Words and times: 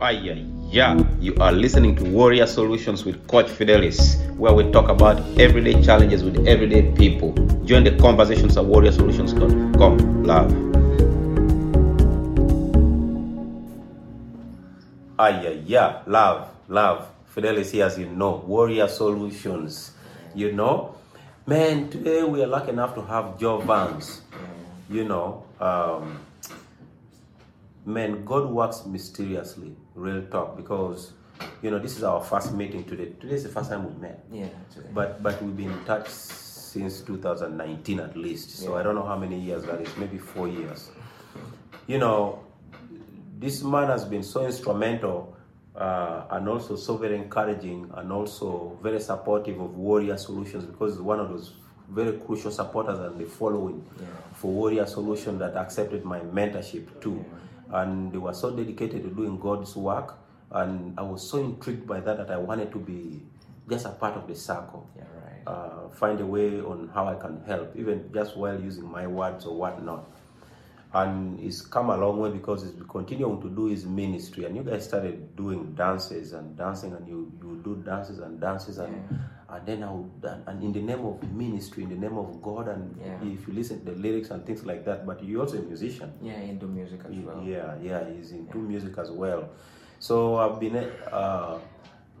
Aya, 0.00 0.36
yeah, 0.70 0.96
you 1.18 1.34
are 1.40 1.50
listening 1.50 1.96
to 1.96 2.04
Warrior 2.04 2.46
Solutions 2.46 3.04
with 3.04 3.26
Coach 3.26 3.46
Fidelis, 3.46 4.14
where 4.36 4.52
we 4.52 4.70
talk 4.70 4.88
about 4.88 5.18
everyday 5.40 5.82
challenges 5.82 6.22
with 6.22 6.46
everyday 6.46 6.92
people. 6.92 7.32
Join 7.64 7.82
the 7.82 7.90
conversations 7.96 8.56
at 8.56 8.62
warriorsolutions.com. 8.62 10.22
Love. 10.22 10.52
Aya, 15.18 15.60
yeah, 15.66 16.02
love, 16.06 16.48
love. 16.68 17.08
Fidelis 17.34 17.72
here, 17.72 17.86
as 17.86 17.98
you 17.98 18.06
know, 18.06 18.44
Warrior 18.46 18.86
Solutions. 18.86 19.94
You 20.32 20.52
know, 20.52 20.94
man, 21.44 21.90
today 21.90 22.22
we 22.22 22.40
are 22.44 22.46
lucky 22.46 22.70
enough 22.70 22.94
to 22.94 23.02
have 23.02 23.36
Joe 23.36 23.58
Vance. 23.62 24.22
You 24.88 25.02
know, 25.02 25.42
um, 25.58 26.20
man, 27.84 28.24
God 28.24 28.48
works 28.50 28.84
mysteriously, 28.86 29.74
real 29.98 30.22
talk, 30.30 30.56
because 30.56 31.12
you 31.62 31.70
know 31.70 31.78
this 31.78 31.96
is 31.96 32.02
our 32.04 32.22
first 32.22 32.52
meeting 32.52 32.84
today. 32.84 33.12
Today 33.20 33.34
is 33.34 33.42
the 33.42 33.48
first 33.50 33.70
time 33.70 33.84
we 33.92 34.00
met, 34.00 34.24
Yeah, 34.30 34.46
today. 34.72 34.88
but 34.94 35.22
but 35.22 35.40
we've 35.42 35.56
been 35.56 35.70
in 35.70 35.84
touch 35.84 36.08
since 36.08 37.00
2019 37.02 38.00
at 38.00 38.16
least. 38.16 38.50
So 38.50 38.72
Yeah. 38.74 38.80
I 38.80 38.82
don't 38.82 38.94
know 38.94 39.04
how 39.06 39.16
many 39.18 39.38
years 39.38 39.64
that 39.64 39.80
is, 39.80 39.88
maybe 39.96 40.18
four 40.18 40.48
years. 40.48 40.90
You 41.86 41.98
know, 41.98 42.40
this 43.38 43.62
man 43.62 43.88
has 43.88 44.04
been 44.04 44.22
so 44.22 44.44
instrumental 44.44 45.34
uh, 45.74 46.24
and 46.30 46.48
also 46.48 46.76
so 46.76 46.96
very 46.96 47.16
encouraging 47.16 47.90
and 47.94 48.12
also 48.12 48.76
very 48.82 49.00
supportive 49.00 49.60
of 49.60 49.76
Warrior 49.76 50.16
Solutions 50.18 50.64
because 50.64 50.92
he's 50.94 51.00
one 51.02 51.20
of 51.20 51.28
those 51.30 51.54
very 51.88 52.18
crucial 52.18 52.50
supporters 52.50 52.98
and 52.98 53.18
the 53.18 53.24
following 53.24 53.82
Yeah. 53.98 54.06
for 54.34 54.50
Warrior 54.52 54.86
Solution 54.86 55.38
that 55.38 55.56
accepted 55.56 56.04
my 56.04 56.20
mentorship 56.20 57.00
too. 57.00 57.24
And 57.70 58.12
they 58.12 58.18
were 58.18 58.34
so 58.34 58.50
dedicated 58.54 59.02
to 59.02 59.10
doing 59.10 59.38
God's 59.38 59.76
work. 59.76 60.18
And 60.50 60.98
I 60.98 61.02
was 61.02 61.28
so 61.28 61.38
intrigued 61.38 61.86
by 61.86 62.00
that 62.00 62.16
that 62.16 62.30
I 62.30 62.38
wanted 62.38 62.72
to 62.72 62.78
be 62.78 63.22
just 63.68 63.86
a 63.86 63.90
part 63.90 64.14
of 64.14 64.26
the 64.26 64.34
circle. 64.34 64.88
Yeah, 64.96 65.02
right. 65.22 65.42
Uh, 65.46 65.88
find 65.90 66.20
a 66.20 66.26
way 66.26 66.60
on 66.60 66.90
how 66.94 67.06
I 67.06 67.16
can 67.16 67.42
help, 67.46 67.76
even 67.76 68.10
just 68.12 68.36
while 68.36 68.58
using 68.58 68.90
my 68.90 69.06
words 69.06 69.44
or 69.44 69.56
whatnot. 69.56 70.10
And 70.94 71.38
it's 71.40 71.60
come 71.60 71.90
a 71.90 71.96
long 71.98 72.18
way 72.18 72.30
because 72.30 72.62
he's 72.62 72.72
continuing 72.88 73.42
to 73.42 73.50
do 73.50 73.66
his 73.66 73.84
ministry. 73.84 74.46
And 74.46 74.56
you 74.56 74.62
guys 74.62 74.84
started 74.84 75.36
doing 75.36 75.74
dances 75.74 76.32
and 76.32 76.56
dancing, 76.56 76.94
and 76.94 77.06
you, 77.06 77.30
you 77.42 77.60
do 77.62 77.82
dances 77.84 78.20
and 78.20 78.40
dances, 78.40 78.78
and, 78.78 79.20
and 79.50 79.64
then 79.66 79.82
I 79.82 79.90
would, 79.90 80.10
and, 80.24 80.42
and 80.46 80.62
in 80.62 80.72
the 80.72 80.82
name 80.82 81.04
of 81.06 81.22
ministry, 81.32 81.84
in 81.84 81.90
the 81.90 81.96
name 81.96 82.18
of 82.18 82.42
God, 82.42 82.68
and 82.68 82.94
Yeah. 83.00 83.16
if 83.32 83.48
you 83.48 83.54
listen 83.54 83.78
to 83.84 83.92
the 83.92 83.98
lyrics 83.98 84.30
and 84.30 84.44
things 84.44 84.64
like 84.66 84.84
that, 84.84 85.06
but 85.06 85.22
you're 85.24 85.40
also 85.40 85.58
a 85.58 85.62
musician. 85.62 86.12
yeah, 86.22 86.34
into 86.40 86.66
music 86.66 87.00
as 87.08 87.16
well. 87.16 87.42
Yeah, 87.42 87.74
yeah, 87.82 88.04
he's 88.10 88.32
into 88.32 88.58
music 88.58 88.98
as 88.98 89.10
well. 89.10 89.48
So 90.00 90.36
I've 90.36 90.60
been 90.60 90.76
uh, 90.76 91.58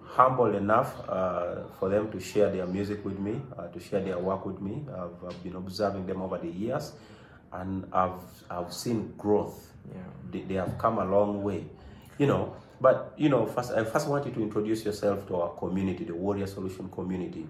humbled 0.04 0.54
enough 0.54 0.94
uh, 1.08 1.64
for 1.78 1.88
them 1.90 2.10
to 2.12 2.18
share 2.20 2.50
their 2.50 2.66
music 2.66 3.04
with 3.04 3.18
me, 3.18 3.40
uh, 3.58 3.68
to 3.68 3.78
share 3.78 4.00
their 4.00 4.18
work 4.18 4.46
with 4.46 4.60
me. 4.60 4.84
I've, 4.90 5.22
I've 5.28 5.42
been 5.42 5.54
observing 5.56 6.06
them 6.06 6.22
over 6.22 6.38
the 6.38 6.48
years, 6.50 6.92
and 7.52 7.84
I've 7.92 8.20
I've 8.50 8.72
seen 8.72 9.12
growth. 9.18 9.72
Yeah. 9.90 10.00
They, 10.30 10.40
they 10.42 10.54
have 10.54 10.76
come 10.78 10.98
a 10.98 11.04
long 11.04 11.42
way, 11.42 11.66
you 12.18 12.26
know. 12.26 12.56
But 12.80 13.12
you 13.16 13.28
know, 13.28 13.46
first 13.46 13.72
I 13.72 13.84
first 13.84 14.08
want 14.08 14.26
you 14.26 14.32
to 14.32 14.42
introduce 14.42 14.84
yourself 14.84 15.26
to 15.28 15.36
our 15.36 15.50
community, 15.56 16.04
the 16.04 16.14
Warrior 16.14 16.46
Solution 16.46 16.88
community. 16.90 17.46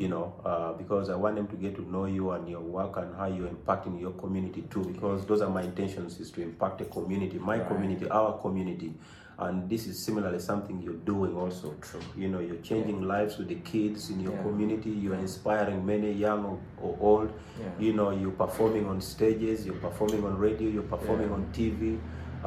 You 0.00 0.08
know, 0.08 0.34
uh, 0.44 0.72
because 0.72 1.10
I 1.10 1.14
want 1.14 1.36
them 1.36 1.46
to 1.46 1.54
get 1.54 1.76
to 1.76 1.82
know 1.88 2.06
you 2.06 2.32
and 2.32 2.48
your 2.48 2.60
work 2.60 2.96
and 2.96 3.14
how 3.14 3.26
you're 3.26 3.46
impacting 3.48 4.00
your 4.00 4.10
community 4.12 4.62
too. 4.68 4.82
Because 4.82 5.24
those 5.26 5.40
are 5.42 5.48
my 5.50 5.62
intentions: 5.62 6.18
is 6.18 6.32
to 6.32 6.42
impact 6.42 6.78
the 6.78 6.86
community, 6.86 7.38
my 7.38 7.60
community, 7.60 8.08
our 8.10 8.36
community, 8.38 8.92
and 9.38 9.70
this 9.70 9.86
is 9.86 9.96
similarly 10.02 10.40
something 10.40 10.82
you're 10.82 10.94
doing 10.94 11.36
also. 11.36 11.72
True. 11.80 12.00
You 12.16 12.26
know, 12.28 12.40
you're 12.40 12.56
changing 12.56 13.02
lives 13.02 13.38
with 13.38 13.46
the 13.46 13.56
kids 13.56 14.10
in 14.10 14.18
your 14.18 14.32
Yeah. 14.32 14.42
community. 14.42 14.90
You're 14.90 15.14
inspiring 15.14 15.86
many 15.86 16.10
young 16.10 16.44
or, 16.44 16.58
or 16.82 16.96
old. 17.00 17.32
Yeah. 17.60 17.66
You 17.78 17.92
know, 17.92 18.10
you're 18.10 18.32
performing 18.32 18.86
on 18.86 19.00
stages. 19.00 19.64
You're 19.64 19.76
performing 19.76 20.24
on 20.24 20.36
radio. 20.36 20.68
You're 20.68 20.82
performing 20.96 21.28
Yeah. 21.28 21.34
on 21.34 21.46
TV, 21.52 21.98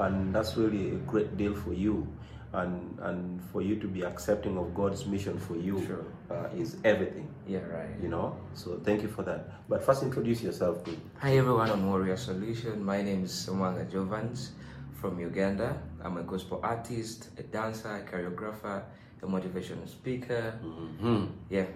and 0.01 0.33
that's 0.33 0.57
really 0.57 0.91
a 0.91 0.95
great 1.07 1.37
deal 1.37 1.53
for 1.55 1.73
you. 1.73 2.07
And 2.51 2.97
and 3.03 3.39
for 3.51 3.61
you 3.61 3.75
to 3.77 3.87
be 3.87 4.01
accepting 4.01 4.57
of 4.57 4.73
God's 4.73 5.05
mission 5.05 5.37
for 5.37 5.55
you 5.55 5.85
Sure. 5.85 6.05
uh, 6.31 6.49
is 6.57 6.77
everything. 6.83 7.27
Yeah, 7.47 7.59
right. 7.69 7.93
You 8.01 8.09
know. 8.09 8.35
So 8.55 8.79
thank 8.83 9.03
you 9.03 9.07
for 9.07 9.21
that. 9.23 9.53
But 9.69 9.83
first, 9.85 10.01
introduce 10.01 10.41
yourself, 10.41 10.83
please. 10.83 10.97
Hi 11.19 11.37
everyone 11.37 11.69
on 11.69 11.85
Warrior 11.87 12.17
Solution. 12.17 12.83
My 12.83 13.03
name 13.03 13.23
is 13.23 13.31
Somanga 13.31 13.85
Jovans 13.85 14.49
from 14.99 15.19
Uganda. 15.19 15.77
I'm 16.03 16.17
a 16.17 16.23
gospel 16.23 16.59
artist, 16.63 17.29
a 17.37 17.43
dancer, 17.43 17.93
a 17.93 18.01
choreographer, 18.09 18.81
a 19.21 19.27
motivational 19.27 19.87
speaker. 19.87 20.57
Mm-hmm. 20.65 21.25
Yeah. 21.51 21.67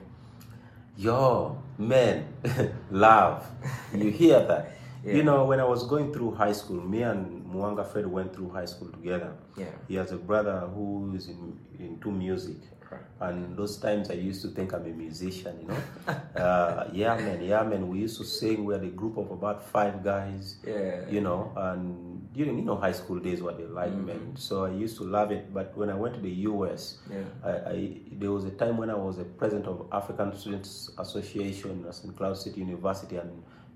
Yo, 0.98 1.58
man, 1.78 2.26
love. 2.92 3.46
You 3.94 4.10
hear 4.10 4.44
that? 4.46 4.72
Yeah. 5.06 5.16
You 5.16 5.24
know, 5.24 5.44
when 5.44 5.60
I 5.60 5.66
was 5.66 5.84
going 5.86 6.14
through 6.14 6.36
high 6.36 6.54
school, 6.54 6.80
me 6.80 7.02
and 7.04 7.43
Mwanga 7.54 7.86
Fred 7.86 8.08
went 8.08 8.34
through 8.36 8.50
high 8.50 8.66
school 8.66 8.90
together. 8.90 9.34
Yeah. 9.58 9.66
He 9.88 9.96
has 9.96 10.12
a 10.12 10.18
brother 10.18 10.60
who 10.74 11.14
is 11.16 11.28
in, 11.30 11.58
into 11.80 12.12
music. 12.12 12.58
Right. 12.92 13.02
And 13.32 13.58
those 13.58 13.78
times 13.78 14.12
I 14.12 14.14
used 14.14 14.42
to 14.44 14.50
think 14.50 14.74
I'm 14.74 14.86
a 14.86 14.90
musician, 14.90 15.60
you 15.62 15.68
know. 15.68 16.12
uh, 16.42 16.90
yeah, 16.94 17.16
man, 17.16 17.44
yeah, 17.44 17.64
man. 17.64 17.88
We 17.88 18.00
used 18.00 18.18
to 18.18 18.24
sing. 18.26 18.66
We 18.66 18.74
had 18.74 18.84
a 18.84 18.88
group 19.02 19.18
of 19.18 19.32
about 19.32 19.68
five 19.72 20.04
guys, 20.04 20.58
Yeah. 20.68 21.08
you 21.10 21.22
know. 21.22 21.52
And 21.56 22.32
during, 22.34 22.58
you 22.60 22.66
know, 22.66 22.76
high 22.76 22.92
school 22.92 23.20
days, 23.20 23.42
what 23.42 23.58
they 23.58 23.66
like, 23.66 23.94
man. 23.96 24.36
So 24.36 24.66
I 24.66 24.72
used 24.72 24.98
to 24.98 25.04
love 25.06 25.32
it. 25.32 25.52
But 25.54 25.76
when 25.76 25.90
I 25.90 25.96
went 25.96 26.14
to 26.16 26.22
the 26.22 26.36
US, 26.52 27.00
Yeah. 27.10 27.24
I, 27.44 27.52
I 27.74 27.98
there 28.12 28.32
was 28.32 28.46
a 28.46 28.52
time 28.52 28.78
when 28.78 28.90
I 28.92 28.96
was 28.96 29.18
a 29.18 29.24
president 29.26 29.66
of 29.68 29.88
African 29.92 30.36
Students 30.38 30.92
Association 31.00 31.86
at 31.88 31.96
St. 31.96 32.16
Cloud 32.16 32.38
State 32.38 32.58
University, 32.58 33.16
and 33.18 33.32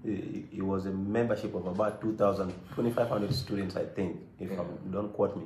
it, 0.06 0.62
was 0.64 0.86
a 0.86 0.92
membership 0.92 1.54
of 1.56 1.66
about 1.68 2.02
2,000, 2.02 2.54
2,500 2.76 3.34
students, 3.34 3.76
I 3.76 3.86
think, 3.86 4.20
if 4.40 4.52
Yeah. 4.52 4.62
I'm, 4.62 4.92
don't 4.92 5.14
quote 5.14 5.36
me. 5.36 5.44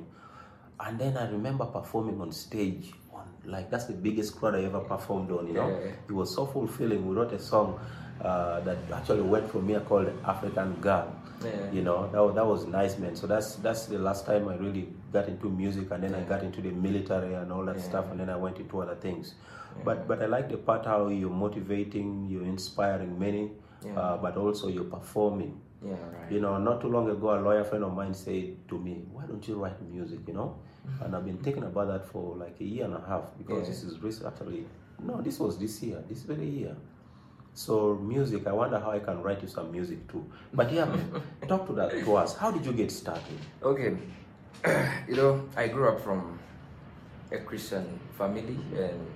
And 0.80 0.98
then 0.98 1.16
I 1.16 1.30
remember 1.30 1.64
performing 1.66 2.20
on 2.20 2.32
stage. 2.32 2.92
On, 3.12 3.24
like 3.44 3.70
that's 3.70 3.84
the 3.86 3.92
biggest 3.92 4.36
crowd 4.36 4.54
I 4.54 4.64
ever 4.64 4.80
performed 4.80 5.30
on. 5.30 5.46
You 5.46 5.54
know, 5.54 5.68
Yeah. 5.68 5.92
it 6.08 6.12
was 6.12 6.34
so 6.34 6.46
fulfilling. 6.46 7.06
We 7.08 7.14
wrote 7.14 7.32
a 7.32 7.38
song 7.38 7.78
uh, 8.20 8.60
that 8.60 8.78
actually 8.92 9.22
went 9.22 9.50
from 9.50 9.68
here 9.68 9.80
called 9.80 10.12
African 10.24 10.74
Girl. 10.80 11.12
You 11.72 11.82
know, 11.82 12.06
that, 12.12 12.34
that 12.36 12.46
was 12.46 12.66
nice, 12.66 12.98
man. 12.98 13.16
So 13.16 13.26
that's 13.26 13.56
that's 13.56 13.86
the 13.86 13.98
last 13.98 14.26
time 14.26 14.46
I 14.48 14.54
really 14.54 14.86
got 15.12 15.26
into 15.26 15.50
music, 15.50 15.90
and 15.90 16.04
then 16.04 16.14
I 16.14 16.20
got 16.22 16.44
into 16.44 16.60
the 16.60 16.70
military 16.70 17.34
and 17.34 17.50
all 17.50 17.64
that 17.64 17.80
stuff, 17.80 18.04
and 18.12 18.20
then 18.20 18.30
I 18.30 18.36
went 18.36 18.58
into 18.58 18.80
other 18.80 18.94
things. 18.94 19.34
But 19.84 20.06
but 20.06 20.22
I 20.22 20.26
like 20.26 20.48
the 20.50 20.56
part 20.56 20.84
how 20.86 21.08
you're 21.08 21.30
motivating, 21.30 22.28
you're 22.30 22.44
inspiring 22.44 23.18
many, 23.18 23.50
Yeah. 23.84 23.98
uh, 23.98 24.16
but 24.18 24.36
also 24.36 24.68
you're 24.68 24.84
performing. 24.84 25.60
Yeah, 25.84 25.92
right. 25.92 26.30
You 26.30 26.40
know, 26.40 26.58
not 26.58 26.80
too 26.80 26.88
long 26.88 27.10
ago, 27.10 27.34
a 27.36 27.40
lawyer 27.40 27.64
friend 27.64 27.82
of 27.84 27.92
mine 27.94 28.14
said 28.14 28.56
to 28.68 28.78
me, 28.78 29.04
"Why 29.12 29.26
don't 29.26 29.46
you 29.48 29.56
write 29.56 29.80
music?" 29.82 30.20
You 30.28 30.34
know, 30.34 30.56
Mm-hmm. 30.86 31.04
and 31.04 31.14
I've 31.16 31.24
been 31.24 31.38
thinking 31.38 31.62
about 31.62 31.86
that 31.88 32.04
for 32.06 32.36
like 32.36 32.56
a 32.60 32.64
year 32.64 32.84
and 32.86 32.94
a 32.94 33.00
half 33.06 33.36
because 33.38 33.62
Yeah. 33.62 33.68
this 33.70 33.82
is 33.84 33.98
rec- 34.00 34.26
actually 34.32 34.66
no, 35.02 35.20
this 35.20 35.38
was 35.40 35.58
this 35.58 35.82
year, 35.82 36.02
this 36.08 36.22
very 36.22 36.48
year. 36.48 36.76
So 37.54 37.94
music, 37.96 38.46
I 38.46 38.52
wonder 38.52 38.78
how 38.80 38.90
I 38.92 38.98
can 39.00 39.22
write 39.22 39.42
you 39.42 39.48
some 39.48 39.70
music 39.70 40.06
too. 40.10 40.24
But 40.54 40.72
yeah, 40.72 40.88
talk 41.48 41.66
to 41.66 41.72
that 41.74 41.90
to 41.90 42.16
us. 42.16 42.36
How 42.36 42.50
did 42.50 42.64
you 42.66 42.72
get 42.72 42.90
started? 42.90 43.38
Okay. 43.62 43.96
you 45.08 45.16
know, 45.16 45.44
I 45.56 45.68
grew 45.68 45.88
up 45.88 46.00
from 46.00 46.38
a 47.30 47.38
Christian 47.38 47.98
family 48.16 48.58
and 48.76 49.06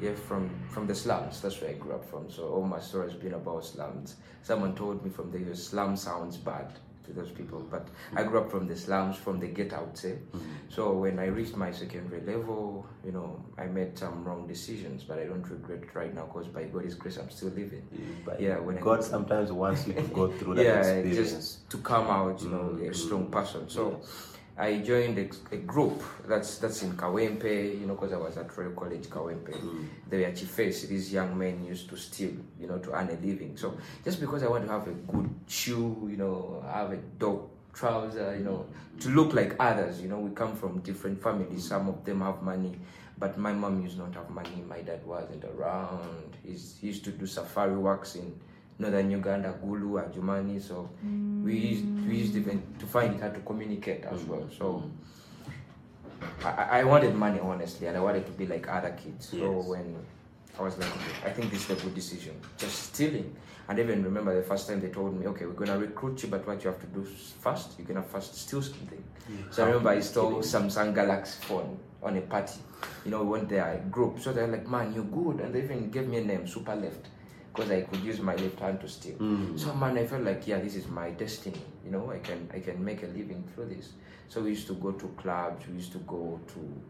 yeah, 0.00 0.14
from 0.14 0.50
from 0.68 0.86
the 0.86 0.94
slums. 0.94 1.40
That's 1.40 1.60
where 1.60 1.70
I 1.70 1.74
grew 1.74 1.92
up 1.92 2.04
from. 2.04 2.30
So 2.30 2.48
all 2.48 2.64
my 2.64 2.80
story 2.80 3.10
has 3.10 3.18
been 3.18 3.34
about 3.34 3.64
slums. 3.64 4.16
Someone 4.42 4.74
told 4.74 5.04
me 5.04 5.10
from 5.10 5.30
the 5.30 5.38
US, 5.50 5.62
slum 5.64 5.96
sounds 5.96 6.36
bad 6.36 6.72
to 7.04 7.12
those 7.14 7.30
people, 7.30 7.60
but 7.70 7.88
I 8.14 8.22
grew 8.22 8.38
up 8.40 8.50
from 8.50 8.66
the 8.66 8.76
slums, 8.76 9.16
from 9.16 9.40
the 9.40 9.46
ghetto, 9.48 9.76
I 9.76 9.80
would 9.80 9.96
say. 9.96 10.18
So 10.68 10.92
when 10.92 11.18
I 11.18 11.26
reached 11.26 11.56
my 11.56 11.70
secondary 11.72 12.20
level, 12.20 12.86
you 13.04 13.12
know, 13.12 13.42
I 13.56 13.64
made 13.64 13.98
some 13.98 14.24
wrong 14.24 14.46
decisions, 14.46 15.04
but 15.04 15.18
I 15.18 15.24
don't 15.24 15.42
regret 15.48 15.82
it 15.84 15.94
right 15.94 16.14
now 16.14 16.26
because 16.26 16.48
by 16.48 16.64
God's 16.64 16.94
grace, 16.94 17.16
I'm 17.16 17.30
still 17.30 17.48
living. 17.48 17.82
But 18.26 18.40
Yeah, 18.40 18.58
when 18.58 18.76
I- 18.76 18.80
God 18.82 19.02
sometimes 19.02 19.50
wants 19.50 19.86
you 19.86 19.94
to 19.94 20.02
go 20.02 20.30
through 20.30 20.56
that 20.56 20.64
yeah, 20.70 20.80
experience. 20.80 21.30
just 21.32 21.70
to 21.70 21.78
come 21.78 22.08
out, 22.08 22.42
you 22.42 22.50
know, 22.50 22.76
mm-hmm. 22.76 22.90
a 22.90 22.94
strong 22.94 23.30
person. 23.30 23.68
So 23.70 24.00
I 24.58 24.78
joined 24.78 25.18
a, 25.18 25.54
a 25.54 25.58
group 25.58 26.02
that's 26.26 26.58
that's 26.58 26.82
in 26.82 26.92
Kawempe, 26.94 27.80
you 27.80 27.86
know, 27.86 27.94
because 27.94 28.12
I 28.12 28.16
was 28.16 28.36
at 28.36 28.56
Royal 28.56 28.72
College 28.72 29.06
Kawempe. 29.06 29.52
Mm. 29.52 29.86
They 30.10 30.24
were 30.24 30.32
chifes. 30.32 30.82
These 30.88 31.12
young 31.12 31.38
men 31.38 31.64
used 31.64 31.88
to 31.90 31.96
steal, 31.96 32.32
you 32.60 32.66
know, 32.66 32.78
to 32.78 32.92
earn 32.92 33.08
a 33.08 33.26
living. 33.26 33.56
So 33.56 33.78
just 34.04 34.20
because 34.20 34.42
I 34.42 34.48
want 34.48 34.66
to 34.66 34.72
have 34.72 34.88
a 34.88 34.92
good 34.92 35.30
shoe, 35.46 36.08
you 36.10 36.16
know, 36.16 36.64
have 36.72 36.90
a 36.90 36.96
dope 36.96 37.54
trouser, 37.72 38.36
you 38.36 38.42
know, 38.42 38.66
to 39.00 39.08
look 39.10 39.32
like 39.32 39.54
others. 39.60 40.00
You 40.00 40.08
know, 40.08 40.18
we 40.18 40.30
come 40.30 40.56
from 40.56 40.80
different 40.80 41.22
families. 41.22 41.68
Some 41.68 41.88
of 41.88 42.04
them 42.04 42.20
have 42.22 42.42
money, 42.42 42.76
but 43.16 43.38
my 43.38 43.52
mom 43.52 43.80
used 43.82 43.96
not 43.96 44.12
have 44.14 44.28
money. 44.30 44.64
My 44.68 44.80
dad 44.80 45.06
wasn't 45.06 45.44
around. 45.44 46.36
He's, 46.44 46.76
he 46.80 46.88
used 46.88 47.04
to 47.04 47.12
do 47.12 47.26
safari 47.26 47.76
works 47.76 48.16
in 48.16 48.34
northern 48.78 49.10
Uganda, 49.10 49.54
Gulu, 49.64 50.02
Adjumani. 50.02 50.60
So 50.60 50.88
mm. 51.04 51.42
we 51.42 51.56
used, 51.56 52.08
we 52.08 52.16
used 52.16 52.36
even 52.36 52.62
to 52.78 52.86
find 52.86 53.14
it 53.14 53.20
hard 53.20 53.34
to 53.34 53.40
communicate 53.40 54.04
as 54.04 54.22
well. 54.24 54.48
So 54.56 54.84
mm. 54.84 56.44
I, 56.44 56.80
I 56.80 56.84
wanted 56.84 57.14
money 57.14 57.40
honestly, 57.40 57.86
and 57.86 57.96
I 57.96 58.00
wanted 58.00 58.26
to 58.26 58.32
be 58.32 58.46
like 58.46 58.68
other 58.68 58.90
kids. 58.90 59.28
So 59.30 59.36
Yes. 59.36 59.66
when 59.66 59.96
I 60.58 60.62
was 60.62 60.76
like, 60.78 60.88
okay, 60.88 61.30
I 61.30 61.30
think 61.30 61.50
this 61.50 61.70
is 61.70 61.78
a 61.78 61.84
good 61.84 61.94
decision. 61.94 62.34
Just 62.56 62.94
stealing. 62.94 63.34
And 63.68 63.78
even 63.78 64.02
remember 64.02 64.34
the 64.34 64.42
first 64.42 64.66
time 64.66 64.80
they 64.80 64.88
told 64.88 65.18
me, 65.18 65.26
okay, 65.26 65.44
we're 65.46 65.52
gonna 65.52 65.78
recruit 65.78 66.22
you, 66.22 66.28
but 66.30 66.46
what 66.46 66.64
you 66.64 66.70
have 66.70 66.80
to 66.80 66.86
do 66.86 67.04
first, 67.04 67.78
you're 67.78 67.86
gonna 67.86 68.02
first 68.02 68.34
steal 68.34 68.62
something. 68.62 69.04
So 69.50 69.62
I 69.62 69.66
remember 69.66 69.90
I 69.90 70.00
stole 70.00 70.36
Samsung 70.36 70.94
Galaxy 70.94 71.38
phone 71.42 71.78
on 72.02 72.16
a 72.16 72.22
party. 72.22 72.60
You 73.04 73.10
know, 73.10 73.22
we 73.22 73.28
went 73.28 73.48
there, 73.50 73.74
a 73.74 73.78
group. 73.90 74.20
So 74.20 74.32
they're 74.32 74.46
like, 74.48 74.66
man, 74.66 74.94
you're 74.94 75.04
good. 75.04 75.40
And 75.40 75.54
they 75.54 75.62
even 75.62 75.90
gave 75.90 76.08
me 76.08 76.16
a 76.16 76.24
name, 76.24 76.46
Super 76.48 76.74
Left, 76.74 77.06
because 77.58 77.72
I 77.72 77.80
could 77.80 78.00
use 78.04 78.20
my 78.20 78.36
left 78.36 78.60
hand 78.60 78.80
to 78.82 78.88
steal. 78.88 79.16
Mm. 79.16 79.58
So 79.58 79.74
man, 79.74 79.98
I 79.98 80.06
felt 80.06 80.22
like, 80.22 80.46
yeah, 80.46 80.60
this 80.60 80.76
is 80.76 80.86
my 80.86 81.10
destiny. 81.10 81.60
You 81.84 81.90
know, 81.90 82.10
I 82.12 82.18
can 82.18 82.48
I 82.54 82.60
can 82.60 82.84
make 82.84 83.02
a 83.02 83.06
living 83.06 83.42
through 83.52 83.66
this. 83.66 83.92
So 84.28 84.42
we 84.42 84.50
used 84.50 84.68
to 84.68 84.74
go 84.74 84.92
to 84.92 85.06
clubs. 85.16 85.66
We 85.66 85.74
used 85.74 85.92
to 85.92 85.98
go 85.98 86.40
to 86.54 86.82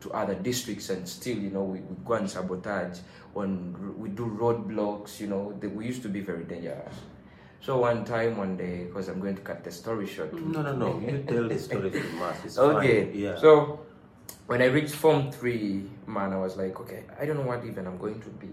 to 0.00 0.12
other 0.12 0.34
districts 0.34 0.90
and 0.90 1.06
still, 1.08 1.36
you 1.38 1.50
know, 1.50 1.64
we, 1.64 1.80
we 1.80 1.96
go 2.04 2.14
and 2.14 2.30
sabotage. 2.30 2.98
On 3.34 3.94
we 3.98 4.08
do 4.08 4.26
roadblocks. 4.40 5.20
You 5.20 5.26
know, 5.26 5.54
they, 5.60 5.66
we 5.66 5.84
used 5.86 6.02
to 6.02 6.08
be 6.08 6.20
very 6.20 6.44
dangerous. 6.44 6.94
So 7.60 7.78
one 7.78 8.04
time, 8.04 8.38
one 8.38 8.56
day, 8.56 8.84
because 8.84 9.08
I'm 9.08 9.20
going 9.20 9.36
to 9.36 9.42
cut 9.42 9.64
the 9.64 9.70
story 9.70 10.06
short. 10.06 10.32
No, 10.32 10.62
no, 10.62 10.74
no. 10.74 10.98
You 11.00 11.24
tell 11.28 11.48
the 11.48 11.58
story 11.58 11.90
to. 11.90 12.02
It's 12.44 12.56
Okay. 12.56 13.04
fine. 13.06 13.20
Yeah. 13.20 13.36
So 13.36 13.80
when 14.46 14.62
I 14.62 14.66
reached 14.66 14.94
Form 14.94 15.30
Three, 15.30 15.90
man, 16.06 16.32
I 16.32 16.38
was 16.38 16.56
like, 16.56 16.80
okay, 16.80 17.02
I 17.20 17.26
don't 17.26 17.36
know 17.36 17.42
what 17.52 17.66
even 17.66 17.86
I'm 17.86 17.98
going 17.98 18.20
to 18.20 18.30
be. 18.30 18.48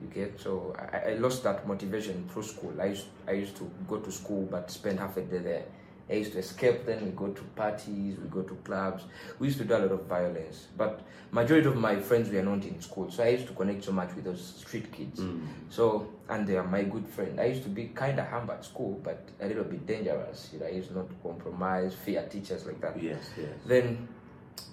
You 0.00 0.08
get 0.08 0.40
so 0.40 0.74
I, 0.78 1.10
I 1.10 1.14
lost 1.14 1.42
that 1.44 1.66
motivation 1.66 2.28
through 2.32 2.44
school. 2.44 2.74
I 2.80 2.86
used 2.86 3.06
I 3.26 3.32
used 3.32 3.56
to 3.56 3.70
go 3.88 3.98
to 3.98 4.12
school 4.12 4.46
but 4.50 4.70
spend 4.70 4.98
half 4.98 5.16
a 5.16 5.22
day 5.22 5.38
there. 5.38 5.64
I 6.08 6.14
used 6.14 6.32
to 6.32 6.38
escape. 6.38 6.86
Then 6.86 7.04
we 7.04 7.10
go 7.10 7.28
to 7.28 7.42
parties, 7.56 8.16
we 8.18 8.28
go 8.28 8.42
to 8.42 8.54
clubs. 8.56 9.04
We 9.38 9.48
used 9.48 9.58
to 9.58 9.64
do 9.64 9.76
a 9.76 9.78
lot 9.78 9.92
of 9.92 10.04
violence. 10.04 10.68
But 10.76 11.00
majority 11.32 11.66
of 11.66 11.76
my 11.76 11.96
friends 11.96 12.30
were 12.30 12.42
not 12.42 12.64
in 12.64 12.80
school, 12.80 13.10
so 13.10 13.24
I 13.24 13.30
used 13.30 13.48
to 13.48 13.54
connect 13.54 13.84
so 13.84 13.92
much 13.92 14.14
with 14.14 14.24
those 14.24 14.62
street 14.64 14.92
kids. 14.92 15.18
Mm. 15.20 15.46
So 15.68 16.08
and 16.28 16.46
they 16.46 16.56
are 16.56 16.66
my 16.66 16.82
good 16.82 17.06
friend. 17.08 17.40
I 17.40 17.46
used 17.46 17.62
to 17.64 17.68
be 17.68 17.86
kind 17.86 18.20
of 18.20 18.26
humble 18.28 18.54
at 18.54 18.64
school, 18.64 19.00
but 19.02 19.28
a 19.40 19.46
little 19.46 19.64
bit 19.64 19.86
dangerous. 19.86 20.50
You 20.52 20.60
know, 20.60 20.66
I 20.66 20.70
used 20.70 20.94
not 20.94 21.08
to 21.08 21.14
compromise, 21.22 21.94
fear 21.94 22.26
teachers 22.30 22.66
like 22.66 22.80
that. 22.80 23.02
yes, 23.02 23.30
yes. 23.36 23.50
Then 23.64 24.08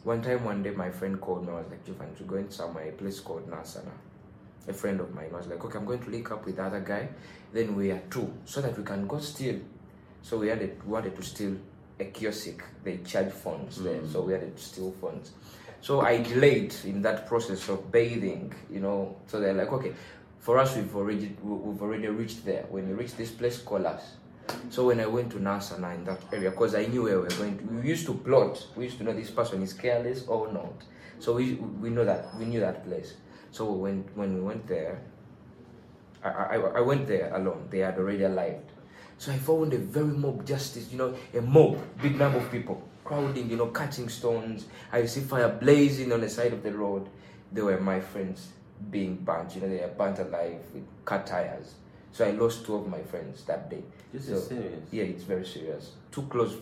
one 0.03 0.21
time, 0.21 0.43
one 0.43 0.63
day, 0.63 0.71
my 0.71 0.89
friend 0.89 1.19
called 1.19 1.45
me. 1.47 1.53
I 1.53 1.57
was 1.57 1.65
like, 1.69 1.85
Jovan, 1.85 2.09
we're 2.19 2.27
going 2.27 2.51
somewhere, 2.51 2.89
a 2.89 2.91
place 2.91 3.19
called 3.19 3.49
Nansana. 3.49 3.91
A 4.67 4.73
friend 4.73 4.99
of 4.99 5.13
mine 5.13 5.31
was 5.31 5.47
like, 5.47 5.63
okay, 5.63 5.77
I'm 5.77 5.85
going 5.85 6.03
to 6.03 6.09
link 6.09 6.31
up 6.31 6.45
with 6.45 6.55
the 6.55 6.63
other 6.63 6.79
guy. 6.79 7.09
Then 7.51 7.75
we 7.75 7.91
are 7.91 8.01
two, 8.09 8.33
so 8.45 8.61
that 8.61 8.77
we 8.77 8.83
can 8.83 9.07
go 9.07 9.19
steal. 9.19 9.59
So 10.21 10.37
we 10.37 10.47
had 10.47 10.61
a, 10.61 10.69
wanted 10.85 11.15
to 11.15 11.21
steal 11.23 11.57
a 11.99 12.05
kiosk. 12.05 12.63
They 12.83 12.97
charge 12.97 13.31
phones 13.31 13.81
there, 13.83 13.99
mm. 13.99 14.11
so 14.11 14.21
we 14.21 14.33
had 14.33 14.55
to 14.55 14.63
steal 14.63 14.91
phones. 15.01 15.31
So 15.81 15.99
I 15.99 16.21
delayed 16.21 16.73
in 16.85 17.01
that 17.01 17.27
process 17.27 17.67
of 17.67 17.91
bathing, 17.91 18.53
you 18.71 18.79
know. 18.79 19.17
So 19.27 19.41
they're 19.41 19.53
like, 19.53 19.71
okay, 19.73 19.93
for 20.39 20.57
us, 20.57 20.75
we've 20.75 20.95
already 20.95 21.35
we've 21.43 21.81
already 21.81 22.07
reached 22.07 22.45
there. 22.45 22.65
When 22.69 22.87
you 22.87 22.95
reach 22.95 23.15
this 23.15 23.31
place, 23.31 23.57
call 23.57 23.85
us. 23.85 24.15
So 24.69 24.87
when 24.87 24.99
I 24.99 25.05
went 25.05 25.31
to 25.31 25.37
Nansana 25.37 25.95
in 25.95 26.05
that 26.05 26.21
area, 26.31 26.51
because 26.51 26.75
I 26.75 26.85
knew 26.85 27.03
where 27.03 27.17
we 27.17 27.23
were 27.23 27.35
going 27.35 27.57
to, 27.57 27.63
we 27.65 27.89
used 27.89 28.05
to 28.05 28.13
plot. 28.13 28.65
We 28.75 28.85
used 28.85 28.97
to 28.99 29.03
know 29.03 29.13
this 29.13 29.29
person 29.29 29.61
is 29.61 29.73
careless 29.73 30.25
or 30.27 30.51
not. 30.51 30.83
So 31.19 31.33
we 31.33 31.55
we 31.55 31.89
know 31.89 32.05
that 32.05 32.33
we 32.37 32.45
knew 32.45 32.61
that 32.61 32.85
place. 32.85 33.13
So 33.53 33.71
when 33.71 34.03
when 34.15 34.33
we 34.33 34.41
went 34.41 34.65
there, 34.67 34.99
I, 36.23 36.29
I, 36.29 36.55
I 36.55 36.81
went 36.81 37.07
there 37.07 37.31
alone. 37.35 37.67
They 37.69 37.79
had 37.79 37.97
already 37.99 38.23
arrived. 38.25 38.71
So 39.19 39.31
I 39.31 39.37
found 39.37 39.73
a 39.73 39.77
very 39.77 40.05
mob 40.07 40.45
justice, 40.45 40.91
you 40.91 40.97
know, 40.97 41.13
a 41.33 41.39
mob, 41.41 41.77
big 42.01 42.17
number 42.17 42.39
of 42.39 42.51
people 42.51 42.81
crowding, 43.03 43.49
you 43.49 43.57
know, 43.57 43.67
catching 43.67 44.09
stones. 44.09 44.65
I 44.91 45.05
see 45.05 45.21
fire 45.21 45.49
blazing 45.49 46.11
on 46.11 46.21
the 46.21 46.29
side 46.29 46.51
of 46.53 46.63
the 46.63 46.71
road. 46.73 47.07
They 47.51 47.61
were 47.61 47.79
my 47.79 47.99
friends 47.99 48.47
being 48.89 49.17
burnt, 49.17 49.53
you 49.55 49.61
know, 49.61 49.69
they 49.69 49.81
were 49.81 49.87
burnt 49.95 50.17
alive 50.19 50.59
with 50.73 50.83
cut 51.05 51.27
tires. 51.27 51.75
So 52.11 52.25
I 52.25 52.31
lost 52.31 52.65
two 52.65 52.75
of 52.75 52.87
my 52.87 53.01
friends 53.03 53.43
that 53.45 53.69
day. 53.69 53.83
This 54.11 54.27
So- 54.27 54.33
is 54.33 54.47
serious. 54.47 54.83
Yeah, 54.91 55.03
it's 55.03 55.23
very 55.23 55.45
serious. 55.45 55.91
Two 56.11 56.23
close 56.23 56.57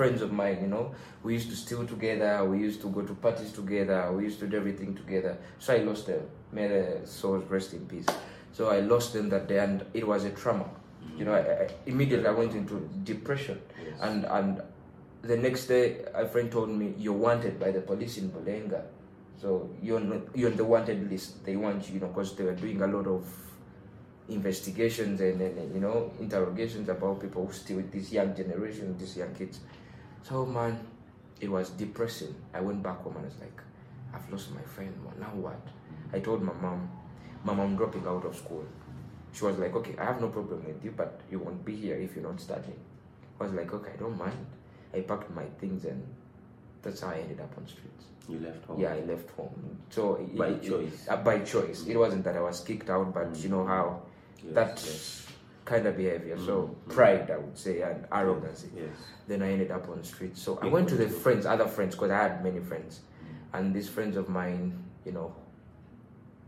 friends 0.00 0.22
of 0.22 0.32
mine, 0.32 0.58
you 0.62 0.66
know, 0.66 0.94
we 1.22 1.34
used 1.34 1.50
to 1.50 1.54
steal 1.54 1.86
together, 1.86 2.42
we 2.46 2.58
used 2.58 2.80
to 2.80 2.88
go 2.88 3.02
to 3.02 3.14
parties 3.16 3.52
together, 3.52 4.10
we 4.16 4.22
used 4.24 4.38
to 4.40 4.46
do 4.46 4.56
everything 4.56 4.94
together. 4.94 5.36
So 5.58 5.74
I 5.74 5.78
lost 5.88 6.06
them. 6.06 6.22
May 6.52 6.68
the 6.68 7.00
souls 7.04 7.44
rest 7.50 7.74
in 7.74 7.84
peace. 7.84 8.06
So 8.52 8.70
I 8.70 8.80
lost 8.80 9.12
them 9.12 9.28
that 9.28 9.46
day, 9.46 9.58
and 9.58 9.84
it 9.92 10.06
was 10.06 10.24
a 10.24 10.30
trauma. 10.30 10.70
You 11.18 11.26
know, 11.26 11.34
I, 11.34 11.40
I, 11.64 11.68
immediately 11.84 12.26
I 12.26 12.30
went 12.30 12.54
into 12.54 12.88
depression, 13.04 13.60
Yes. 13.84 13.98
and 14.00 14.24
and 14.24 14.62
the 15.20 15.36
next 15.36 15.66
day 15.66 15.84
a 16.14 16.26
friend 16.26 16.50
told 16.50 16.70
me 16.70 16.94
you're 16.96 17.20
wanted 17.28 17.60
by 17.60 17.70
the 17.70 17.82
police 17.82 18.16
in 18.16 18.30
Bulenga, 18.30 18.80
so 19.42 19.68
you're 19.82 20.00
not, 20.00 20.22
you're 20.34 20.50
on 20.50 20.56
the 20.56 20.64
wanted 20.64 21.10
list. 21.10 21.44
They 21.44 21.56
want 21.56 21.88
you, 21.88 21.94
you 21.96 22.00
know, 22.00 22.08
because 22.08 22.34
they 22.36 22.44
were 22.44 22.58
doing 22.64 22.80
a 22.80 22.86
lot 22.86 23.06
of 23.06 23.26
investigations 24.30 25.20
and, 25.20 25.40
and, 25.42 25.58
and, 25.58 25.74
you 25.74 25.80
know 25.80 26.10
interrogations 26.20 26.88
about 26.88 27.20
people 27.20 27.44
who 27.46 27.52
steal 27.52 27.82
this 27.92 28.12
young 28.12 28.34
generation, 28.34 28.96
these 28.98 29.16
young 29.16 29.34
kids. 29.34 29.60
So 30.22 30.46
man, 30.46 30.78
it 31.40 31.50
was 31.50 31.70
depressing. 31.70 32.34
I 32.54 32.60
went 32.60 32.82
back 32.82 32.98
home 33.02 33.16
and 33.16 33.24
I 33.24 33.28
was 33.28 33.38
like, 33.40 33.60
I've 34.14 34.30
lost 34.30 34.52
my 34.54 34.62
friend. 34.62 34.94
Now 35.18 35.26
what? 35.34 35.60
I 36.12 36.20
told 36.20 36.42
my 36.42 36.52
mom, 36.54 36.90
my 37.44 37.54
Mom, 37.54 37.60
I'm 37.60 37.76
dropping 37.76 38.06
out 38.06 38.24
of 38.24 38.36
school. 38.36 38.64
She 39.32 39.44
was 39.44 39.56
like, 39.58 39.74
Okay, 39.74 39.94
I 39.98 40.04
have 40.04 40.20
no 40.20 40.28
problem 40.28 40.64
with 40.66 40.84
you, 40.84 40.92
but 40.96 41.20
you 41.30 41.38
won't 41.38 41.64
be 41.64 41.74
here 41.76 41.96
if 41.96 42.14
you're 42.14 42.24
not 42.24 42.40
studying. 42.40 42.78
I 43.40 43.44
was 43.44 43.52
like, 43.52 43.72
Okay, 43.72 43.92
I 43.94 43.96
don't 43.96 44.18
mind. 44.18 44.46
I 44.94 45.00
packed 45.00 45.30
my 45.30 45.44
things 45.60 45.84
and 45.84 46.02
that's 46.82 47.00
how 47.00 47.08
I 47.10 47.18
ended 47.20 47.40
up 47.40 47.52
on 47.56 47.66
streets. 47.66 48.04
You 48.28 48.38
left 48.40 48.64
home. 48.66 48.80
Yeah, 48.80 48.92
I 48.94 49.00
left 49.00 49.30
home. 49.30 49.78
So 49.90 50.16
By 50.36 50.48
it- 50.48 50.62
choice. 50.62 51.06
uh, 51.08 51.16
by 51.16 51.38
choice. 51.40 51.86
It 51.86 51.96
wasn't 51.96 52.24
that 52.24 52.36
I 52.36 52.40
was 52.40 52.60
kicked 52.60 52.90
out, 52.90 53.12
but 53.14 53.36
you 53.36 53.48
know 53.48 53.64
how 53.66 54.02
Yes, 54.44 54.54
that 54.54 54.68
yes. 54.84 55.26
Kind 55.70 55.86
of 55.86 55.96
behavior. 55.96 56.36
So 56.36 56.54
mm-hmm. 56.54 56.72
Mm-hmm. 56.72 56.90
pride, 56.90 57.30
I 57.30 57.38
would 57.38 57.56
say, 57.56 57.82
and 57.82 58.04
arrogance. 58.12 58.66
Yes. 58.76 58.88
Then 59.28 59.42
I 59.42 59.52
ended 59.52 59.70
up 59.70 59.88
on 59.88 59.98
the 59.98 60.08
street. 60.14 60.36
So 60.36 60.58
I 60.60 60.66
went 60.66 60.88
to 60.88 60.96
the 60.96 61.08
friends, 61.08 61.46
other 61.46 61.68
friends, 61.76 61.94
because 61.94 62.10
I 62.10 62.20
had 62.26 62.42
many 62.42 62.60
friends, 62.70 63.00
mm. 63.00 63.58
and 63.58 63.72
these 63.72 63.88
friends 63.88 64.16
of 64.16 64.28
mine, 64.28 64.62
you 65.06 65.12
know, 65.12 65.32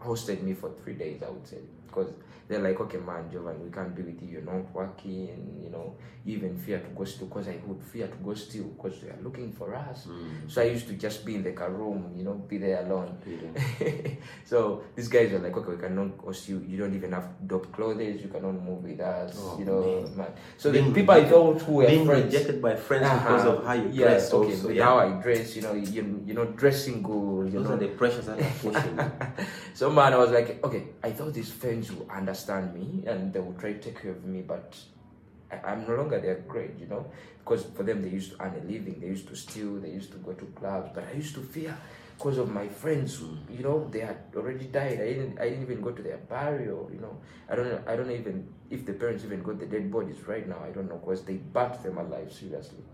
hosted 0.01 0.43
me 0.43 0.55
for 0.55 0.71
three 0.83 0.95
days. 0.95 1.23
I 1.23 1.31
would 1.31 1.47
say 1.47 1.63
because 1.93 2.13
they're 2.49 2.61
like, 2.61 2.79
okay, 2.81 2.99
man, 2.99 3.31
Jovan, 3.33 3.63
we 3.65 3.71
can't 3.71 3.95
be 3.95 4.03
with 4.03 4.21
you. 4.23 4.29
You're 4.29 4.43
not 4.43 4.75
working, 4.75 5.29
and 5.31 5.63
you 5.65 5.71
know, 5.71 5.97
you 6.25 6.37
even 6.37 6.57
fear 6.59 6.79
to 6.81 6.89
go 6.89 7.05
still 7.05 7.27
Because 7.29 7.49
I 7.49 7.59
would 7.67 7.83
fear 7.83 8.07
to 8.09 8.17
go 8.17 8.35
still 8.35 8.65
because 8.65 9.01
they 9.01 9.09
are 9.09 9.19
looking 9.23 9.53
for 9.53 9.75
us. 9.75 10.07
So 10.49 10.61
I 10.63 10.67
used 10.67 10.87
to 10.89 10.95
just 10.95 11.25
be 11.25 11.37
in 11.37 11.45
like 11.45 11.61
a 11.61 11.71
room, 11.71 12.13
you 12.17 12.25
know, 12.25 12.35
be 12.35 12.59
there 12.59 12.85
alone. 12.85 13.17
so 14.45 14.83
these 14.95 15.09
guys 15.09 15.33
are 15.33 15.39
like, 15.39 15.57
okay, 15.57 15.71
we 15.73 15.77
cannot 15.81 16.19
host 16.19 16.49
you. 16.49 16.65
You 16.69 16.79
don't 16.79 16.95
even 16.95 17.13
have 17.13 17.29
dope 17.47 17.73
clothes. 17.73 18.21
You 18.23 18.29
cannot 18.29 18.53
move 18.63 18.83
with 18.85 19.01
us. 19.01 19.37
Oh, 19.39 19.59
you 19.59 19.65
know, 19.65 20.03
man. 20.03 20.17
man. 20.17 20.29
So 20.59 20.73
Being 20.73 20.89
the 20.89 20.95
people 20.95 21.15
I 21.15 21.19
rejected- 21.19 21.35
thought 21.37 21.63
who 21.63 21.73
were 21.75 21.87
Being 21.87 22.07
friends. 22.07 22.25
rejected 22.35 22.63
by 22.63 22.77
friends 22.77 23.09
because 23.09 23.47
Uh-huh. 23.47 23.57
of 23.59 23.65
how 23.67 23.73
you 23.75 23.89
yeah, 23.93 24.05
dress. 24.09 24.33
okay, 24.33 24.53
also, 24.55 24.69
yeah. 24.71 24.85
how 24.85 24.99
I 24.99 25.09
dress, 25.23 25.57
you 25.57 25.63
know, 25.63 25.73
you, 25.75 26.23
you 26.27 26.35
know, 26.35 26.45
dressing 26.47 27.03
good, 27.03 27.47
you 27.53 27.59
Those 27.61 27.69
know. 27.69 27.75
are 27.75 27.79
the 27.79 27.89
pressures 27.89 28.27
that 28.31 28.39
are 28.41 28.53
pushing. 28.61 29.01
So 29.75 29.91
man, 29.91 30.13
I 30.13 30.19
was 30.19 30.31
like, 30.31 30.63
okay, 30.65 30.89
I 31.03 31.11
thought 31.13 31.33
these 31.35 31.51
friends 31.51 31.82
would 31.91 32.09
understand 32.11 32.75
me 32.75 33.05
and 33.07 33.33
they 33.33 33.41
will 33.41 33.55
try 33.55 33.73
to 33.73 33.79
take 33.79 34.03
care 34.03 34.13
of 34.13 34.25
me, 34.25 34.43
but 34.43 34.77
I, 35.51 35.73
I'm 35.73 35.87
no 35.87 35.97
longer 35.97 36.21
their 36.21 36.37
grade, 36.37 36.79
you 36.79 36.87
know, 36.87 37.11
because 37.39 37.65
for 37.75 37.83
them 37.83 38.03
they 38.03 38.09
used 38.09 38.33
to 38.33 38.43
earn 38.43 38.55
a 38.55 38.65
living, 38.65 39.01
they 39.01 39.09
used 39.09 39.29
to 39.29 39.37
steal, 39.37 39.77
they 39.81 39.91
used 39.91 40.13
to 40.13 40.19
go 40.19 40.33
to 40.33 40.45
clubs, 40.47 40.91
but 40.95 41.05
I 41.05 41.17
used 41.17 41.35
to 41.35 41.43
fear 41.43 41.77
because 42.17 42.39
of 42.39 42.51
my 42.51 42.69
friends, 42.69 43.17
who, 43.17 43.37
you 43.51 43.65
know, 43.65 43.89
they 43.91 44.01
had 44.01 44.19
already 44.37 44.67
died. 44.67 45.01
I 45.01 45.13
didn't, 45.13 45.41
I 45.41 45.49
didn't 45.49 45.63
even 45.63 45.81
go 45.81 45.91
to 45.91 46.03
their 46.03 46.19
burial, 46.19 46.89
you 46.93 47.01
know. 47.01 47.19
I 47.51 47.57
don't 47.57 47.69
know, 47.69 47.83
I 47.87 47.97
don't 47.97 48.11
even 48.11 48.47
if 48.71 48.87
the 48.87 48.93
parents 48.93 49.25
even 49.25 49.43
got 49.43 49.59
the 49.59 49.67
dead 49.67 49.91
bodies 49.91 50.21
right 50.27 50.49
now. 50.49 50.59
I 50.65 50.71
don't 50.71 50.89
know 50.89 50.99
because 50.99 51.23
they 51.25 51.35
burnt 51.35 51.83
them 51.83 51.99
alive. 51.99 52.33
Seriously, 52.33 52.85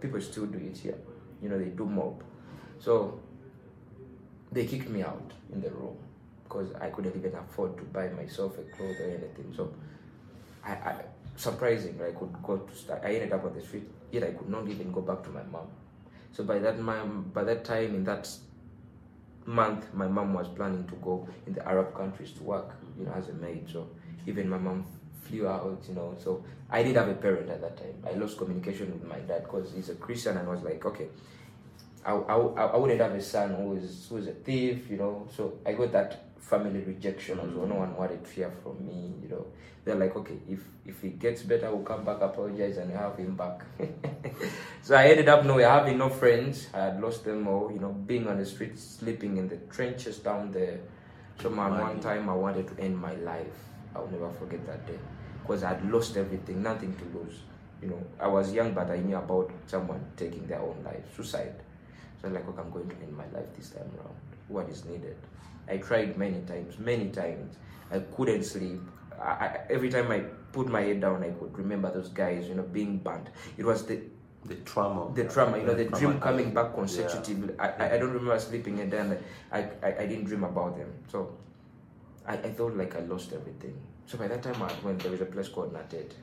people 0.00 0.20
still 0.20 0.46
do 0.46 0.58
it 0.58 0.76
here, 0.76 0.98
you 1.42 1.50
know, 1.50 1.58
they 1.58 1.66
do 1.70 1.84
mob. 1.84 2.22
So 2.78 3.20
they 4.50 4.64
kicked 4.64 4.88
me 4.88 5.02
out 5.02 5.32
in 5.52 5.60
the 5.60 5.70
room 5.70 5.98
because 6.48 6.72
I 6.80 6.88
couldn't 6.88 7.14
even 7.14 7.34
afford 7.34 7.76
to 7.76 7.84
buy 7.84 8.08
myself 8.08 8.58
a 8.58 8.62
clothes 8.76 9.00
or 9.00 9.04
anything. 9.04 9.52
So, 9.54 9.74
I, 10.64 10.72
I 10.72 11.04
surprising, 11.36 12.00
I 12.02 12.10
could 12.10 12.34
go 12.42 12.58
to 12.58 12.74
start. 12.74 13.02
I 13.04 13.14
ended 13.14 13.32
up 13.32 13.44
on 13.44 13.54
the 13.54 13.60
street. 13.60 13.88
Yet 14.10 14.24
I 14.24 14.30
could 14.32 14.48
not 14.48 14.68
even 14.68 14.90
go 14.90 15.00
back 15.00 15.22
to 15.24 15.30
my 15.30 15.42
mom. 15.44 15.68
So 16.32 16.44
by 16.44 16.58
that 16.58 16.78
mom, 16.78 17.30
by 17.32 17.44
that 17.44 17.64
time 17.64 17.94
in 17.94 18.04
that 18.04 18.28
month, 19.46 19.92
my 19.94 20.08
mom 20.08 20.34
was 20.34 20.48
planning 20.48 20.86
to 20.88 20.94
go 20.96 21.28
in 21.46 21.52
the 21.52 21.66
Arab 21.66 21.94
countries 21.94 22.32
to 22.32 22.42
work, 22.42 22.74
you 22.98 23.04
know, 23.04 23.12
as 23.12 23.28
a 23.28 23.34
maid. 23.34 23.68
So 23.70 23.88
even 24.26 24.48
my 24.48 24.58
mom 24.58 24.86
flew 25.22 25.46
out, 25.46 25.84
you 25.88 25.94
know. 25.94 26.16
So 26.22 26.44
I 26.70 26.82
didn't 26.82 26.96
have 26.96 27.08
a 27.08 27.14
parent 27.14 27.50
at 27.50 27.60
that 27.60 27.76
time. 27.76 27.94
I 28.06 28.14
lost 28.14 28.38
communication 28.38 28.92
with 28.92 29.04
my 29.04 29.18
dad 29.20 29.44
because 29.44 29.72
he's 29.72 29.88
a 29.90 29.94
Christian 29.94 30.36
and 30.36 30.48
I 30.48 30.50
was 30.50 30.62
like, 30.62 30.84
okay, 30.84 31.08
I, 32.08 32.12
I, 32.12 32.36
I 32.36 32.76
wouldn't 32.76 33.00
have 33.02 33.12
a 33.12 33.20
son 33.20 33.54
who 33.54 33.76
is 33.76 34.06
who 34.08 34.16
is 34.16 34.28
a 34.28 34.32
thief, 34.32 34.90
you 34.90 34.96
know. 34.96 35.28
So 35.36 35.58
I 35.66 35.72
got 35.74 35.92
that 35.92 36.24
family 36.40 36.80
rejection 36.80 37.38
as 37.38 37.50
well. 37.50 37.66
No 37.66 37.74
mm. 37.74 37.80
one 37.80 37.96
wanted 37.96 38.26
fear 38.26 38.50
from 38.62 38.86
me, 38.86 39.12
you 39.22 39.28
know. 39.28 39.46
They're 39.84 39.94
like, 39.94 40.16
okay, 40.16 40.38
if 40.48 40.60
if 40.86 41.02
he 41.02 41.10
gets 41.10 41.42
better, 41.42 41.70
we'll 41.70 41.84
come 41.84 42.04
back, 42.04 42.22
apologize, 42.22 42.78
and 42.78 42.90
have 42.92 43.18
him 43.18 43.36
back. 43.36 43.60
so 44.82 44.94
I 44.94 45.08
ended 45.08 45.28
up 45.28 45.44
nowhere, 45.44 45.68
having 45.68 45.98
no 45.98 46.08
friends. 46.08 46.68
I 46.72 46.78
had 46.86 47.00
lost 47.02 47.24
them 47.24 47.46
all, 47.46 47.70
you 47.70 47.78
know, 47.78 47.92
being 47.92 48.26
on 48.26 48.38
the 48.38 48.46
streets, 48.46 48.82
sleeping 48.82 49.36
in 49.36 49.46
the 49.46 49.58
trenches 49.68 50.18
down 50.18 50.50
there. 50.50 50.80
So 51.42 51.50
man, 51.50 51.78
one 51.78 52.00
time 52.00 52.30
I 52.30 52.34
wanted 52.34 52.68
to 52.68 52.82
end 52.82 52.96
my 52.96 53.14
life. 53.16 53.58
I'll 53.94 54.08
never 54.08 54.30
forget 54.32 54.66
that 54.66 54.86
day 54.86 54.98
because 55.42 55.62
I 55.62 55.74
had 55.74 55.92
lost 55.92 56.16
everything, 56.16 56.62
nothing 56.62 56.96
to 56.96 57.18
lose. 57.18 57.40
You 57.82 57.88
know, 57.88 58.02
I 58.18 58.28
was 58.28 58.52
young, 58.52 58.72
but 58.72 58.90
I 58.90 58.96
knew 58.96 59.16
about 59.16 59.50
someone 59.66 60.04
taking 60.16 60.46
their 60.46 60.60
own 60.60 60.82
life, 60.84 61.04
suicide. 61.14 61.54
So 62.20 62.28
I'm 62.28 62.34
like, 62.34 62.48
okay, 62.48 62.60
I'm 62.60 62.70
going 62.70 62.88
to 62.88 62.96
end 62.96 63.16
my 63.16 63.26
life 63.26 63.46
this 63.56 63.70
time 63.70 63.90
around. 63.96 64.14
What 64.48 64.68
is 64.68 64.84
needed? 64.84 65.16
I 65.68 65.76
tried 65.78 66.16
many 66.16 66.40
times, 66.42 66.78
many 66.78 67.10
times. 67.10 67.56
I 67.90 68.00
couldn't 68.00 68.44
sleep. 68.44 68.80
I, 69.20 69.24
I, 69.24 69.60
every 69.70 69.90
time 69.90 70.10
I 70.10 70.20
put 70.52 70.68
my 70.68 70.80
head 70.80 71.00
down, 71.00 71.22
I 71.22 71.30
could 71.30 71.56
remember 71.56 71.92
those 71.92 72.08
guys, 72.08 72.48
you 72.48 72.54
know, 72.54 72.62
being 72.62 72.98
burnt. 72.98 73.28
It 73.56 73.64
was 73.64 73.84
the 73.86 74.00
the 74.44 74.54
trauma. 74.56 75.12
the 75.14 75.24
trauma, 75.24 75.58
you 75.58 75.64
know, 75.64 75.74
the 75.74 75.86
trauma 75.86 75.98
dream 75.98 76.20
coming 76.20 76.54
back 76.54 76.74
consecutively. 76.74 77.54
I, 77.58 77.68
I, 77.68 77.94
I 77.94 77.98
don't 77.98 78.12
remember 78.12 78.38
sleeping 78.38 78.80
and 78.80 78.90
then 78.90 79.18
I, 79.52 79.58
I, 79.82 79.96
I 80.00 80.06
didn't 80.06 80.24
dream 80.24 80.44
about 80.44 80.76
them. 80.76 80.92
So 81.08 81.36
I, 82.26 82.34
I 82.34 82.50
thought 82.50 82.76
like 82.76 82.96
I 82.96 83.00
lost 83.00 83.32
everything. 83.32 83.76
So 84.06 84.16
by 84.16 84.28
that 84.28 84.42
time 84.42 84.62
I 84.62 84.72
went, 84.82 85.00
there 85.02 85.10
was 85.10 85.20
a 85.20 85.26
place 85.26 85.48
called 85.48 85.72
Nateete. 85.74 86.14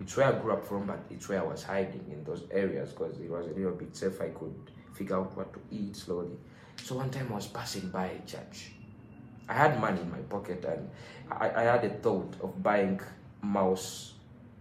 It's 0.00 0.16
where 0.16 0.26
I 0.26 0.38
grew 0.40 0.52
up 0.52 0.64
from, 0.64 0.86
but 0.86 1.00
it's 1.10 1.28
where 1.28 1.40
I 1.42 1.44
was 1.44 1.62
hiding 1.62 2.04
in 2.10 2.24
those 2.24 2.44
areas 2.50 2.90
because 2.92 3.18
it 3.18 3.30
was 3.30 3.46
a 3.46 3.50
little 3.50 3.72
bit 3.72 3.94
safe. 3.94 4.20
I 4.20 4.28
could 4.28 4.54
figure 4.94 5.16
out 5.16 5.36
what 5.36 5.52
to 5.52 5.60
eat 5.70 5.96
slowly. 5.96 6.36
So 6.82 6.96
one 6.96 7.10
time 7.10 7.28
I 7.30 7.34
was 7.36 7.46
passing 7.46 7.88
by 7.90 8.06
a 8.06 8.20
church. 8.26 8.72
I 9.48 9.54
had 9.54 9.80
money 9.80 10.00
in 10.00 10.10
my 10.10 10.18
pocket 10.18 10.64
and 10.64 10.88
I, 11.30 11.50
I 11.50 11.62
had 11.62 11.84
a 11.84 11.90
thought 11.90 12.34
of 12.42 12.62
buying 12.62 13.00
mouse. 13.42 14.14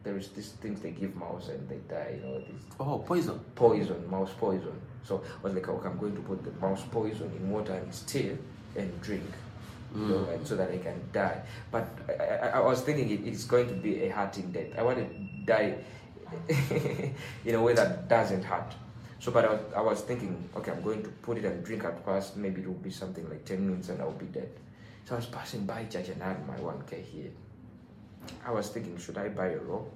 There 0.03 0.17
is 0.17 0.29
these 0.29 0.49
things 0.53 0.81
they 0.81 0.91
give 0.91 1.15
mouse 1.15 1.49
and 1.49 1.67
they 1.69 1.77
die, 1.93 2.15
you 2.17 2.25
know, 2.25 2.39
these 2.39 2.61
Oh, 2.79 2.99
poison. 2.99 3.39
poison, 3.55 4.09
mouse 4.09 4.31
poison. 4.39 4.73
So 5.03 5.23
I 5.39 5.43
was 5.43 5.53
like, 5.53 5.67
okay, 5.67 5.87
I'm 5.87 5.97
going 5.99 6.15
to 6.15 6.21
put 6.21 6.43
the 6.43 6.51
mouse 6.59 6.83
poison 6.91 7.31
in 7.37 7.49
water 7.49 7.73
and 7.73 7.93
stir 7.93 8.37
and 8.75 9.01
drink, 9.01 9.23
you 9.95 10.01
know, 10.01 10.15
mm. 10.15 10.33
and 10.33 10.47
so 10.47 10.55
that 10.55 10.71
I 10.71 10.77
can 10.77 10.99
die. 11.11 11.41
But 11.71 11.87
I, 12.09 12.23
I, 12.23 12.47
I 12.49 12.59
was 12.59 12.81
thinking 12.81 13.09
it, 13.09 13.27
it's 13.27 13.43
going 13.45 13.67
to 13.67 13.73
be 13.73 14.03
a 14.03 14.09
hurting 14.09 14.51
death. 14.51 14.67
I 14.77 14.83
want 14.83 14.97
to 14.97 15.05
die 15.45 15.75
in 17.45 17.55
a 17.55 17.61
way 17.61 17.73
that 17.73 18.07
doesn't 18.07 18.43
hurt. 18.43 18.73
So, 19.21 19.31
but 19.31 19.45
I 19.45 19.51
was, 19.51 19.59
I 19.77 19.81
was 19.81 20.01
thinking, 20.01 20.49
okay, 20.55 20.71
I'm 20.71 20.81
going 20.81 21.03
to 21.03 21.09
put 21.09 21.37
it 21.37 21.45
and 21.45 21.63
drink 21.63 21.83
at 21.83 22.03
first. 22.03 22.37
Maybe 22.37 22.61
it 22.61 22.67
will 22.67 22.73
be 22.73 22.89
something 22.89 23.29
like 23.29 23.45
10 23.45 23.67
minutes 23.67 23.89
and 23.89 24.01
I'll 24.01 24.11
be 24.11 24.25
dead. 24.25 24.49
So 25.05 25.13
I 25.13 25.17
was 25.17 25.27
passing 25.27 25.63
by 25.63 25.85
church 25.85 26.09
and 26.09 26.23
I 26.23 26.29
had 26.29 26.47
my 26.47 26.55
1K 26.55 27.03
here. 27.03 27.29
I 28.43 28.49
was 28.49 28.69
thinking, 28.69 28.97
should 28.97 29.19
I 29.19 29.29
buy 29.29 29.49
a 29.49 29.59
rope 29.59 29.95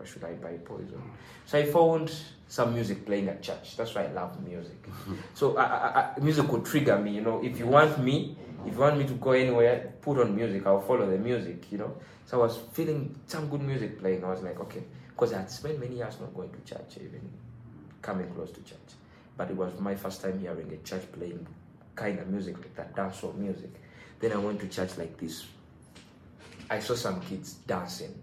or 0.00 0.06
should 0.06 0.24
I 0.24 0.32
buy 0.32 0.54
poison? 0.54 1.00
So 1.46 1.56
I 1.56 1.66
found 1.66 2.12
some 2.48 2.74
music 2.74 3.06
playing 3.06 3.28
at 3.28 3.42
church. 3.42 3.76
That's 3.76 3.94
why 3.94 4.06
I 4.06 4.08
love 4.08 4.42
music. 4.44 4.84
So 5.34 5.56
I, 5.56 5.64
I, 5.64 6.12
I, 6.16 6.20
music 6.20 6.48
could 6.48 6.64
trigger 6.64 6.98
me. 6.98 7.12
You 7.12 7.20
know, 7.20 7.40
if 7.44 7.60
you 7.60 7.66
want 7.68 8.00
me, 8.02 8.36
if 8.66 8.72
you 8.72 8.80
want 8.80 8.98
me 8.98 9.06
to 9.06 9.14
go 9.14 9.30
anywhere, 9.32 9.92
put 10.02 10.18
on 10.18 10.34
music. 10.34 10.66
I'll 10.66 10.80
follow 10.80 11.08
the 11.08 11.18
music. 11.18 11.70
You 11.70 11.78
know. 11.78 11.96
So 12.26 12.40
I 12.40 12.46
was 12.46 12.58
feeling 12.72 13.14
some 13.28 13.48
good 13.48 13.62
music 13.62 14.00
playing. 14.00 14.24
I 14.24 14.30
was 14.30 14.42
like, 14.42 14.58
okay, 14.58 14.82
because 15.10 15.32
I 15.32 15.38
had 15.38 15.50
spent 15.50 15.78
many 15.78 15.94
years 15.94 16.18
not 16.18 16.34
going 16.34 16.50
to 16.50 16.60
church, 16.74 16.96
even 16.96 17.20
coming 18.02 18.28
close 18.34 18.50
to 18.52 18.62
church. 18.62 18.78
But 19.36 19.50
it 19.50 19.56
was 19.56 19.78
my 19.78 19.94
first 19.94 20.20
time 20.22 20.38
hearing 20.40 20.72
a 20.72 20.76
church 20.88 21.04
playing 21.12 21.46
kind 21.94 22.18
of 22.18 22.28
music 22.28 22.56
like 22.58 22.74
that, 22.76 22.96
dancehall 22.96 23.34
music. 23.36 23.70
Then 24.20 24.32
I 24.32 24.36
went 24.36 24.60
to 24.60 24.68
church 24.68 24.96
like 24.98 25.16
this. 25.18 25.46
I 26.70 26.80
saw 26.80 26.94
some 26.94 27.20
kids 27.20 27.54
dancing. 27.66 28.14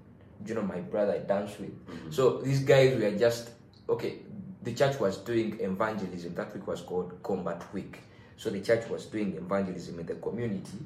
You 0.45 0.55
know, 0.55 0.61
my 0.61 0.81
brother 0.81 1.13
I 1.13 1.19
danced 1.19 1.59
with. 1.59 1.87
Mm-hmm. 1.87 2.11
So 2.11 2.41
these 2.41 2.59
guys 2.59 2.99
were 2.99 3.11
just 3.11 3.51
okay. 3.89 4.19
The 4.63 4.73
church 4.73 4.99
was 4.99 5.17
doing 5.17 5.59
evangelism. 5.59 6.35
That 6.35 6.53
week 6.53 6.67
was 6.67 6.81
called 6.81 7.21
Combat 7.23 7.63
Week. 7.73 7.99
So 8.37 8.49
the 8.49 8.61
church 8.61 8.89
was 8.89 9.05
doing 9.05 9.37
evangelism 9.37 9.99
in 9.99 10.05
the 10.05 10.15
community. 10.15 10.79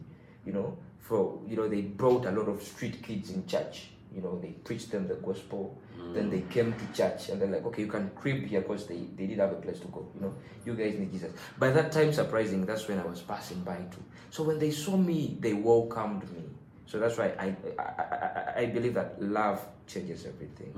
You 0.46 0.54
know, 0.54 0.78
for 1.00 1.40
you 1.48 1.56
know 1.56 1.68
they 1.68 1.82
brought 1.82 2.26
a 2.26 2.32
lot 2.32 2.48
of 2.48 2.62
street 2.62 3.02
kids 3.02 3.32
in 3.32 3.46
church. 3.48 3.90
You 4.14 4.22
know, 4.22 4.40
they 4.42 4.50
preached 4.64 4.92
them 4.92 5.08
the 5.08 5.16
gospel. 5.16 5.78
Mm. 6.00 6.14
Then 6.16 6.30
they 6.30 6.42
came 6.42 6.74
to 6.74 6.86
church 6.98 7.30
and 7.30 7.40
they're 7.42 7.48
like, 7.50 7.66
okay, 7.68 7.84
you 7.84 7.88
can 7.88 8.10
crib 8.16 8.46
here 8.46 8.62
because 8.62 8.88
they, 8.88 9.02
they 9.16 9.28
did 9.28 9.38
have 9.40 9.52
a 9.52 9.56
place 9.56 9.80
to 9.82 9.88
go. 9.88 10.08
You 10.16 10.22
know, 10.22 10.36
you 10.66 10.74
guys 10.74 10.98
need 10.98 11.12
Jesus. 11.12 11.32
By 11.58 11.70
that 11.72 11.92
time, 11.92 12.12
surprising, 12.14 12.66
that's 12.66 12.88
when 12.88 13.00
I 13.00 13.06
was 13.06 13.22
passing 13.22 13.62
by 13.62 13.78
too. 13.78 14.04
So 14.32 14.44
when 14.44 14.58
they 14.60 14.72
saw 14.72 14.98
me, 14.98 15.38
they 15.40 15.54
welcomed 15.54 16.24
me. 16.34 16.44
So 16.88 16.98
that's 17.00 17.18
why 17.18 17.34
I, 17.40 17.56
I, 17.78 17.84
I- 17.84 18.54
I 18.62 18.66
believe 18.66 18.96
that 18.96 19.22
love 19.22 19.66
changes 19.90 20.26
everything. 20.26 20.72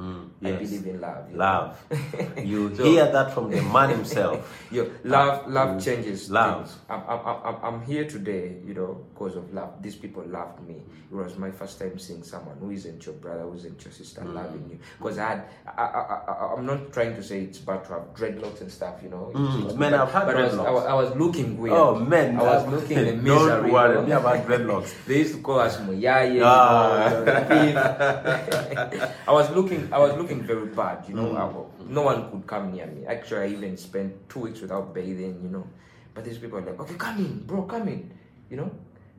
I 0.43 0.49
yes. 0.49 0.59
believe 0.69 0.87
in 0.87 1.01
love. 1.01 1.29
you. 1.31 1.37
Love. 1.37 1.77
You 2.51 2.75
So- 2.75 2.83
hear 2.85 3.11
that 3.11 3.33
from 3.33 3.51
the 3.51 3.61
man 3.61 3.89
himself. 3.89 4.39
Yo, 4.71 4.89
love, 5.03 5.47
love 5.51 5.83
changes. 5.83 6.31
Love. 6.31 6.67
things. 6.69 6.77
I'm, 6.89 7.01
I'm, 7.07 7.19
I'm, 7.45 7.55
I'm 7.63 7.81
here 7.85 8.05
today, 8.07 8.55
you 8.65 8.73
know, 8.73 9.05
because 9.13 9.35
of 9.35 9.53
love. 9.53 9.81
These 9.83 9.97
people 9.97 10.23
loved 10.25 10.65
me. 10.67 10.81
It 11.11 11.15
was 11.15 11.37
my 11.37 11.51
first 11.51 11.77
time 11.77 11.99
seeing 11.99 12.23
someone 12.23 12.55
who 12.57 12.71
isn't 12.71 13.05
your 13.05 13.15
brother, 13.15 13.41
who 13.43 13.53
isn't 13.55 13.83
your 13.83 13.91
sister, 13.91 14.23
loving 14.23 14.65
you. 14.71 14.79
Because 14.97 15.17
I 15.17 15.27
had, 15.27 15.43
I, 15.77 15.81
I, 15.83 16.31
I, 16.31 16.53
I'm 16.55 16.65
not 16.65 16.93
trying 16.93 17.15
to 17.15 17.21
say 17.23 17.41
it's 17.41 17.57
bad 17.57 17.83
to 17.85 17.93
have 17.93 18.13
dreadlocks 18.15 18.61
and 18.61 18.71
stuff, 18.71 19.01
you 19.03 19.09
know. 19.09 19.29
Mm, 19.35 19.77
but, 19.77 19.93
I've 19.93 20.11
had 20.11 20.25
but 20.25 20.37
I 20.37 20.43
was, 20.43 20.53
I, 20.53 20.57
dreadlocks. 20.63 20.87
I 20.87 20.93
was 20.93 21.15
looking 21.17 21.57
weird. 21.57 21.75
Oh 21.75 21.99
men. 21.99 22.37
I 22.39 22.43
was 22.43 22.65
uh, 22.65 22.69
looking 22.71 22.97
in 22.97 23.23
Don't 23.25 23.71
worry, 23.71 24.01
me 24.05 24.11
about 24.13 24.47
dreadlocks. 24.47 24.93
They 25.05 25.17
used 25.19 25.35
to 25.35 25.41
call 25.41 25.59
us 25.59 25.77
muyaye. 25.77 26.35
you 26.35 26.43
Ah. 26.45 27.09
know, 27.09 27.25
thief. 27.49 29.00
I 29.27 29.31
was 29.31 29.49
looking, 29.51 29.91
I 29.93 29.99
was 29.99 30.13
looking 30.17 30.41
very 30.43 30.67
bad. 30.67 31.05
You 31.07 31.15
know, 31.15 31.27
mm. 31.33 31.37
I- 31.37 31.83
no 31.91 32.01
one 32.03 32.29
could 32.31 32.45
come 32.47 32.71
near 32.73 32.87
me. 32.87 33.05
Actually, 33.05 33.41
I 33.41 33.47
even 33.57 33.77
spent 33.77 34.29
two 34.29 34.41
weeks 34.41 34.61
without 34.61 34.93
bathing. 34.93 35.39
You 35.43 35.49
know, 35.49 35.67
but 36.13 36.23
these 36.25 36.37
people 36.37 36.59
are 36.59 36.61
like, 36.61 36.79
okay, 36.79 36.95
come 36.95 37.17
in, 37.17 37.43
bro, 37.45 37.63
come 37.63 37.87
in. 37.87 38.11
You 38.49 38.57
know, 38.57 38.71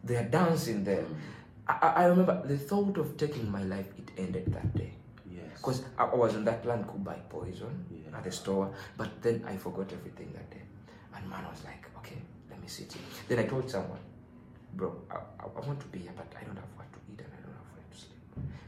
they 0.05 0.17
are 0.17 0.25
dancing 0.25 0.85
there. 0.85 1.03
Mm. 1.03 1.15
I, 1.69 1.79
I 1.83 1.89
I 2.03 2.05
remember 2.07 2.43
the 2.47 2.59
thought 2.59 2.97
of 2.99 3.17
taking 3.17 3.51
my 3.51 3.63
life. 3.63 3.87
It 3.99 4.11
ended 4.19 4.53
that 4.53 4.75
day. 4.77 4.93
Yes. 5.31 5.45
Because 5.57 5.83
I 5.99 6.05
I 6.05 6.15
was 6.15 6.35
on 6.35 6.45
that 6.45 6.63
plan 6.63 6.85
to 6.85 6.93
buy 7.09 7.19
poison 7.29 7.85
Yeah. 7.91 8.17
at 8.19 8.25
the 8.25 8.33
store, 8.33 8.71
but 8.97 9.11
then 9.23 9.45
I 9.47 9.57
forgot 9.57 9.93
everything 9.93 10.33
that 10.35 10.51
day. 10.51 10.63
And 11.15 11.29
man 11.31 11.45
was 11.51 11.63
like, 11.65 11.87
okay, 11.99 12.19
let 12.51 12.61
me 12.61 12.69
sit 12.69 12.93
here. 12.93 13.03
Then 13.29 13.39
I 13.41 13.47
told 13.47 13.71
someone, 13.71 14.01
bro, 14.75 14.97
I, 15.11 15.17
I, 15.17 15.45
I 15.57 15.61
want 15.67 15.81
to 15.81 15.87
be 15.87 15.99
here, 16.01 16.13
but 16.17 16.27
I 16.41 16.45
don't 16.45 16.57
have 16.57 16.73
what 16.77 16.91
to 16.93 16.99
eat 17.13 17.21
and 17.21 17.33
I 17.33 17.41
don't 17.45 17.57
have 17.61 17.69
where 17.77 17.87
to 17.91 17.97
sleep. 17.97 18.23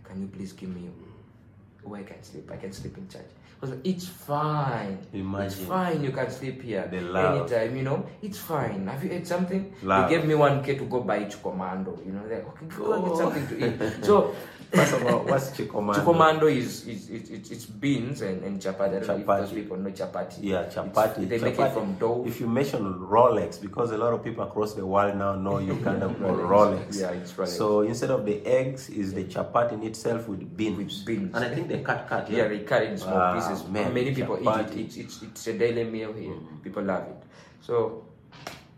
Can 0.05 0.21
you 0.21 0.27
please 0.29 0.53
give 0.53 0.69
me 0.69 0.83
mm, 0.83 1.89
where 1.89 2.01
I 2.01 2.05
can 2.05 2.23
sleep? 2.23 2.51
I 2.53 2.57
can 2.57 2.73
sleep 2.73 2.97
in 2.99 3.09
church. 3.09 3.23
I 3.57 3.67
was 3.67 3.71
like, 3.71 3.81
it's 3.87 4.07
fine. 4.07 4.99
Imagine. 5.13 5.47
It's 5.47 5.57
fine. 5.57 6.05
You 6.05 6.11
can 6.13 6.31
sleep 6.31 6.63
here 6.63 6.87
The 6.91 7.01
love. 7.01 7.51
anytime. 7.51 7.77
You 7.77 7.83
know, 7.83 8.07
it's 8.21 8.39
fine. 8.39 8.87
Have 8.87 9.03
you 9.05 9.11
ate 9.13 9.27
something? 9.27 9.75
Love. 9.83 10.11
They 10.11 10.17
gave 10.17 10.27
me 10.27 10.35
one 10.35 10.63
K 10.63 10.77
to 10.77 10.85
go 10.85 11.01
buy 11.01 11.25
each 11.25 11.43
commando. 11.43 11.99
You 12.05 12.13
know, 12.13 12.29
they're 12.29 12.39
like, 12.39 12.49
okay, 12.49 12.67
go 12.77 12.93
and 12.93 13.05
get 13.05 13.13
Oh. 13.13 13.19
something 13.19 13.47
to 13.49 13.55
eat. 13.67 14.05
So 14.05 14.35
First 14.75 14.93
of 14.95 15.07
all, 15.07 15.21
what's 15.25 15.51
Kikomando? 15.51 15.95
Kikomando 16.05 16.43
is, 16.55 16.87
is, 16.87 17.09
is, 17.11 17.31
is 17.31 17.51
it's 17.51 17.67
beans 17.67 18.23
and, 18.23 18.43
and 18.43 18.61
chapati. 18.61 18.81
I 18.81 18.89
don't 19.01 19.07
know 19.09 19.17
if 19.17 19.27
those 19.27 19.53
people 19.53 19.77
know 19.77 19.91
chapati. 19.91 20.39
Yeah, 20.41 20.61
It's- 20.63 20.75
chapati. 20.75 21.29
they 21.29 21.39
make 21.39 21.59
it 21.59 21.73
from 21.73 21.95
dough. 21.95 22.25
If 22.27 22.41
you 22.41 22.49
mention 22.49 22.83
Rolex, 22.95 23.61
because 23.61 23.91
a 23.93 23.99
lot 23.99 24.13
of 24.13 24.25
people 24.25 24.45
across 24.45 24.75
the 24.75 24.85
world 24.85 25.17
now 25.17 25.35
know 25.35 25.59
Uganda 25.59 26.09
for 26.09 26.33
Rolex. 26.37 27.01
Yeah, 27.01 27.11
it's 27.11 27.33
Rolex. 27.33 27.49
So 27.49 27.83
instead 27.83 28.11
of 28.11 28.25
the 28.27 28.45
eggs, 28.47 28.91
is 28.91 29.15
the 29.15 29.25
chapati 29.25 29.73
in 29.73 29.83
itself 29.85 30.29
with 30.29 30.57
beans. 30.57 30.77
With 30.79 31.07
beans. 31.07 31.35
And 31.35 31.45
I 31.45 31.55
think 31.55 31.69
they 31.69 31.81
cut 31.83 32.09
cut. 32.09 32.31
yeah, 32.31 32.49
they 32.49 32.61
cut 32.61 32.83
it 32.83 32.91
in 32.93 32.99
small 32.99 33.15
Ah, 33.17 33.35
pieces. 33.35 33.67
man, 33.69 33.93
Many 33.95 34.15
people 34.15 34.39
eat 34.41 34.73
it. 34.73 34.77
It's, 34.79 34.97
it's, 34.97 35.23
it's 35.23 35.47
a 35.47 35.53
daily 35.59 35.85
meal 35.85 36.13
here. 36.13 36.35
People 36.63 36.83
love 36.83 37.03
it. 37.09 37.23
So 37.61 38.05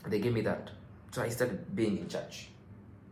they 0.06 0.18
gave 0.18 0.32
me 0.34 0.42
that. 0.42 0.70
So 1.10 1.22
I 1.22 1.28
started 1.30 1.74
being 1.74 1.98
in 1.98 2.08
church. 2.08 2.48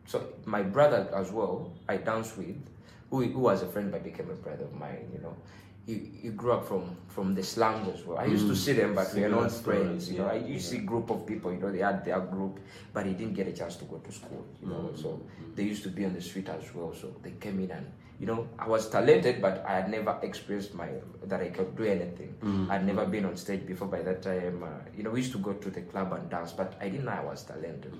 So 0.06 0.22
my 0.44 0.62
brother 0.62 1.08
as 1.14 1.32
well, 1.32 1.72
I 1.88 1.96
danced 1.96 2.36
with, 2.36 2.56
who, 3.16 3.24
who 3.24 3.40
was 3.40 3.62
a 3.62 3.66
friend 3.66 3.90
but 3.90 4.04
became 4.04 4.30
a 4.30 4.34
brother 4.34 4.64
of 4.64 4.74
mine, 4.74 5.08
you 5.12 5.20
know. 5.20 5.36
He, 5.86 6.12
he 6.22 6.28
grew 6.30 6.52
up 6.52 6.66
from 6.66 6.96
from 7.08 7.34
the 7.34 7.42
slums 7.42 7.88
as 7.94 8.06
well. 8.06 8.16
I 8.16 8.24
used 8.24 8.46
to 8.46 8.54
mm. 8.54 8.56
see 8.56 8.72
them, 8.72 8.94
but 8.94 9.12
we 9.14 9.22
are 9.22 9.28
not 9.28 9.52
friends. 9.52 10.10
You 10.10 10.20
know, 10.20 10.28
I 10.28 10.36
used 10.36 10.70
to 10.70 10.76
see 10.76 10.78
group 10.78 11.10
of 11.10 11.26
people. 11.26 11.52
You 11.52 11.58
know, 11.58 11.70
they 11.70 11.80
had 11.80 12.02
their 12.06 12.20
group, 12.20 12.58
but 12.94 13.04
he 13.04 13.12
didn't 13.12 13.34
get 13.34 13.48
a 13.48 13.52
chance 13.52 13.76
to 13.76 13.84
go 13.84 13.98
to 13.98 14.10
school. 14.10 14.46
You 14.62 14.68
know, 14.68 14.90
mm. 14.90 15.02
so 15.02 15.08
mm. 15.08 15.54
they 15.54 15.64
used 15.64 15.82
to 15.82 15.90
be 15.90 16.06
on 16.06 16.14
the 16.14 16.22
street 16.22 16.48
as 16.48 16.74
well. 16.74 16.94
So 16.94 17.14
they 17.22 17.32
came 17.32 17.60
in 17.60 17.70
and 17.70 17.86
you 18.20 18.26
know, 18.26 18.48
I 18.58 18.68
was 18.68 18.88
talented, 18.88 19.42
but 19.42 19.64
I 19.66 19.74
had 19.74 19.90
never 19.90 20.18
experienced 20.22 20.74
my 20.74 20.88
that 21.24 21.40
I 21.40 21.48
could 21.48 21.76
do 21.76 21.84
anything. 21.84 22.34
I'd 22.70 22.86
never 22.86 23.04
been 23.06 23.24
on 23.24 23.36
stage 23.36 23.66
before. 23.66 23.88
By 23.88 24.02
that 24.02 24.22
time, 24.22 24.62
uh, 24.62 24.68
you 24.96 25.02
know, 25.02 25.10
we 25.10 25.20
used 25.20 25.32
to 25.32 25.38
go 25.38 25.52
to 25.52 25.70
the 25.70 25.82
club 25.82 26.12
and 26.12 26.30
dance, 26.30 26.52
but 26.52 26.74
I 26.80 26.88
didn't 26.88 27.06
know 27.06 27.12
I 27.12 27.24
was 27.24 27.42
talented. 27.42 27.92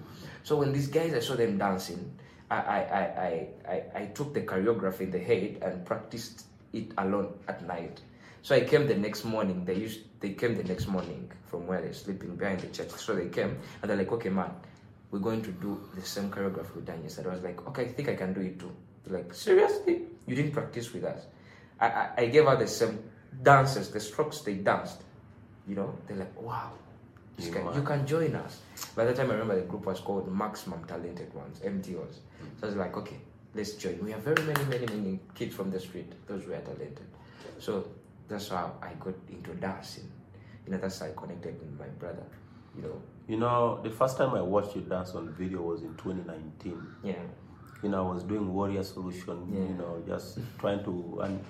So 0.45 0.57
when 0.57 0.73
these 0.73 0.87
guys, 0.87 1.15
I 1.15 1.21
saw 1.21 1.35
them 1.35 1.59
dancing, 1.59 2.17
I 2.51 2.57
I, 2.57 2.81
I, 2.81 3.49
I, 3.69 3.83
I, 3.95 4.07
took 4.07 4.35
the 4.35 4.43
choreography 4.43 5.01
in 5.03 5.11
the 5.11 5.19
head 5.19 5.59
and 5.63 5.85
practiced 5.85 6.47
it 6.73 6.93
alone 6.99 7.33
at 7.49 7.67
night. 7.67 8.01
So 8.43 8.55
I 8.55 8.61
came 8.61 8.87
the 8.87 8.95
next 8.95 9.25
morning. 9.25 9.65
They 9.65 9.75
used 9.75 10.01
they 10.21 10.31
came 10.31 10.55
the 10.55 10.65
next 10.65 10.87
morning 10.87 11.31
from 11.47 11.67
where 11.67 11.81
they're 11.81 11.95
sleeping 11.95 12.37
behind 12.37 12.61
the 12.61 12.69
church. 12.69 12.91
So 12.91 13.15
they 13.15 13.29
came 13.29 13.59
and 13.81 13.91
they're 13.91 13.97
like, 13.97 14.13
okay, 14.13 14.29
man, 14.29 14.51
we're 15.11 15.21
going 15.21 15.43
to 15.43 15.53
do 15.53 15.81
the 15.95 16.03
same 16.03 16.31
choreography 16.31 16.75
we've 16.75 17.03
yesterday. 17.03 17.31
I 17.31 17.35
was 17.35 17.43
like, 17.43 17.67
okay, 17.69 17.83
I 17.85 17.89
think 17.89 18.09
I 18.09 18.17
can 18.17 18.33
do 18.33 18.41
it 18.41 18.59
too. 18.59 18.75
They're 19.05 19.19
like, 19.19 19.33
seriously? 19.33 20.03
You 20.27 20.35
didn't 20.35 20.53
practice 20.53 20.93
with 20.93 21.05
us? 21.05 21.23
I, 21.81 21.87
I, 21.87 22.11
I 22.19 22.27
gave 22.27 22.47
her 22.47 22.57
the 22.57 22.67
same 22.67 22.99
dances, 23.43 23.91
the 23.91 24.01
strokes 24.01 24.41
they 24.41 24.55
danced. 24.55 25.03
You 25.69 25.77
know, 25.77 25.99
they're 26.07 26.17
like, 26.17 26.41
wow, 26.41 26.73
You 27.39 27.51
might. 27.53 27.75
you 27.75 27.83
can 27.83 28.07
join 28.07 28.35
us. 28.37 28.61
By 28.95 29.05
the 29.05 29.15
time 29.15 29.31
I 29.31 29.35
remember 29.35 29.57
the 29.57 29.63
group 29.67 29.87
was 29.87 30.01
called 30.01 30.33
Maximum 30.33 30.85
Talented 30.85 31.33
Ones, 31.35 31.61
MTOs. 31.61 31.87
Mm. 31.89 32.61
So 32.61 32.65
I 32.65 32.67
was 32.67 32.77
like, 32.77 32.97
okay, 32.97 33.17
let's 33.55 33.73
join. 33.73 34.03
We 34.05 34.13
have 34.13 34.23
very 34.23 34.43
many, 34.45 34.65
many, 34.65 34.87
many 34.87 35.21
kids 35.35 35.55
from 35.55 35.71
the 35.71 35.81
street. 35.81 36.13
Those 36.27 36.47
were 36.47 36.57
talented. 36.59 37.01
So 37.59 37.89
that's 38.29 38.49
how 38.49 38.75
I 38.83 38.93
got 39.01 39.15
into 39.29 39.53
dancing. 39.55 40.11
You 40.67 40.73
know, 40.73 40.79
that's 40.79 41.01
how 41.01 41.07
I 41.07 41.11
connected 41.17 41.59
with 41.61 41.79
my 41.79 41.89
brother. 41.99 42.25
You 42.77 42.83
know, 42.83 43.03
You 43.29 43.37
know, 43.37 43.81
the 43.83 43.91
first 43.91 44.17
time 44.17 44.35
I 44.35 44.41
watched 44.41 44.75
you 44.77 44.83
dance 44.83 45.11
on 45.15 45.33
video 45.35 45.61
was 45.63 45.83
in 45.83 45.95
2019. 45.97 46.87
yeah, 47.03 47.15
You 47.83 47.89
know, 47.91 48.09
I 48.09 48.15
was 48.15 48.23
doing 48.25 48.53
Warrior 48.53 48.83
Solution, 48.83 49.49
Yeah. 49.53 49.61
you 49.61 49.75
know, 49.75 50.03
just 50.07 50.39
trying 50.59 50.83
to, 50.85 51.21
and, 51.23 51.45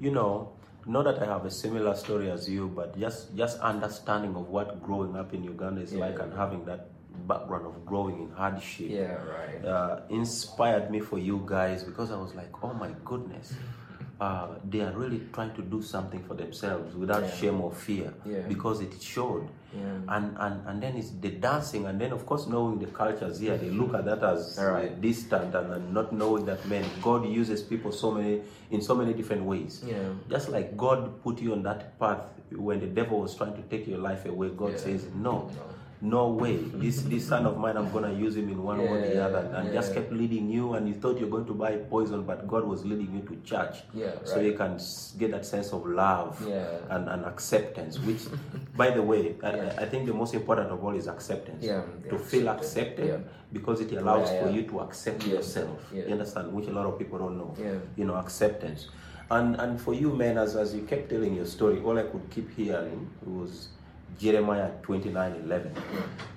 you 0.00 0.10
know, 0.10 0.52
not 0.86 1.04
that 1.04 1.18
I 1.22 1.26
have 1.26 1.44
a 1.44 1.50
similar 1.50 1.94
story 1.94 2.30
as 2.30 2.48
you, 2.48 2.68
but 2.68 2.98
just 2.98 3.34
just 3.36 3.58
understanding 3.60 4.34
of 4.36 4.48
what 4.48 4.82
growing 4.82 5.16
up 5.16 5.34
in 5.34 5.44
Uganda 5.44 5.80
is 5.82 5.92
Yeah. 5.92 6.06
like 6.06 6.18
and 6.18 6.32
having 6.32 6.64
that 6.66 6.88
background 7.26 7.66
of 7.66 7.84
growing 7.84 8.20
in 8.22 8.30
hardship. 8.30 8.88
yeah, 8.90 9.14
right. 9.24 9.64
uh, 9.64 10.00
inspired 10.08 10.90
me 10.90 11.00
for 11.00 11.18
you 11.18 11.42
guys 11.46 11.82
because 11.82 12.10
I 12.10 12.16
was 12.16 12.34
like, 12.34 12.52
oh 12.62 12.72
my 12.72 12.90
goodness, 13.04 13.52
uh, 14.20 14.48
they 14.68 14.80
are 14.80 14.92
really 14.92 15.20
trying 15.32 15.54
to 15.54 15.62
do 15.62 15.80
something 15.80 16.22
for 16.24 16.34
themselves 16.34 16.94
without 16.94 17.22
Yeah. 17.22 17.30
shame 17.36 17.60
or 17.60 17.70
fear 17.72 18.12
Yeah. 18.26 18.40
because 18.48 18.80
it 18.80 19.00
showed. 19.00 19.48
Yeah. 19.72 20.16
And, 20.16 20.36
and 20.40 20.66
and 20.66 20.82
then 20.82 20.96
it's 20.96 21.10
the 21.20 21.28
dancing, 21.30 21.86
and 21.86 22.00
then 22.00 22.12
of 22.12 22.24
course 22.26 22.46
knowing 22.48 22.78
the 22.78 22.86
cultures 22.86 23.38
here, 23.38 23.56
they 23.58 23.68
look 23.70 23.94
at 23.94 24.04
that 24.06 24.22
as 24.24 24.58
Right. 24.58 24.98
distant, 25.00 25.54
and, 25.54 25.72
and 25.72 25.94
not 25.94 26.12
knowing 26.12 26.46
that 26.46 26.66
man, 26.66 26.84
God 27.02 27.26
uses 27.28 27.62
people 27.62 27.92
so 27.92 28.10
many 28.10 28.40
in 28.70 28.80
so 28.80 28.94
many 28.94 29.12
different 29.12 29.44
ways. 29.44 29.84
Yeah. 29.86 30.08
Just 30.28 30.48
like 30.48 30.76
God 30.76 31.22
put 31.22 31.40
you 31.40 31.52
on 31.52 31.62
that 31.64 31.98
path 31.98 32.22
when 32.56 32.80
the 32.80 32.86
devil 32.86 33.20
was 33.20 33.34
trying 33.36 33.54
to 33.56 33.62
take 33.68 33.86
your 33.86 33.98
life 33.98 34.24
away, 34.24 34.48
God 34.56 34.78
says 34.80 35.04
no 35.14 35.32
no 35.32 35.50
way 36.00 36.56
this 36.74 37.02
this 37.02 37.26
son 37.26 37.44
of 37.46 37.58
mine 37.58 37.76
i'm 37.76 37.90
gonna 37.90 38.12
use 38.12 38.36
him 38.36 38.48
in 38.48 38.62
one 38.62 38.78
way 38.78 38.86
or 38.86 39.00
the 39.00 39.24
other 39.24 39.50
and 39.56 39.72
just 39.72 39.92
kept 39.94 40.12
leading 40.12 40.48
you 40.50 40.74
and 40.74 40.86
you 40.88 40.94
thought 40.94 41.18
you're 41.18 41.28
going 41.28 41.44
to 41.46 41.52
buy 41.54 41.72
poison 41.76 42.22
but 42.22 42.46
god 42.46 42.64
was 42.64 42.84
leading 42.84 43.12
you 43.14 43.20
to 43.22 43.34
church 43.42 43.78
Yeah, 43.92 44.12
so 44.24 44.36
right. 44.36 44.44
you 44.46 44.52
can 44.54 44.78
get 45.18 45.32
that 45.32 45.44
sense 45.44 45.72
of 45.72 45.84
love 45.86 46.40
Yeah. 46.48 46.66
and, 46.90 47.08
and 47.08 47.24
acceptance 47.24 47.98
which 47.98 48.20
by 48.76 48.90
the 48.90 49.02
way 49.02 49.34
I- 49.42 49.56
Yeah. 49.56 49.74
I, 49.78 49.86
think 49.86 50.06
the 50.06 50.14
most 50.14 50.34
important 50.34 50.70
of 50.70 50.84
all 50.84 50.94
is 50.94 51.08
acceptance 51.08 51.64
Yeah, 51.64 51.82
to 52.10 52.18
feel 52.18 52.48
accepted. 52.48 53.06
Yeah. 53.08 53.18
because 53.52 53.80
it 53.80 53.90
allows 53.92 54.30
Yeah, 54.30 54.42
for 54.44 54.50
you 54.50 54.62
to 54.64 54.80
accept 54.80 55.26
Yeah, 55.26 55.34
yourself 55.34 55.80
yeah. 55.92 56.04
you 56.06 56.12
understand 56.12 56.52
which 56.52 56.68
a 56.68 56.72
lot 56.72 56.86
of 56.86 56.98
people 56.98 57.18
don't 57.18 57.36
know 57.38 57.54
Yeah. 57.58 57.78
you 57.96 58.04
know 58.04 58.14
acceptance 58.14 58.88
and 59.30 59.56
and 59.60 59.80
for 59.80 59.94
you 59.94 60.14
man 60.14 60.38
as, 60.38 60.54
as 60.54 60.74
you 60.74 60.82
kept 60.82 61.10
telling 61.10 61.34
your 61.34 61.46
story 61.46 61.80
all 61.82 61.98
i 61.98 62.02
could 62.04 62.28
keep 62.30 62.48
hearing 62.56 63.10
was 63.26 63.68
jeremiah 64.18 64.70
29 64.82 65.42
11 65.44 65.74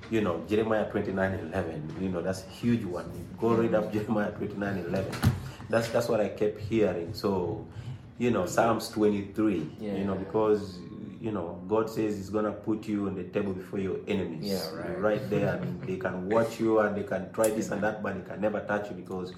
you 0.10 0.22
know 0.22 0.44
jeremiah 0.48 0.90
29 0.92 1.34
11 1.51 1.96
you 2.01 2.10
know 2.10 2.22
that's 2.22 2.44
a 2.46 2.50
huge 2.50 2.84
one. 2.84 3.10
Go 3.40 3.50
read 3.54 3.74
up 3.74 3.92
jeremiah 3.94 4.32
29 4.32 4.86
11 4.90 5.12
that's 5.70 5.88
that's 5.90 6.10
what 6.10 6.20
i 6.20 6.28
kept 6.28 6.60
hearing. 6.60 7.13
So 7.13 7.66
you 8.18 8.30
know 8.32 8.46
psalms 8.46 8.90
23 8.90 9.72
Yeah. 9.80 9.96
you 9.96 10.04
know 10.04 10.16
because 10.16 10.80
you 11.22 11.32
know 11.32 11.62
god 11.68 11.90
says 11.90 12.18
he's 12.18 12.30
gonna 12.30 12.51
put 12.51 12.88
you 12.88 13.08
on 13.08 13.16
the 13.16 13.24
table 13.24 13.54
before 13.54 13.80
your 13.80 13.98
enemies. 14.08 14.46
Yeah, 14.51 14.75
right. 14.75 15.00
Right 15.00 15.30
there 15.30 15.56
and 15.56 15.82
they 15.84 15.96
can 15.98 16.30
watch 16.30 16.60
you 16.60 16.80
and 16.80 16.96
they 16.96 17.04
can 17.04 17.32
try 17.32 17.50
this 17.50 17.72
and 17.72 17.82
that 17.84 18.04
but 18.04 18.16
they 18.16 18.30
can 18.30 18.42
never 18.42 18.60
touch 18.62 18.90
you 18.90 18.96
because 18.96 19.34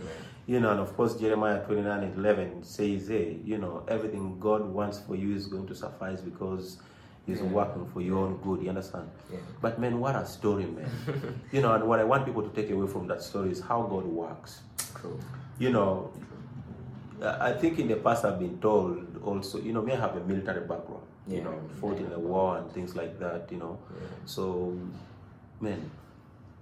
you 0.47 0.59
know 0.59 0.71
and 0.71 0.79
of 0.79 0.95
course 0.97 1.13
jeremiah 1.15 1.63
29 1.65 2.03
and 2.03 2.17
11 2.17 2.63
says 2.63 3.07
hey 3.09 3.37
you 3.45 3.57
know 3.57 3.83
everything 3.87 4.39
god 4.39 4.65
wants 4.65 4.99
for 4.99 5.15
you 5.15 5.35
is 5.35 5.45
going 5.47 5.67
to 5.67 5.75
suffice 5.75 6.19
because 6.19 6.79
he's 7.25 7.41
working 7.41 7.85
for 7.93 8.01
your 8.01 8.17
own 8.25 8.37
good 8.43 8.61
you 8.63 8.69
understand? 8.69 9.09
Yeah. 9.31 9.39
but 9.61 9.79
man 9.79 9.99
what 9.99 10.15
a 10.15 10.25
story 10.25 10.65
man. 10.65 10.89
You 11.51 11.61
know 11.61 11.73
and 11.73 11.83
what 11.87 11.99
i 11.99 12.03
want 12.03 12.25
people 12.25 12.43
to 12.43 12.49
take 12.49 12.69
away 12.71 12.87
from 12.87 13.07
that 13.07 13.21
story 13.21 13.51
is 13.51 13.59
how 13.61 13.81
god 13.83 14.05
works. 14.05 14.61
True. 14.99 15.19
you 15.59 15.69
know 15.71 16.11
I 17.21 17.49
I 17.49 17.53
think 17.53 17.79
in 17.79 17.87
the 17.87 17.95
past 17.95 18.25
I've 18.25 18.39
been 18.39 18.59
told 18.59 19.21
also, 19.23 19.59
you 19.59 19.71
know, 19.73 19.81
me 19.81 19.93
I 19.93 19.99
have 19.99 20.15
a 20.17 20.23
military 20.31 20.61
background, 20.61 21.03
you 21.27 21.41
know, 21.41 21.55
fought 21.79 21.97
in 21.97 22.09
the 22.09 22.19
war 22.19 22.57
and 22.57 22.69
things 22.71 22.95
like 22.95 23.17
that, 23.19 23.49
you 23.51 23.57
know. 23.57 23.79
So, 24.25 24.77
man, 25.61 25.89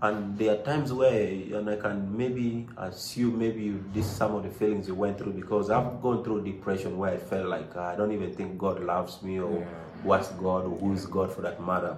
and 0.02 0.38
there 0.38 0.54
are 0.56 0.64
times 0.64 0.92
where, 0.92 1.22
and 1.58 1.70
I 1.70 1.76
can 1.76 2.18
maybe 2.18 2.68
assume 2.78 3.38
maybe 3.38 3.62
you, 3.62 3.84
this 3.94 4.08
some 4.08 4.34
of 4.34 4.44
the 4.44 4.50
feelings 4.50 4.88
you 4.88 4.96
went 4.96 5.20
through 5.20 5.34
because 5.34 5.70
I've 5.70 6.02
gone 6.02 6.24
through 6.24 6.44
depression 6.44 6.98
where 6.98 7.14
I 7.14 7.18
felt 7.18 7.48
like 7.48 7.70
"Ah, 7.76 7.90
I 7.92 7.96
don't 7.96 8.12
even 8.12 8.34
think 8.34 8.58
God 8.58 8.84
loves 8.84 9.22
me 9.22 9.40
or 9.40 9.60
Yeah. 9.60 9.68
what's 10.04 10.30
God? 10.30 10.66
Or 10.66 10.76
who 10.78 10.94
is 10.94 11.06
God 11.06 11.32
for 11.32 11.42
that 11.42 11.62
matter? 11.64 11.98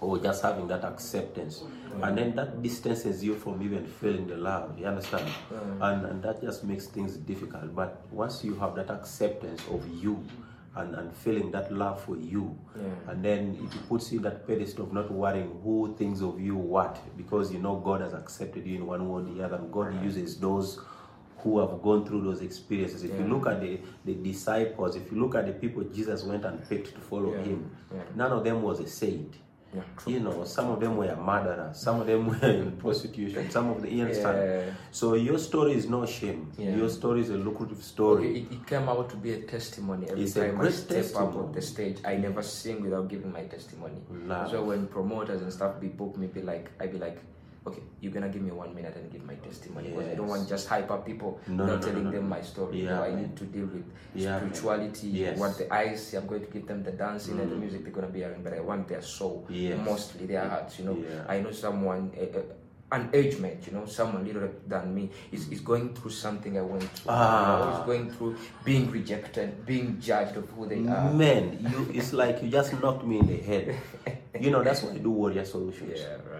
Or 0.00 0.18
just 0.18 0.42
having 0.42 0.66
that 0.68 0.84
acceptance. 0.84 1.62
And 2.02 2.16
then 2.18 2.34
that 2.36 2.62
distances 2.62 3.22
you 3.22 3.34
from 3.34 3.62
even 3.62 3.86
feeling 3.86 4.26
the 4.26 4.36
love 4.36 4.78
you 4.78 4.86
understand? 4.86 5.28
And, 5.80 6.04
and 6.06 6.22
that 6.22 6.40
just 6.42 6.64
makes 6.64 6.86
things 6.86 7.16
difficult. 7.16 7.74
But 7.74 8.02
once 8.10 8.42
you 8.44 8.54
have 8.56 8.74
that 8.76 8.90
acceptance 8.90 9.62
of 9.70 9.86
you 9.88 10.24
and, 10.76 10.94
and 10.94 11.14
feeling 11.14 11.50
that 11.52 11.72
love 11.72 12.02
for 12.02 12.16
you 12.16 12.56
Yeah. 12.76 12.82
and 13.12 13.24
then 13.24 13.56
it 13.62 13.88
puts 13.88 14.10
you 14.12 14.18
in 14.18 14.24
that 14.24 14.46
pedestal 14.46 14.84
of 14.86 14.92
not 14.92 15.10
worrying 15.10 15.50
who 15.62 15.94
thinks 15.96 16.20
of 16.20 16.40
you 16.40 16.56
what 16.56 16.98
because 17.16 17.52
you 17.52 17.58
know 17.60 17.76
god 17.76 18.00
has 18.00 18.12
accepted 18.14 18.66
you 18.66 18.76
in 18.76 18.86
one 18.86 19.08
way 19.08 19.22
or 19.22 19.24
the 19.24 19.42
other 19.44 19.56
and 19.56 19.72
god 19.72 20.02
uses 20.02 20.36
those 20.38 20.80
who 21.38 21.58
have 21.60 21.80
gone 21.82 22.04
through 22.06 22.22
those 22.22 22.40
experiences 22.40 23.04
if 23.04 23.12
you 23.18 23.26
look 23.26 23.46
at 23.46 23.60
the, 23.60 23.78
the 24.04 24.14
disciples 24.14 24.96
if 24.96 25.12
you 25.12 25.20
look 25.20 25.34
at 25.34 25.46
the 25.46 25.52
people 25.52 25.82
jesus 25.84 26.24
went 26.24 26.44
and 26.44 26.66
picked 26.68 26.94
to 26.94 27.00
follow 27.00 27.32
Yeah. 27.34 27.42
him 27.42 27.70
Yeah. 27.94 28.00
none 28.16 28.32
of 28.32 28.42
them 28.44 28.62
was 28.62 28.80
a 28.80 28.86
saint 28.88 29.34
Yeah, 29.74 29.82
you 30.06 30.20
know, 30.20 30.44
some 30.44 30.70
of 30.70 30.80
them 30.80 30.96
were 30.96 31.16
murderers, 31.16 31.78
some 31.78 32.00
of 32.00 32.06
them 32.06 32.26
were 32.28 32.48
in 32.48 32.72
prostitution, 32.72 33.50
some 33.50 33.70
of 33.70 33.82
the 33.82 33.92
you 33.92 34.02
understand? 34.02 34.38
Yeah. 34.38 34.74
So 34.90 35.14
your 35.14 35.38
story 35.38 35.72
is 35.74 35.88
no 35.88 36.06
shame. 36.06 36.52
Yeah. 36.56 36.76
Your 36.76 36.88
story 36.88 37.20
is 37.20 37.30
a 37.30 37.36
lucrative 37.36 37.82
story. 37.82 38.30
Okay, 38.30 38.40
it, 38.40 38.52
it 38.52 38.66
came 38.66 38.88
out 38.88 39.10
to 39.10 39.16
be 39.16 39.32
a 39.32 39.42
testimony 39.42 40.08
every 40.08 40.24
It's 40.24 40.36
a 40.36 40.46
time 40.48 40.60
I 40.60 40.70
step 40.70 41.06
up 41.16 41.34
on 41.36 41.52
the 41.52 41.62
stage. 41.62 41.98
I 42.04 42.16
never 42.16 42.42
sing 42.42 42.82
without 42.82 43.08
giving 43.08 43.32
my 43.32 43.44
testimony. 43.44 44.00
Love. 44.10 44.50
So 44.50 44.64
when 44.64 44.86
promoters 44.86 45.42
and 45.42 45.52
stuff 45.52 45.80
be 45.80 45.88
book 45.88 46.16
me, 46.16 46.26
be 46.26 46.42
like, 46.42 46.70
I 46.80 46.86
be 46.86 46.98
like, 46.98 47.18
okay, 47.66 47.82
you're 48.00 48.12
gonna 48.12 48.28
give 48.28 48.42
me 48.42 48.50
one 48.50 48.74
minute 48.74 48.94
and 48.96 49.10
give 49.10 49.24
my 49.24 49.34
testimony 49.36 49.88
because 49.90 50.08
I 50.08 50.14
don't 50.14 50.26
want 50.28 50.48
just 50.48 50.68
hype 50.68 50.90
up 50.90 51.06
people, 51.06 51.40
No, 51.48 51.66
not 51.66 51.80
no, 51.80 51.86
telling 51.86 52.04
no, 52.04 52.10
them 52.10 52.28
my 52.28 52.42
story. 52.42 52.82
Yeah, 52.84 52.96
no, 52.96 53.02
I 53.04 53.14
need 53.14 53.36
to 53.36 53.44
deal 53.44 53.66
with 53.66 53.84
Yeah, 54.14 54.36
spirituality. 54.38 55.08
Yes. 55.08 55.38
What 55.38 55.56
the 55.58 55.72
eyes, 55.72 56.12
I'm 56.14 56.26
going 56.26 56.42
to 56.44 56.50
give 56.52 56.66
them 56.66 56.82
the 56.82 56.92
dancing 56.92 57.40
and 57.40 57.50
the 57.50 57.56
music 57.56 57.84
they're 57.84 57.92
gonna 57.92 58.08
be 58.08 58.20
hearing, 58.20 58.42
but 58.42 58.52
I 58.52 58.60
want 58.60 58.88
their 58.88 59.02
soul, 59.02 59.46
Yes. 59.48 59.78
mostly 59.84 60.26
their 60.26 60.46
hearts. 60.48 60.78
You 60.78 60.84
know, 60.86 60.96
Yeah. 60.98 61.24
I 61.28 61.40
know 61.40 61.52
someone. 61.52 62.12
Uh, 62.16 62.38
uh, 62.38 62.42
an 62.92 63.10
age 63.12 63.38
mate, 63.40 63.58
you 63.66 63.72
know, 63.72 63.86
someone 63.86 64.24
little 64.24 64.48
than 64.68 64.94
me 64.94 65.10
is, 65.32 65.48
is 65.48 65.58
going 65.60 65.92
through 65.94 66.12
something 66.12 66.56
I 66.56 66.60
went 66.60 66.82
through. 66.84 67.10
You 67.12 67.18
know, 67.18 67.24
Ah. 67.26 67.80
is 67.80 67.86
going 67.86 68.10
through 68.12 68.36
being 68.62 68.88
rejected, 68.88 69.66
being 69.66 69.98
judged 69.98 70.36
of 70.36 70.48
who 70.50 70.68
they 70.68 70.86
are. 70.86 71.10
Man, 71.12 71.58
you 71.60 71.88
it's 71.92 72.12
like 72.12 72.40
you 72.42 72.50
just 72.50 72.78
knocked 72.80 73.04
me 73.04 73.18
in 73.18 73.26
the 73.26 73.38
head. 73.38 73.74
You 74.38 74.50
know, 74.50 74.62
that's 74.62 74.82
why 74.84 74.92
I 74.92 74.98
do 74.98 75.10
Warrior 75.10 75.44
Solutions. 75.44 75.98
Yeah, 76.04 76.18
right. 76.30 76.33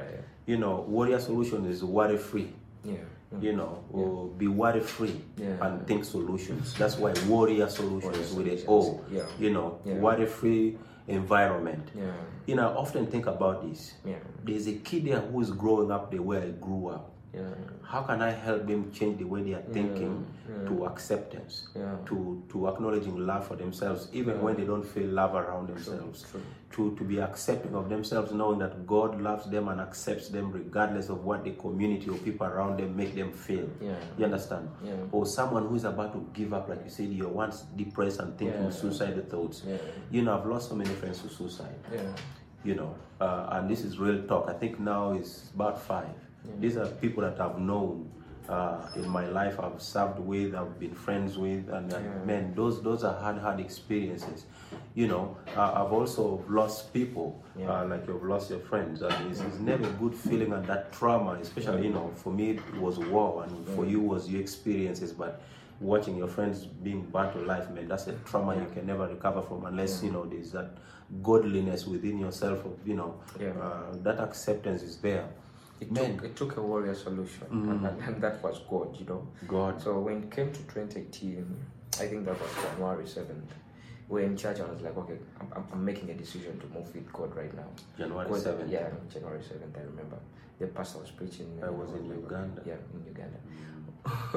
You 0.46 0.58
know, 0.58 0.84
Warrior 0.88 1.18
Solution 1.20 1.64
is 1.66 1.82
worry 1.82 2.18
free. 2.18 2.52
Yeah. 2.84 2.94
You 3.40 3.52
know, 3.56 3.82
or 3.92 4.28
be 4.28 4.46
worry 4.46 4.80
free 4.80 5.20
Yeah. 5.36 5.56
and 5.66 5.84
think 5.88 6.04
solutions. 6.04 6.72
That's 6.78 6.96
why 6.98 7.14
Warrior 7.26 7.68
Solutions 7.68 8.04
Warrior 8.04 8.20
with 8.20 8.60
Solutions. 8.60 8.64
O. 8.68 9.00
Yeah. 9.10 9.22
You 9.40 9.50
know, 9.52 9.80
worry 9.84 10.26
free 10.26 10.78
environment. 11.08 11.90
Yeah. 11.96 12.12
You 12.46 12.54
know, 12.56 12.68
I 12.68 12.74
often 12.76 13.06
think 13.06 13.26
about 13.26 13.68
this. 13.68 13.94
Yeah. 14.04 14.16
There's 14.44 14.68
a 14.68 14.74
kid 14.74 15.06
there 15.06 15.20
who 15.20 15.40
is 15.40 15.50
growing 15.50 15.90
up 15.90 16.10
the 16.12 16.20
way 16.20 16.38
I 16.42 16.50
grew 16.50 16.88
up. 16.88 17.10
Yeah. 17.34 17.42
How 17.82 18.02
can 18.02 18.22
I 18.22 18.30
help 18.30 18.66
them 18.66 18.90
change 18.92 19.18
the 19.18 19.24
way 19.24 19.42
they 19.42 19.52
are 19.54 19.66
thinking 19.72 20.26
yeah. 20.48 20.68
to 20.68 20.86
acceptance, 20.86 21.68
Yeah. 21.74 21.96
to 22.06 22.42
to 22.48 22.68
acknowledging 22.68 23.16
love 23.26 23.46
for 23.46 23.56
themselves, 23.56 24.08
even 24.12 24.40
when 24.40 24.56
they 24.56 24.64
don't 24.64 24.84
feel 24.84 25.06
love 25.06 25.34
around 25.34 25.68
themselves, 25.68 26.24
true. 26.30 26.40
to 26.72 26.96
to 26.96 27.04
be 27.04 27.20
accepting 27.20 27.74
of 27.74 27.88
themselves, 27.88 28.32
knowing 28.32 28.58
that 28.60 28.86
God 28.86 29.20
loves 29.20 29.46
them 29.50 29.68
and 29.68 29.80
accepts 29.80 30.28
them 30.28 30.50
regardless 30.52 31.08
of 31.08 31.24
what 31.24 31.44
the 31.44 31.52
community 31.52 32.08
or 32.08 32.16
people 32.18 32.46
around 32.46 32.78
them 32.78 32.96
make 32.96 33.14
them 33.14 33.32
feel. 33.32 33.68
You 34.18 34.24
understand? 34.24 34.68
Or 35.12 35.26
someone 35.26 35.66
who 35.68 35.74
is 35.74 35.84
about 35.84 36.12
to 36.14 36.26
give 36.32 36.52
up, 36.54 36.68
like 36.68 36.82
you 36.84 36.90
said, 36.90 37.12
you're 37.12 37.28
once 37.28 37.62
depressed 37.76 38.20
and 38.20 38.36
thinking 38.38 38.70
suicidal 38.70 39.24
thoughts. 39.24 39.62
You 40.10 40.22
know, 40.22 40.38
I've 40.38 40.46
lost 40.46 40.68
so 40.70 40.74
many 40.74 40.90
friends 40.90 41.20
to 41.22 41.28
suicide 41.28 41.74
you 42.64 42.74
know, 42.74 42.94
uh, 43.20 43.48
and 43.52 43.68
this 43.68 43.82
is 43.82 43.98
real 43.98 44.22
talk. 44.26 44.48
I 44.48 44.54
think 44.54 44.80
now 44.80 45.12
is 45.12 45.50
about 45.54 45.80
five. 45.80 46.14
These 46.60 46.76
are 46.76 46.86
people 46.86 47.22
that 47.22 47.40
I've 47.40 47.58
known 47.58 48.10
uh, 48.48 48.86
in 48.96 49.08
my 49.08 49.26
life 49.26 49.58
I've 49.58 49.80
served 49.80 50.18
with, 50.18 50.54
I've 50.54 50.78
been 50.78 50.94
friends 50.94 51.38
with, 51.38 51.68
and, 51.70 51.90
and 51.92 52.04
Yeah. 52.04 52.24
man, 52.26 52.54
those 52.54 52.82
those 52.82 53.02
are 53.02 53.18
hard, 53.18 53.38
hard 53.38 53.58
experiences. 53.60 54.44
You 54.94 55.08
know, 55.08 55.36
uh, 55.56 55.72
I've 55.84 55.92
also 55.92 56.44
lost 56.48 56.92
people, 56.92 57.42
Yeah. 57.58 57.70
uh, 57.80 57.86
like 57.86 58.06
you've 58.06 58.22
lost 58.22 58.50
your 58.50 58.58
friends. 58.60 59.00
And 59.00 59.30
it's, 59.30 59.40
it's 59.40 59.58
never 59.60 59.86
a 59.88 59.92
good 59.92 60.14
feeling, 60.14 60.52
and 60.52 60.64
that 60.66 60.92
trauma, 60.92 61.32
especially 61.40 61.86
you 61.86 61.92
know, 61.94 62.10
for 62.16 62.32
me 62.32 62.50
it 62.50 62.60
was 62.78 62.98
war, 62.98 63.44
and 63.44 63.66
for 63.68 63.86
you 63.86 64.00
was 64.00 64.28
your 64.28 64.40
experiences, 64.40 65.12
but. 65.12 65.40
Watching 65.80 66.16
your 66.16 66.28
friends 66.28 66.64
being 66.66 67.02
burnt 67.02 67.32
to 67.32 67.40
life, 67.40 67.68
man, 67.70 67.88
that's 67.88 68.06
a 68.06 68.12
trauma 68.24 68.54
you 68.54 68.64
can 68.72 68.86
never 68.86 69.08
recover 69.08 69.42
from 69.42 69.66
unless 69.66 70.04
you 70.04 70.12
know 70.12 70.24
there's 70.24 70.52
that 70.52 70.70
godliness 71.20 71.84
within 71.84 72.16
yourself. 72.18 72.64
Of 72.64 72.78
you 72.86 72.94
know, 72.94 73.16
Yeah. 73.40 73.50
uh, 73.60 73.96
that 74.04 74.20
acceptance 74.20 74.82
is 74.82 74.98
there. 74.98 75.26
It 75.80 75.90
Man. 75.90 76.16
took, 76.16 76.24
it 76.24 76.36
took 76.36 76.56
a 76.56 76.62
warrior 76.62 76.94
solution, 76.94 77.46
and, 77.50 77.80
mm. 77.80 78.06
and 78.08 78.22
that 78.22 78.42
was 78.42 78.60
God, 78.70 78.96
you 78.98 79.06
know. 79.06 79.26
God. 79.46 79.82
So 79.82 79.98
when 80.00 80.22
it 80.24 80.30
came 80.30 80.52
to 80.52 80.58
2018, 80.60 81.56
I 82.00 82.06
think 82.06 82.24
that 82.26 82.40
was 82.40 82.50
January 82.62 83.04
7th, 83.04 83.50
we're 84.08 84.20
in 84.20 84.36
church, 84.36 84.58
and 84.60 84.68
I 84.68 84.72
was 84.72 84.82
like, 84.82 84.96
okay, 84.96 85.18
I'm, 85.40 85.64
I'm, 85.72 85.84
making 85.84 86.10
a 86.10 86.14
decision 86.14 86.60
to 86.60 86.66
move 86.66 86.94
with 86.94 87.12
God 87.12 87.34
right 87.34 87.54
now. 87.54 87.66
January 87.98 88.26
Because, 88.26 88.44
7th. 88.44 88.70
Yeah, 88.70 88.88
January 89.12 89.40
7th, 89.40 89.76
I 89.76 89.82
remember. 89.82 90.18
The 90.58 90.66
pastor 90.68 91.00
was 91.00 91.10
preaching. 91.10 91.60
I 91.62 91.70
was 91.70 91.90
in 91.92 92.06
Uganda. 92.06 92.62
Yeah, 92.64 92.74
in 92.92 93.04
Uganda. 93.06 93.38
Mm. 93.38 93.73
I 94.06 94.36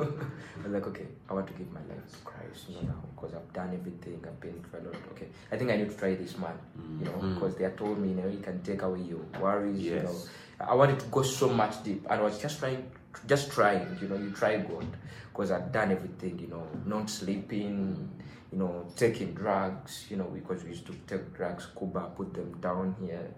was 0.63 0.71
like, 0.71 0.87
okay, 0.87 1.05
I 1.29 1.33
want 1.33 1.47
to 1.47 1.53
give 1.53 1.71
my 1.71 1.79
life 1.81 2.11
to 2.11 2.17
Christ, 2.23 2.69
you 2.69 2.87
know, 2.87 2.95
because 3.15 3.35
I've 3.35 3.51
done 3.53 3.73
everything, 3.73 4.23
I've 4.25 4.39
been 4.39 4.63
for 4.71 4.77
a 4.77 4.83
lot. 4.83 4.95
Okay, 5.11 5.27
I 5.51 5.57
think 5.57 5.71
I 5.71 5.75
need 5.77 5.89
to 5.89 5.95
try 5.95 6.15
this 6.15 6.37
man, 6.37 6.57
you 6.99 7.05
know, 7.05 7.11
Mm. 7.11 7.33
because 7.35 7.55
they 7.55 7.63
had 7.65 7.77
told 7.77 7.99
me, 7.99 8.09
you 8.09 8.15
know, 8.15 8.29
he 8.29 8.37
can 8.37 8.61
take 8.61 8.81
away 8.81 9.01
your 9.01 9.19
worries, 9.41 9.81
you 9.81 9.99
know. 9.99 10.15
I 10.59 10.73
wanted 10.73 10.99
to 10.99 11.05
go 11.07 11.21
so 11.21 11.49
much 11.49 11.83
deep, 11.83 12.05
and 12.09 12.19
I 12.21 12.23
was 12.23 12.39
just 12.39 12.59
trying, 12.59 12.89
just 13.27 13.51
trying, 13.51 13.97
you 14.01 14.07
know, 14.07 14.15
you 14.15 14.31
try 14.31 14.57
God, 14.57 14.85
because 15.33 15.51
I've 15.51 15.71
done 15.71 15.91
everything, 15.91 16.39
you 16.39 16.47
know, 16.47 16.65
not 16.85 17.09
sleeping, 17.09 18.09
you 18.51 18.57
know, 18.59 18.85
taking 18.95 19.33
drugs, 19.33 20.05
you 20.09 20.15
know, 20.17 20.23
because 20.33 20.63
we 20.63 20.69
used 20.69 20.85
to 20.87 20.93
take 21.07 21.33
drugs, 21.35 21.67
Kuber, 21.75 22.15
put 22.15 22.33
them 22.33 22.55
down 22.61 22.95
here. 23.01 23.29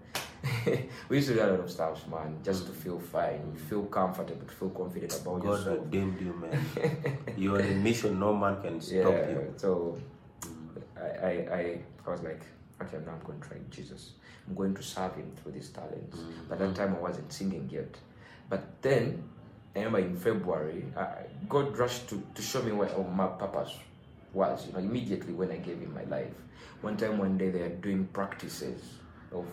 we 1.08 1.16
used 1.16 1.28
to 1.28 1.34
do 1.34 1.40
a 1.42 1.46
lot 1.50 1.60
of 1.60 1.70
stuff, 1.70 2.06
man, 2.08 2.38
just 2.42 2.66
to 2.66 2.72
feel 2.72 2.98
fine, 2.98 3.54
feel 3.68 3.84
comfortable, 3.84 4.46
feel 4.48 4.70
confident 4.70 5.12
about 5.20 5.42
this. 5.42 5.44
God 5.44 5.58
yourself. 5.58 5.78
redeemed 5.84 6.20
you, 6.20 6.32
man. 6.34 7.16
you 7.36 7.54
are 7.56 7.60
in 7.60 7.72
a 7.72 7.76
mission, 7.76 8.18
no 8.18 8.34
man 8.34 8.60
can 8.62 8.80
stop 8.80 9.12
Yeah, 9.12 9.30
you. 9.30 9.54
so 9.56 9.98
I, 10.96 11.00
I, 11.00 11.30
I, 11.30 11.80
I 12.06 12.10
was 12.10 12.22
like, 12.22 12.42
okay, 12.82 12.98
now 13.04 13.12
I'm 13.12 13.26
going 13.26 13.40
to 13.40 13.48
try 13.48 13.58
Jesus. 13.70 14.12
I'm 14.48 14.54
going 14.54 14.74
to 14.74 14.82
serve 14.82 15.14
him 15.14 15.30
through 15.42 15.52
these 15.52 15.68
talents. 15.68 16.18
By 16.48 16.56
that 16.56 16.70
mm. 16.70 16.74
time, 16.74 16.94
I 16.96 16.98
wasn't 16.98 17.32
singing 17.32 17.68
yet. 17.70 17.94
But 18.48 18.82
then, 18.82 19.22
I 19.76 19.80
remember 19.80 19.98
in 20.00 20.16
February, 20.16 20.84
I, 20.96 21.24
God 21.48 21.76
rushed 21.76 22.08
to, 22.08 22.22
to 22.34 22.42
show 22.42 22.62
me 22.62 22.72
where 22.72 22.88
my 23.14 23.26
purpose 23.26 23.76
was, 24.32 24.66
you 24.66 24.72
know, 24.72 24.78
immediately 24.78 25.32
when 25.32 25.50
I 25.50 25.56
gave 25.56 25.80
him 25.80 25.94
my 25.94 26.04
life. 26.04 26.32
One 26.80 26.96
time, 26.96 27.18
one 27.18 27.36
day, 27.36 27.50
they 27.50 27.60
are 27.60 27.68
doing 27.68 28.06
practices 28.12 28.82
of 29.32 29.44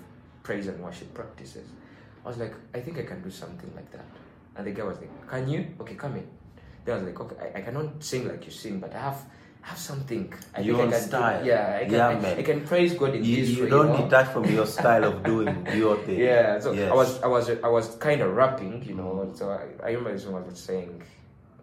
praise 0.47 0.67
and 0.71 0.79
worship 0.87 1.13
practices. 1.13 1.67
I 2.23 2.27
was 2.29 2.37
like, 2.43 2.53
I 2.73 2.79
think 2.79 2.97
I 3.03 3.03
can 3.11 3.21
do 3.21 3.29
something 3.43 3.71
like 3.75 3.89
that. 3.95 4.05
And 4.55 4.65
the 4.67 4.71
guy 4.71 4.83
was 4.91 4.97
like, 5.03 5.13
Can 5.31 5.43
you? 5.53 5.61
Okay, 5.81 5.95
come 5.95 6.15
in. 6.21 6.27
Then 6.85 6.91
I 6.95 6.97
was 6.99 7.07
like, 7.09 7.19
Okay, 7.23 7.35
I, 7.45 7.47
I 7.59 7.61
cannot 7.61 8.01
sing 8.11 8.27
like 8.31 8.45
you 8.45 8.51
sing, 8.63 8.79
but 8.79 8.93
I 8.95 8.99
have 9.09 9.19
have 9.61 9.77
something. 9.77 10.33
I 10.55 10.61
Your 10.61 10.77
think 10.77 10.93
I 10.93 10.97
can 10.99 11.07
style. 11.09 11.43
Do. 11.43 11.49
Yeah, 11.49 11.77
I 11.81 11.83
can, 11.85 11.93
Yeah, 11.93 12.07
I, 12.07 12.19
man. 12.23 12.37
I 12.39 12.43
can 12.49 12.61
praise 12.71 12.93
God 13.01 13.13
in 13.15 13.23
You, 13.25 13.35
this 13.41 13.49
you 13.57 13.63
way. 13.63 13.69
don't 13.75 13.89
know? 13.93 14.03
detach 14.05 14.27
from 14.35 14.45
your 14.57 14.65
style 14.65 15.03
of 15.11 15.15
doing 15.31 15.67
your 15.81 15.95
thing. 16.05 16.19
Yeah, 16.19 16.59
so 16.63 16.71
Yes. 16.71 16.91
I 16.93 16.95
was 17.01 17.09
I 17.27 17.27
was 17.35 17.45
I 17.67 17.69
was 17.77 17.85
kind 18.07 18.21
of 18.25 18.29
rapping, 18.41 18.75
you 18.89 18.95
know. 18.99 19.11
Mm. 19.27 19.37
So 19.37 19.43
I, 19.61 19.63
I 19.87 19.89
remember 19.91 20.13
this 20.13 20.25
one 20.35 20.45
was 20.49 20.59
saying, 20.69 21.03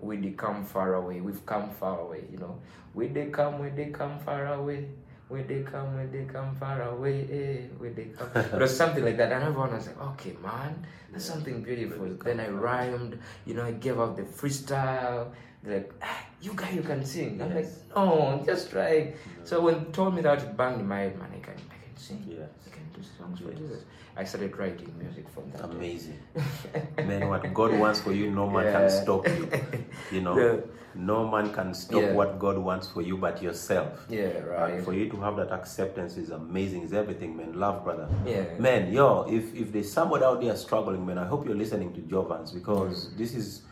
"We 0.08 0.14
they 0.24 0.32
come 0.44 0.60
far 0.74 0.90
away, 1.00 1.16
we've 1.28 1.44
come 1.52 1.66
far 1.80 1.96
away, 2.06 2.22
you 2.32 2.38
know. 2.44 2.54
We 2.98 3.08
they 3.16 3.26
come, 3.38 3.52
we 3.62 3.68
they 3.80 3.88
come 4.00 4.14
far 4.28 4.42
away." 4.60 4.80
Where 5.28 5.42
they 5.42 5.62
come, 5.62 5.94
where 5.94 6.06
they 6.06 6.24
come 6.24 6.54
far 6.54 6.82
away, 6.82 7.26
eh, 7.32 7.74
where 7.78 7.90
they 7.90 8.04
come. 8.04 8.28
it 8.34 8.60
was 8.60 8.76
something 8.76 9.04
like 9.04 9.16
that, 9.16 9.32
and 9.32 9.42
everyone 9.42 9.72
was 9.72 9.86
like, 9.86 10.00
"Okay, 10.12 10.36
man, 10.42 10.86
that's 11.10 11.24
something 11.24 11.62
beautiful." 11.62 12.06
Then 12.22 12.40
I 12.40 12.48
rhymed, 12.48 13.18
you 13.46 13.54
know, 13.54 13.64
I 13.64 13.72
gave 13.72 13.98
out 13.98 14.16
the 14.16 14.22
freestyle. 14.24 15.32
They're 15.62 15.78
like, 15.78 15.92
ah, 16.02 16.26
"You 16.42 16.52
guy, 16.54 16.70
you 16.70 16.82
can 16.82 17.04
sing." 17.04 17.40
I'm 17.40 17.54
like, 17.54 17.68
"No, 17.96 18.42
just 18.44 18.70
try." 18.70 19.14
So 19.44 19.62
when 19.62 19.86
told 19.92 20.14
me 20.14 20.20
that, 20.22 20.42
it 20.42 20.56
banged 20.56 20.80
in 20.80 20.88
my 20.88 21.00
head, 21.00 21.18
man. 21.18 21.30
I 21.34 21.40
can, 21.40 21.54
I 21.54 21.78
can 21.84 21.96
sing. 21.96 22.22
Yes. 22.28 22.50
I 22.66 22.70
can 22.76 22.84
do 22.94 23.00
songs 23.16 23.40
for 23.40 23.52
Jesus. 23.52 23.82
I 24.16 24.24
started 24.24 24.56
writing 24.56 24.94
music 24.98 25.28
from 25.28 25.50
that. 25.50 25.64
Amazing. 25.64 26.18
Man, 26.96 27.28
what 27.28 27.52
God 27.52 27.72
wants 27.72 28.00
for 28.00 28.12
you, 28.12 28.30
no 28.30 28.48
man 28.48 28.72
can 28.72 28.90
stop 28.90 29.26
you. 29.26 29.48
You 30.12 30.20
know, 30.20 30.38
Yeah. 30.38 30.60
no 30.94 31.26
man 31.28 31.52
can 31.52 31.74
stop 31.74 32.00
Yeah. 32.00 32.12
what 32.12 32.38
God 32.38 32.58
wants 32.58 32.86
for 32.86 33.02
you 33.02 33.16
but 33.16 33.42
yourself. 33.42 34.06
Yeah, 34.08 34.38
right. 34.38 34.74
And 34.74 34.84
for 34.84 34.92
you 34.92 35.08
to 35.10 35.16
have 35.20 35.36
that 35.36 35.50
acceptance 35.50 36.16
is 36.16 36.30
amazing, 36.30 36.82
is 36.82 36.92
everything, 36.92 37.36
man. 37.36 37.58
Love, 37.58 37.82
brother. 37.82 38.08
Yeah. 38.24 38.44
Man, 38.58 38.92
yo, 38.92 39.26
if, 39.28 39.52
if 39.54 39.72
there's 39.72 39.90
somebody 39.90 40.24
out 40.24 40.40
there 40.40 40.56
struggling, 40.56 41.04
man, 41.04 41.18
I 41.18 41.26
hope 41.26 41.44
you're 41.46 41.56
listening 41.56 41.92
to 41.94 42.00
Jovans 42.00 42.54
because 42.54 43.06
mm. 43.06 43.18
this 43.18 43.34
is 43.34 43.62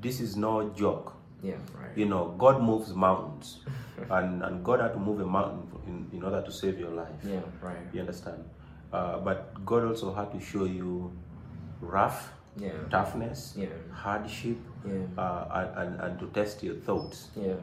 this 0.00 0.20
is 0.20 0.36
no 0.36 0.70
joke. 0.70 1.14
Yeah, 1.42 1.54
right. 1.78 1.96
You 1.96 2.06
know, 2.06 2.34
God 2.38 2.62
moves 2.62 2.94
mountains. 2.94 3.58
and, 4.10 4.42
and 4.42 4.64
God 4.64 4.80
had 4.80 4.92
to 4.94 4.98
move 4.98 5.20
a 5.20 5.26
mountain 5.26 5.68
in, 5.86 6.08
in 6.16 6.22
order 6.24 6.42
to 6.42 6.52
save 6.52 6.78
your 6.78 6.90
life. 6.90 7.14
Yeah, 7.24 7.40
right. 7.60 7.76
You 7.92 8.00
understand? 8.00 8.42
Uh, 8.92 9.18
but 9.18 9.64
God 9.64 9.84
also 9.84 10.12
had 10.12 10.30
to 10.32 10.40
show 10.40 10.64
you 10.64 11.10
rough, 11.80 12.32
Yeah. 12.58 12.72
toughness, 12.90 13.54
Yeah. 13.56 13.68
hardship, 13.90 14.58
Yeah. 14.86 15.06
uh, 15.16 15.72
and, 15.76 16.00
and, 16.00 16.18
to 16.20 16.26
test 16.28 16.62
your 16.62 16.74
thoughts. 16.76 17.30
Yeah. 17.34 17.54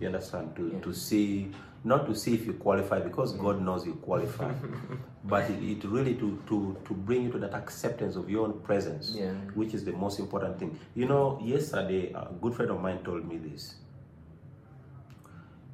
You 0.00 0.08
understand? 0.08 0.56
To, 0.56 0.68
Yeah. 0.72 0.80
to 0.80 0.92
see, 0.92 1.52
not 1.84 2.06
to 2.06 2.14
see 2.16 2.34
if 2.34 2.44
you 2.46 2.54
qualify 2.54 2.98
because 2.98 3.32
God 3.34 3.60
knows 3.62 3.86
you 3.86 3.94
qualify, 3.94 4.50
but 5.24 5.48
it, 5.48 5.62
it 5.62 5.84
really 5.84 6.14
to, 6.16 6.42
to, 6.48 6.76
to 6.84 6.94
bring 6.94 7.22
you 7.22 7.30
to 7.30 7.38
that 7.38 7.54
acceptance 7.54 8.16
of 8.16 8.28
your 8.28 8.44
own 8.46 8.58
presence, 8.60 9.14
Yeah. 9.14 9.32
which 9.54 9.72
is 9.74 9.84
the 9.84 9.92
most 9.92 10.18
important 10.18 10.58
thing. 10.58 10.76
You 10.96 11.06
know, 11.06 11.38
yesterday, 11.40 12.12
a 12.12 12.28
good 12.42 12.54
friend 12.54 12.72
of 12.72 12.80
mine 12.82 13.04
told 13.04 13.24
me 13.28 13.36
this. 13.38 13.76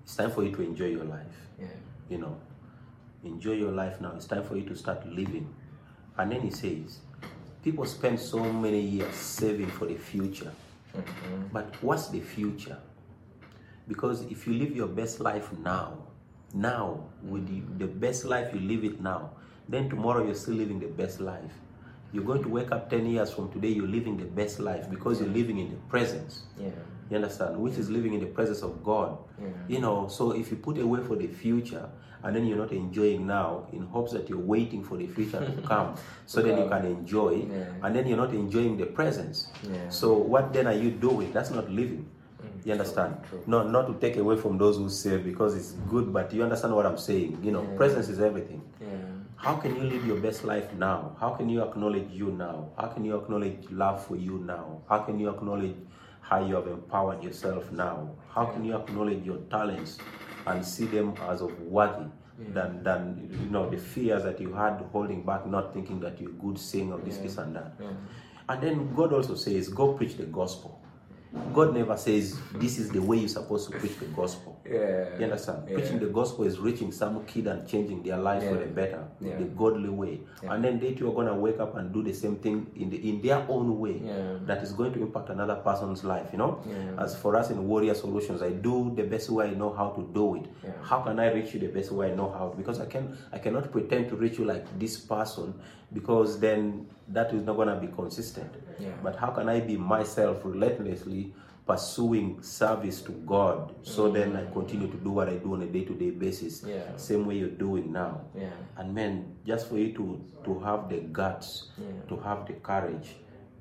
It's 0.02 0.16
time 0.16 0.30
for 0.32 0.42
you 0.44 0.50
to 0.56 0.62
enjoy 0.62 0.86
your 0.86 1.04
life 1.04 1.48
Yeah. 1.58 1.66
you 2.10 2.18
know, 2.18 2.36
enjoy 3.24 3.52
your 3.52 3.72
life 3.72 4.00
now. 4.00 4.12
It's 4.16 4.26
time 4.26 4.44
for 4.44 4.56
you 4.56 4.62
to 4.68 4.76
start 4.76 5.06
living. 5.06 5.52
And 6.16 6.32
then 6.32 6.40
he 6.40 6.50
says, 6.50 7.00
people 7.62 7.84
spend 7.86 8.18
so 8.20 8.38
many 8.38 8.80
years 8.80 9.14
saving 9.14 9.70
for 9.70 9.86
the 9.86 9.96
future. 9.96 10.52
Mm-hmm. 10.96 11.46
But 11.52 11.74
what's 11.82 12.08
the 12.08 12.20
future? 12.20 12.78
Because 13.88 14.22
if 14.22 14.46
you 14.46 14.54
live 14.54 14.74
your 14.74 14.86
best 14.86 15.20
life 15.20 15.50
now, 15.64 15.98
now, 16.52 17.04
with 17.22 17.46
the, 17.46 17.84
the 17.84 17.92
best 17.92 18.24
life 18.24 18.52
you 18.52 18.60
live 18.60 18.84
it 18.84 19.00
now, 19.00 19.30
then 19.68 19.88
tomorrow 19.88 20.24
you're 20.24 20.34
still 20.34 20.54
living 20.54 20.80
the 20.80 20.86
best 20.86 21.20
life. 21.20 21.52
You're 22.12 22.24
going 22.24 22.42
to 22.42 22.48
wake 22.48 22.72
up 22.72 22.90
10 22.90 23.06
years 23.06 23.30
from 23.32 23.50
today, 23.52 23.68
you're 23.68 23.86
living 23.86 24.16
the 24.16 24.24
best 24.24 24.58
life 24.58 24.90
because 24.90 25.20
you're 25.20 25.28
living 25.28 25.58
in 25.58 25.70
the 25.70 25.76
presence. 25.88 26.42
Yeah. 26.58 26.70
You 27.08 27.16
understand? 27.16 27.56
Which 27.56 27.74
is 27.74 27.88
living 27.90 28.14
in 28.14 28.20
the 28.20 28.26
presence 28.26 28.62
of 28.62 28.82
God. 28.84 29.18
Yeah. 29.40 29.48
You 29.68 29.80
know, 29.80 30.08
so 30.08 30.32
if 30.32 30.50
you 30.50 30.56
put 30.56 30.78
away 30.78 31.00
for 31.02 31.16
the 31.16 31.26
future 31.28 31.88
and 32.22 32.34
then 32.36 32.46
you're 32.46 32.58
not 32.58 32.72
enjoying 32.72 33.26
now 33.26 33.66
in 33.72 33.82
hopes 33.86 34.12
that 34.12 34.28
you're 34.28 34.38
waiting 34.38 34.84
for 34.84 34.96
the 34.96 35.06
future 35.06 35.38
to 35.44 35.62
come 35.62 35.94
so 36.26 36.42
then 36.42 36.58
you 36.58 36.68
can 36.68 36.84
enjoy 36.84 37.46
Yeah. 37.50 37.64
and 37.82 37.96
then 37.96 38.06
you're 38.06 38.16
not 38.18 38.32
enjoying 38.34 38.76
the 38.76 38.86
presence. 38.86 39.48
Yeah. 39.62 39.88
So 39.88 40.12
what 40.14 40.52
then 40.52 40.66
are 40.66 40.74
you 40.74 40.90
doing? 40.90 41.32
That's 41.32 41.50
not 41.50 41.70
living. 41.70 42.08
Mm, 42.42 42.66
you 42.66 42.72
understand? 42.72 43.16
true. 43.28 43.42
No, 43.46 43.62
not 43.66 43.86
to 43.86 43.94
take 43.94 44.16
away 44.18 44.36
from 44.36 44.58
those 44.58 44.76
who 44.76 44.88
save 44.90 45.24
because 45.24 45.54
it's 45.54 45.72
good, 45.88 46.12
but 46.12 46.32
you 46.32 46.42
understand 46.42 46.74
what 46.74 46.86
I'm 46.86 46.98
saying. 46.98 47.38
You 47.42 47.52
know, 47.52 47.62
presence 47.76 48.08
is 48.08 48.20
everything. 48.20 48.62
Yeah. 49.42 49.48
How 49.48 49.56
can 49.56 49.76
you 49.76 49.82
live 49.82 50.06
your 50.06 50.16
best 50.18 50.44
life 50.44 50.72
now? 50.74 51.16
How 51.18 51.30
can 51.30 51.48
you 51.48 51.62
acknowledge 51.62 52.10
you 52.10 52.32
now? 52.32 52.70
How 52.76 52.88
can 52.88 53.04
you 53.04 53.16
acknowledge 53.16 53.70
love 53.70 54.06
for 54.06 54.16
you 54.16 54.38
now? 54.38 54.82
How 54.88 54.98
can 55.00 55.18
you 55.18 55.30
acknowledge 55.30 55.76
how 56.20 56.46
you 56.46 56.54
have 56.56 56.66
empowered 56.66 57.22
yourself 57.22 57.70
now? 57.72 58.10
How 58.28 58.46
can 58.46 58.64
you 58.64 58.76
acknowledge 58.76 59.24
your 59.24 59.38
talents 59.50 59.98
and 60.46 60.64
see 60.64 60.86
them 60.86 61.14
as 61.28 61.40
of 61.42 61.58
worthy 61.60 62.06
than 62.52 62.82
than 62.82 63.28
you 63.42 63.50
know 63.50 63.68
the 63.68 63.76
fears 63.76 64.22
that 64.24 64.40
you 64.40 64.52
had 64.54 64.82
holding 64.92 65.22
back, 65.24 65.46
not 65.46 65.72
thinking 65.74 66.00
that 66.00 66.20
you're 66.20 66.32
good 66.32 66.58
saying 66.58 66.92
of 66.92 67.04
this, 67.04 67.18
this 67.18 67.38
and 67.38 67.54
that. 67.56 67.72
And 68.48 68.62
then 68.62 68.94
God 68.94 69.12
also 69.12 69.34
says, 69.34 69.68
go 69.68 69.92
preach 69.92 70.16
the 70.16 70.24
gospel. 70.24 70.80
God 71.52 71.74
never 71.74 71.96
says 71.96 72.38
this 72.54 72.78
is 72.78 72.90
the 72.90 73.00
way 73.00 73.18
you're 73.18 73.28
supposed 73.28 73.70
to 73.70 73.78
preach 73.78 73.98
the 73.98 74.06
gospel. 74.06 74.59
Yeah. 74.64 75.18
You 75.18 75.24
understand? 75.24 75.62
Yeah. 75.68 75.74
Preaching 75.76 75.98
the 75.98 76.06
gospel 76.06 76.44
is 76.44 76.58
reaching 76.58 76.92
some 76.92 77.24
kid 77.24 77.46
and 77.46 77.66
changing 77.66 78.02
their 78.02 78.18
life 78.18 78.42
for 78.42 78.54
the 78.56 78.66
better, 78.66 79.04
Yeah. 79.20 79.38
the 79.38 79.44
godly 79.44 79.88
way. 79.88 80.20
Yeah. 80.42 80.52
And 80.54 80.64
then 80.64 80.78
they 80.78 80.92
too 80.92 81.08
are 81.10 81.14
gonna 81.14 81.34
wake 81.34 81.58
up 81.60 81.76
and 81.76 81.92
do 81.92 82.02
the 82.02 82.12
same 82.12 82.36
thing 82.36 82.66
in 82.76 82.90
the 82.90 82.96
in 83.08 83.20
their 83.22 83.44
own 83.48 83.78
way 83.80 84.00
Yeah. 84.04 84.38
that 84.46 84.62
is 84.62 84.72
going 84.72 84.92
to 84.92 85.00
impact 85.00 85.30
another 85.30 85.56
person's 85.56 86.04
life. 86.04 86.28
You 86.32 86.38
know? 86.38 86.60
Yeah. 86.68 87.02
As 87.02 87.16
for 87.16 87.36
us 87.36 87.50
in 87.50 87.66
Warrior 87.66 87.94
Solutions, 87.94 88.42
I 88.42 88.50
do 88.50 88.92
the 88.94 89.02
best 89.04 89.30
way 89.30 89.46
I 89.46 89.54
know 89.54 89.72
how 89.72 89.90
to 89.90 90.02
do 90.12 90.36
it. 90.36 90.46
Yeah. 90.62 90.70
How 90.82 91.00
can 91.00 91.18
I 91.18 91.32
reach 91.32 91.54
you 91.54 91.60
the 91.60 91.68
best 91.68 91.90
way 91.92 92.12
I 92.12 92.14
know 92.14 92.28
how? 92.30 92.52
Because 92.56 92.80
I 92.80 92.86
can 92.86 93.16
I 93.32 93.38
cannot 93.38 93.70
pretend 93.72 94.08
to 94.10 94.16
reach 94.16 94.38
you 94.38 94.44
like 94.44 94.64
this 94.78 94.98
person 94.98 95.54
because 95.92 96.38
then 96.38 96.86
that 97.08 97.32
is 97.32 97.42
not 97.44 97.56
gonna 97.56 97.76
be 97.80 97.88
consistent. 97.88 98.52
Yeah. 98.78 98.90
But 99.02 99.16
how 99.16 99.30
can 99.30 99.48
I 99.48 99.60
be 99.60 99.76
myself 99.76 100.44
relentlessly 100.44 101.32
pursuing 101.70 102.42
service 102.42 103.00
to 103.00 103.12
God 103.12 103.74
so 103.82 104.10
mm. 104.10 104.14
then 104.14 104.36
I 104.36 104.44
continue 104.52 104.88
to 104.90 104.96
do 104.96 105.10
what 105.10 105.28
I 105.28 105.36
do 105.36 105.54
on 105.54 105.62
a 105.62 105.66
day-to-day 105.66 106.10
basis, 106.10 106.64
Yeah. 106.66 106.96
same 106.96 107.26
way 107.26 107.36
you're 107.36 107.58
doing 107.66 107.92
now. 107.92 108.22
Yeah. 108.34 108.50
And 108.76 108.94
man, 108.94 109.36
just 109.46 109.68
for 109.68 109.78
you 109.78 109.92
to 109.98 110.04
to 110.46 110.58
have 110.66 110.88
the 110.88 111.00
guts, 111.18 111.48
Yeah. 111.78 111.86
to 112.08 112.16
have 112.26 112.46
the 112.48 112.54
courage, 112.70 113.08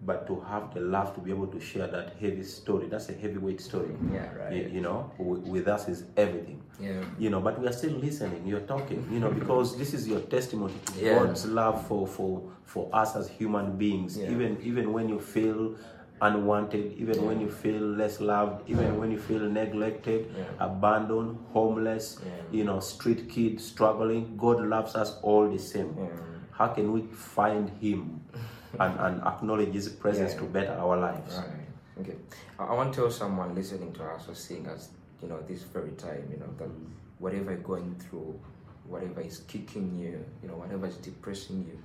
but 0.02 0.26
to 0.28 0.40
have 0.52 0.74
the 0.74 0.80
love 0.80 1.14
to 1.16 1.22
be 1.22 1.30
able 1.32 1.48
to 1.48 1.60
share 1.60 1.88
that 1.88 2.16
heavy 2.22 2.44
story. 2.44 2.88
That's 2.88 3.10
a 3.10 3.14
heavyweight 3.14 3.62
story. 3.62 3.94
Yeah, 4.14 4.34
right. 4.34 4.54
You, 4.54 4.64
you 4.76 4.82
know, 4.82 5.12
with, 5.18 5.42
with 5.54 5.68
us 5.68 5.88
is 5.90 6.06
everything. 6.16 6.62
Yeah. 6.80 7.04
You 7.20 7.30
know, 7.30 7.42
but 7.42 7.60
we 7.60 7.68
are 7.68 7.74
still 7.82 7.98
listening. 8.08 8.48
You're 8.48 8.68
talking. 8.74 9.06
You 9.12 9.20
know, 9.20 9.32
because 9.42 9.78
this 9.78 9.94
is 9.94 10.08
your 10.08 10.22
testimony 10.22 10.74
to 10.86 10.94
Yeah. 11.06 11.20
God's 11.20 11.46
love 11.46 11.86
for 11.88 12.08
for 12.08 12.32
for 12.64 12.90
us 12.94 13.16
as 13.16 13.28
human 13.28 13.78
beings. 13.78 14.18
Yeah. 14.18 14.32
Even 14.32 14.58
even 14.64 14.94
when 14.94 15.10
you 15.10 15.20
feel 15.20 15.76
unwanted, 16.22 16.94
even 16.98 17.26
when 17.26 17.40
you 17.40 17.50
feel 17.50 17.82
less 17.82 18.20
loved, 18.20 18.70
even 18.70 18.98
when 19.00 19.12
you 19.12 19.18
feel 19.20 19.40
neglected, 19.40 20.32
Yeah. 20.38 20.44
abandoned, 20.60 21.38
homeless, 21.54 22.20
Yeah. 22.26 22.32
you 22.52 22.64
know, 22.64 22.80
street 22.80 23.30
kid 23.30 23.60
struggling. 23.62 24.36
God 24.38 24.62
loves 24.66 24.96
us 24.96 25.18
all 25.22 25.50
the 25.50 25.60
same. 25.60 25.96
Yeah. 25.98 26.08
How 26.52 26.68
can 26.68 26.92
we 26.92 27.02
find 27.04 27.70
Him 27.82 28.22
and, 28.80 29.00
and 29.00 29.22
acknowledge 29.24 29.74
His 29.74 29.90
presence 29.90 30.34
Yeah. 30.34 30.40
to 30.40 30.46
better 30.46 30.74
our 30.74 30.98
lives? 30.98 31.38
Right. 31.38 31.68
Okay. 32.02 32.16
I, 32.58 32.66
I 32.66 32.74
want 32.74 32.94
to 32.94 33.02
tell 33.02 33.12
someone 33.12 33.56
listening 33.56 33.94
to 33.94 34.04
us 34.04 34.28
or 34.28 34.36
seeing 34.36 34.68
us, 34.68 34.90
you 35.22 35.28
know, 35.30 35.40
this 35.48 35.64
very 35.64 35.92
time, 35.92 36.28
you 36.32 36.38
know, 36.38 36.52
that 36.58 36.70
whatever 37.20 37.52
you're 37.52 37.62
going 37.62 37.96
through, 37.96 38.40
whatever 38.88 39.22
is 39.22 39.40
kicking 39.48 39.98
you, 39.98 40.24
you 40.42 40.48
know, 40.50 40.56
whatever 40.56 40.88
is 40.88 40.98
depressing 40.98 41.64
you, 41.68 41.78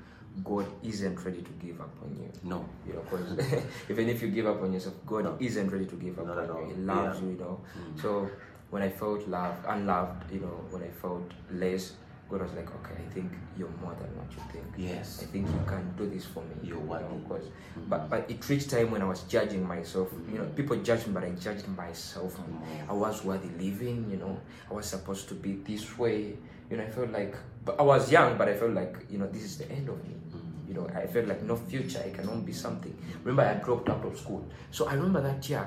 God 0.43 0.67
isn't 0.83 1.25
ready 1.25 1.43
to 1.43 1.51
give 1.65 1.81
up 1.81 1.95
on 2.03 2.17
you. 2.21 2.29
No. 2.43 2.65
You 2.87 2.95
know, 2.95 3.03
because 3.03 3.63
even 3.91 4.09
if 4.09 4.21
you 4.23 4.29
give 4.29 4.47
up 4.47 4.61
on 4.63 4.73
yourself, 4.73 4.95
God 5.07 5.25
No. 5.25 5.37
isn't 5.39 5.69
ready 5.71 5.87
to 5.87 5.95
give 5.95 6.19
up 6.19 6.27
Not 6.27 6.39
on 6.39 6.51
all. 6.51 6.63
you. 6.69 6.75
He 6.75 6.81
loves 6.83 7.19
Yeah. 7.21 7.25
you, 7.27 7.31
you 7.33 7.39
know. 7.39 7.61
Mm. 7.79 8.03
So 8.03 8.31
when 8.71 8.83
I 8.83 8.89
felt 8.89 9.29
loved, 9.29 9.65
unloved, 9.69 10.33
you 10.33 10.41
know, 10.41 10.65
when 10.71 10.83
I 10.83 10.89
felt 10.89 11.31
less, 11.53 11.93
God 12.29 12.41
was 12.41 12.53
like, 12.55 12.69
okay, 12.69 12.95
I 13.07 13.13
think 13.15 13.31
you're 13.57 13.69
more 13.81 13.95
than 14.01 14.09
what 14.17 14.27
you 14.33 14.43
think. 14.51 14.65
Yes. 14.77 15.21
I 15.23 15.27
think 15.27 15.47
you 15.47 15.61
can 15.67 15.95
do 15.97 16.09
this 16.09 16.25
for 16.25 16.41
me. 16.43 16.55
You're 16.63 16.79
you 16.79 16.83
know, 16.83 16.91
worthy. 16.91 17.15
because, 17.23 17.45
mm. 17.45 17.89
but 17.89 18.11
but 18.11 18.29
it 18.31 18.49
reached 18.49 18.71
time 18.71 18.91
when 18.91 19.03
I 19.03 19.05
was 19.05 19.23
judging 19.25 19.65
myself. 19.69 20.09
You 20.33 20.39
know, 20.39 20.45
mm. 20.45 20.57
people 20.57 20.77
judged 20.79 21.07
me, 21.07 21.13
but 21.13 21.23
I 21.25 21.31
judged 21.31 21.69
myself. 21.69 22.41
I 22.89 22.93
was 22.93 23.23
worthy 23.25 23.51
living. 23.63 24.11
You 24.11 24.17
know, 24.17 24.41
I 24.71 24.75
was 24.75 24.87
supposed 24.87 25.29
to 25.29 25.35
be 25.35 25.53
this 25.65 25.97
way. 25.99 26.35
You 26.71 26.79
know, 26.79 26.83
I 26.85 26.91
felt 26.91 27.11
like, 27.13 27.37
but 27.65 27.81
I 27.81 27.83
was 27.83 28.11
young, 28.11 28.37
but 28.37 28.49
I 28.49 28.55
felt 28.55 28.73
like, 28.73 28.97
you 29.11 29.19
know, 29.19 29.27
this 29.27 29.43
is 29.43 29.59
the 29.59 29.71
end 29.71 29.89
of 29.89 29.97
me. 30.05 30.15
Mm. 30.35 30.69
You 30.69 30.75
know, 30.75 30.89
I 30.95 31.07
felt 31.07 31.27
like 31.27 31.43
no 31.43 31.57
future. 31.57 32.03
I 32.05 32.11
cannot 32.11 32.45
be 32.45 32.53
something. 32.53 32.97
Remember, 33.23 33.43
I 33.43 33.55
dropped 33.65 33.89
out 33.89 34.05
of 34.05 34.19
school. 34.19 34.47
So 34.71 34.87
I 34.87 34.95
remember 34.95 35.23
that 35.23 35.49
year. 35.49 35.67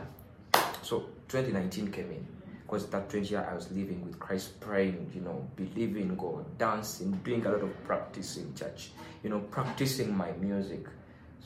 So 0.82 1.06
2019 1.30 1.92
came 1.92 2.12
in. 2.12 2.28
Because 2.64 2.88
that 2.88 3.10
20 3.10 3.28
year 3.30 3.48
I 3.50 3.56
was 3.56 3.72
living 3.72 4.04
with 4.06 4.20
Christ, 4.20 4.60
praying, 4.60 5.10
you 5.16 5.22
know, 5.22 5.48
believing 5.56 6.16
God, 6.18 6.46
dancing, 6.58 7.12
doing 7.24 7.46
a 7.46 7.52
lot 7.52 7.62
of 7.62 7.84
practice 7.86 8.36
in 8.36 8.54
church, 8.56 8.92
you 9.24 9.30
know, 9.30 9.40
practicing 9.40 10.16
my 10.16 10.34
music. 10.34 10.86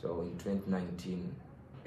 So 0.01 0.21
in 0.21 0.35
2019, 0.39 1.35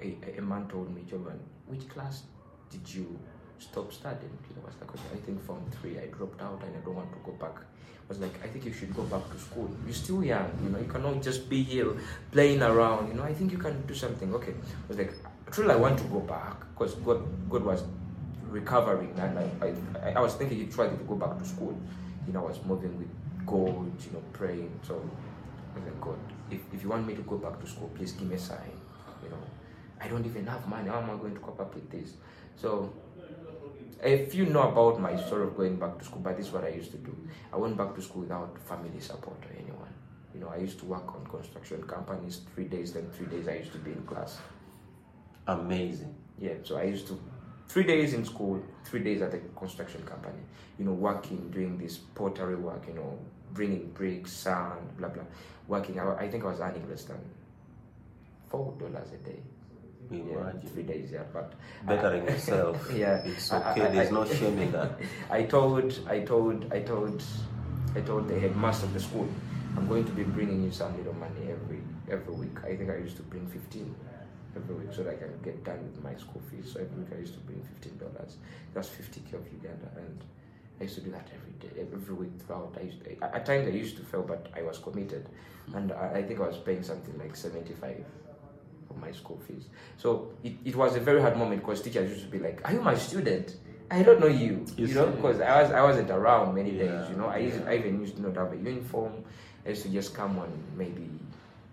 a, 0.01 0.39
a 0.39 0.41
man 0.41 0.69
told 0.69 0.95
me, 0.95 1.03
Jovan, 1.11 1.41
which 1.67 1.89
class 1.89 2.23
did 2.71 2.89
you 2.95 3.19
stop 3.59 3.93
studying? 3.93 4.37
You 4.49 4.57
know, 4.57 4.63
I 4.63 4.67
was 4.67 4.77
like, 4.81 4.91
okay, 4.91 5.09
I 5.15 5.19
think 5.25 5.45
from 5.45 5.65
three 5.81 5.99
I 5.99 6.07
dropped 6.07 6.41
out 6.41 6.63
and 6.65 6.77
I 6.77 6.81
don't 6.85 6.95
want 6.95 7.13
to 7.13 7.19
go 7.25 7.33
back. 7.33 7.57
I 7.57 8.07
was 8.09 8.19
like, 8.19 8.35
I 8.45 8.49
think 8.49 8.67
you 8.67 8.73
should 8.73 8.95
go 8.95 9.03
back 9.05 9.31
to 9.33 9.39
school. 9.39 9.71
You're 9.85 9.95
still 9.95 10.23
young, 10.23 10.51
you 10.63 10.69
know, 10.69 10.79
you 10.79 10.87
cannot 10.87 11.23
just 11.23 11.49
be 11.49 11.63
here 11.63 11.91
playing 12.33 12.63
around, 12.63 13.09
you 13.09 13.15
know, 13.15 13.23
I 13.23 13.33
think 13.33 13.51
you 13.51 13.59
can 13.59 13.87
do 13.87 13.95
something. 13.95 14.35
Okay. 14.35 14.53
I 14.53 14.89
was 14.89 14.99
like, 14.99 15.15
truly 15.51 15.73
I 15.73 15.77
want 15.77 15.99
to 15.99 16.05
go 16.05 16.21
back 16.21 16.61
because 16.75 16.95
God, 16.97 17.23
God 17.49 17.65
was 17.65 17.83
recovering 18.43 19.15
and 19.19 19.39
I, 19.39 19.51
I, 20.03 20.11
I 20.13 20.21
was 20.21 20.35
thinking 20.35 20.59
he 20.59 20.67
tried 20.67 20.91
to 20.91 21.05
go 21.05 21.15
back 21.15 21.39
to 21.39 21.45
school. 21.45 21.79
You 22.27 22.33
know, 22.33 22.45
I 22.45 22.49
was 22.49 22.61
moving 22.65 22.97
with 22.99 23.09
God, 23.47 23.93
you 24.05 24.13
know, 24.13 24.23
praying. 24.33 24.73
So 24.87 24.95
I 25.75 25.79
was 25.79 25.85
like, 25.85 26.01
God, 26.01 26.19
if, 26.51 26.61
if 26.73 26.83
you 26.83 26.89
want 26.89 27.07
me 27.07 27.15
to 27.15 27.23
go 27.23 27.39
back 27.39 27.61
to 27.61 27.67
school, 27.67 27.91
please 27.95 28.13
give 28.13 28.29
me 28.29 28.37
a 28.37 28.39
sign. 28.39 28.73
You 29.23 29.31
know, 29.31 29.39
I 30.01 30.09
don't 30.09 30.25
even 30.25 30.47
have 30.47 30.67
money. 30.69 30.89
How 30.89 31.01
am 31.01 31.11
I 31.11 31.15
going 31.15 31.35
to 31.35 31.41
cope 31.41 31.61
up 31.61 31.75
with 31.75 31.91
this? 31.91 32.13
So 32.57 32.93
if 34.03 34.35
you 34.35 34.47
know 34.47 34.69
about 34.69 35.01
my 35.01 35.17
story 35.17 35.45
of 35.45 35.57
going 35.57 35.77
back 35.77 35.99
to 35.99 36.05
school, 36.05 36.21
but 36.21 36.37
this 36.37 36.47
is 36.47 36.53
what 36.53 36.65
I 36.65 36.69
used 36.69 36.91
to 36.93 36.99
do. 36.99 37.17
I 37.53 37.57
went 37.57 37.77
back 37.77 37.95
to 37.95 38.03
school 38.03 38.23
without 38.23 38.59
family 38.59 39.01
support 39.01 39.37
or 39.45 39.53
anyone. 39.53 39.93
You 40.35 40.41
know, 40.41 40.49
I 40.49 40.57
used 40.57 40.79
to 40.81 40.85
work 40.87 41.15
on 41.15 41.27
construction 41.27 41.83
companies 41.85 42.41
three 42.55 42.65
days, 42.65 42.93
then 42.93 43.09
three 43.11 43.27
days 43.27 43.47
I 43.47 43.57
used 43.57 43.73
to 43.73 43.79
be 43.79 43.93
in 43.93 44.03
class. 44.03 44.39
Amazing. 45.47 46.15
Yeah, 46.39 46.55
so 46.63 46.77
I 46.77 46.85
used 46.85 47.07
to 47.09 47.21
three 47.69 47.85
days 47.85 48.15
in 48.15 48.25
school, 48.25 48.63
three 48.85 49.03
days 49.05 49.23
at 49.23 49.31
the 49.31 49.39
construction 49.57 50.03
company. 50.03 50.41
You 50.79 50.87
know, 50.87 50.93
working, 50.93 51.51
doing 51.51 51.79
this 51.79 51.99
pottery 51.99 52.57
work. 52.57 52.85
You 52.89 52.95
know, 52.95 53.19
bringing 53.53 53.91
bricks, 53.91 54.33
sand, 54.33 54.97
blah 54.99 55.09
blah. 55.09 55.23
Working. 55.69 56.01
I, 56.01 56.15
I 56.17 56.29
think 56.29 56.45
I 56.45 56.49
was 56.49 56.61
earning 56.61 56.89
less 56.89 57.05
than 57.05 57.19
four 58.49 58.75
dollars 58.79 59.13
a 59.13 59.19
day. 59.19 59.41
Yeah, 60.11 60.21
Imagine. 60.21 60.61
three 60.73 60.83
days. 60.83 61.11
Yeah, 61.13 61.23
but 61.33 61.53
Bettering 61.87 62.25
yourself. 62.25 62.91
Yeah, 62.95 63.17
It's 63.25 63.53
I- 63.53 63.71
okay. 63.73 63.83
I- 63.87 63.91
There's 63.91 64.09
I- 64.09 64.13
no 64.13 64.25
shame 64.25 64.59
in 64.59 64.73
that. 64.73 64.99
I 65.31 65.43
told, 65.45 65.99
I 66.09 66.21
told, 66.21 66.73
I 66.73 66.81
told, 66.81 67.23
I 67.97 68.01
told 68.01 68.29
the 68.29 68.39
headmaster 68.39 68.87
of 68.87 68.95
the 68.95 69.01
school, 69.01 69.29
I'm 69.77 69.89
going 69.89 70.05
to 70.05 70.13
be 70.13 70.23
bringing 70.25 70.63
you 70.65 70.71
some 70.71 70.97
little 70.97 71.15
money 71.15 71.51
every 71.51 71.81
every 72.11 72.35
week. 72.35 72.57
I 72.65 72.77
think 72.77 72.91
I 72.91 72.97
used 72.97 73.17
to 73.17 73.23
bring 73.23 73.47
15 73.49 73.95
every 74.57 74.75
week 74.77 74.93
so 74.95 75.03
that 75.03 75.15
I 75.15 75.17
can 75.17 75.33
get 75.43 75.65
done 75.65 75.83
with 75.83 76.03
my 76.05 76.15
school 76.17 76.43
fees. 76.51 76.73
So 76.73 76.81
every 76.81 76.99
week 77.03 77.09
I 77.17 77.19
used 77.21 77.35
to 77.35 77.41
bring 77.41 77.61
15 77.81 77.99
dollars. 77.99 78.37
That's 78.73 78.89
50k 78.89 79.35
of 79.35 79.45
Uganda, 79.53 79.89
and 79.97 80.21
I 80.81 80.85
used 80.85 80.95
to 80.97 81.01
do 81.01 81.11
that 81.13 81.29
every 81.35 81.53
day, 81.63 81.81
every 81.93 82.15
week 82.15 82.31
throughout. 82.47 82.77
I 82.79 82.83
used 82.85 83.03
to, 83.05 83.25
at 83.35 83.47
times 83.47 83.67
I 83.67 83.71
used 83.71 83.97
to 83.97 84.03
fail, 84.05 84.23
but 84.23 84.47
I 84.57 84.63
was 84.63 84.79
committed, 84.79 85.29
and 85.75 85.91
I, 85.93 86.19
I 86.19 86.23
think 86.23 86.39
I 86.41 86.47
was 86.47 86.59
paying 86.59 86.83
something 86.85 87.17
like 87.19 87.35
75 87.35 88.05
for 88.95 89.01
my 89.07 89.13
school 89.13 89.41
fees. 89.47 89.67
So 89.97 90.33
it, 90.43 90.55
it 90.65 90.77
was 90.77 90.97
a 90.97 91.01
very 91.01 91.21
hard 91.21 91.37
moment 91.37 91.61
because 91.61 91.83
teachers 91.83 92.11
used 92.11 92.25
to 92.25 92.31
be 92.31 92.39
like, 92.39 92.61
"Are 92.65 92.73
you 92.73 92.81
my 92.81 92.95
student? 92.95 93.57
I 93.91 94.03
don't 94.03 94.21
know 94.21 94.27
you." 94.29 94.65
You 94.77 94.87
You, 94.87 94.95
know, 94.95 95.07
because 95.09 95.41
I 95.41 95.63
was 95.63 95.71
I 95.73 95.83
wasn't 95.83 96.11
around 96.11 96.55
many 96.55 96.71
Yeah, 96.73 96.85
days. 96.87 97.11
You 97.11 97.17
know, 97.17 97.27
I 97.27 97.39
used, 97.39 97.67
I 97.67 97.77
even 97.77 98.01
used 98.01 98.17
to 98.17 98.23
not 98.23 98.37
have 98.37 98.53
a 98.53 98.57
uniform. 98.57 99.13
I 99.67 99.71
used 99.71 99.83
to 99.83 99.89
just 99.89 100.15
come 100.15 100.39
on 100.39 100.51
maybe 100.77 101.09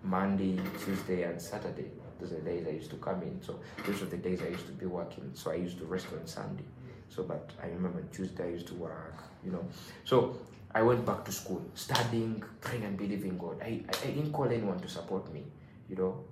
Monday, 0.04 0.60
Tuesday, 0.84 1.24
and 1.24 1.42
Saturday. 1.42 1.92
Those 2.20 2.34
are 2.34 2.36
the 2.36 2.42
days 2.52 2.68
I 2.68 2.72
used 2.72 2.90
to 2.92 2.98
come 2.98 3.22
in. 3.24 3.42
So 3.42 3.60
those 3.86 4.02
are 4.04 4.06
the 4.06 4.18
days 4.18 4.42
I 4.42 4.50
used 4.50 4.68
to 4.68 4.74
be 4.74 4.86
working. 4.86 5.32
So 5.34 5.52
I 5.52 5.56
used 5.56 5.78
to 5.80 5.86
rest 5.86 6.08
on 6.14 6.26
Sunday. 6.28 6.64
So, 7.10 7.24
but 7.24 7.50
I 7.62 7.68
remember 7.68 8.02
Tuesday 8.12 8.46
I 8.46 8.50
used 8.50 8.68
to 8.68 8.76
work. 8.76 9.16
You 9.44 9.52
know, 9.52 9.66
so 10.06 10.38
I 10.74 10.82
went 10.84 11.04
back 11.06 11.26
to 11.26 11.32
school, 11.32 11.62
studying, 11.74 12.44
praying, 12.62 12.86
and 12.86 12.96
believing 12.98 13.38
God. 13.38 13.58
I, 13.62 13.82
I, 13.90 14.08
I 14.08 14.12
didn't 14.12 14.32
call 14.32 14.46
anyone 14.46 14.80
to 14.80 14.88
support 14.88 15.34
me. 15.34 15.44
You 15.90 15.96
know, 15.98 16.24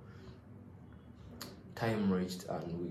time 1.80 2.12
reached 2.12 2.44
and 2.48 2.78
we 2.80 2.88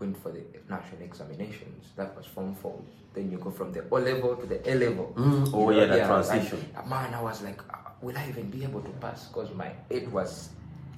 went 0.00 0.20
for 0.22 0.32
the 0.32 0.42
national 0.68 1.02
examinations. 1.02 1.88
That 1.96 2.16
was 2.16 2.26
form 2.26 2.54
four. 2.54 2.80
Then 3.14 3.30
you 3.30 3.38
go 3.38 3.50
from 3.50 3.72
the 3.72 3.84
O 3.90 3.96
level 3.96 4.36
to 4.36 4.46
the 4.46 4.58
A 4.70 4.74
level. 4.74 5.12
Mm, 5.16 5.50
oh, 5.54 5.70
You 5.70 5.80
yeah, 5.80 5.86
the 5.86 5.98
transition. 6.06 6.58
uh, 6.76 6.82
man, 6.88 7.14
I 7.14 7.22
was 7.22 7.42
like, 7.42 7.60
uh, 7.70 7.76
will 8.00 8.16
I 8.16 8.26
even 8.28 8.50
be 8.50 8.64
able 8.64 8.80
to 8.80 8.90
pass? 9.04 9.28
Because 9.28 9.52
my 9.54 9.70
head 9.90 10.10
was 10.12 10.50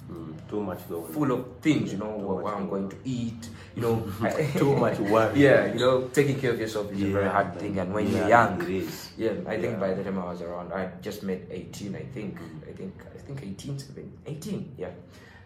Mm, 0.05 0.37
too 0.47 0.61
much 0.61 0.87
going. 0.87 1.11
full 1.11 1.31
of 1.31 1.43
things, 1.61 1.91
you 1.93 1.97
know, 1.97 2.11
what, 2.11 2.53
I'm 2.53 2.69
going 2.69 2.87
to 2.89 2.97
eat, 3.05 3.49
you 3.75 3.81
know. 3.81 4.05
Too 4.53 4.75
much 4.77 4.99
worry. 4.99 5.41
Yeah, 5.41 5.73
you 5.73 5.79
know, 5.79 6.07
taking 6.13 6.39
care 6.39 6.51
of 6.53 6.59
yourself 6.59 6.91
is 6.93 7.01
a 7.01 7.07
very 7.07 7.27
hard 7.27 7.47
man. 7.47 7.57
thing. 7.57 7.79
And 7.79 7.91
when 7.91 8.05
Yeah, 8.11 8.17
you're 8.19 8.29
young, 8.29 8.61
it 8.61 8.69
is. 8.69 9.09
yeah, 9.17 9.31
I 9.47 9.57
think 9.57 9.73
Yeah. 9.73 9.79
by 9.85 9.95
the 9.95 10.03
time 10.03 10.19
I 10.19 10.25
was 10.29 10.41
around, 10.43 10.71
I 10.73 10.91
just 11.01 11.23
made 11.23 11.47
18, 11.49 11.95
I 11.95 12.03
think. 12.13 12.37
I 12.69 12.73
think, 12.73 12.93
I 13.15 13.17
think 13.17 13.41
18, 13.41 13.79
17, 13.79 14.11
18, 14.27 14.75
yeah. 14.77 14.91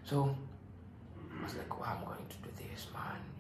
So 0.04 0.36
I 1.40 1.44
was 1.44 1.56
like, 1.56 1.80
wow, 1.80 1.98
I'm 1.98 2.06
going 2.06 2.26
to 2.28 2.36
do 2.38 2.50
this, 2.58 2.88
man. 2.94 3.39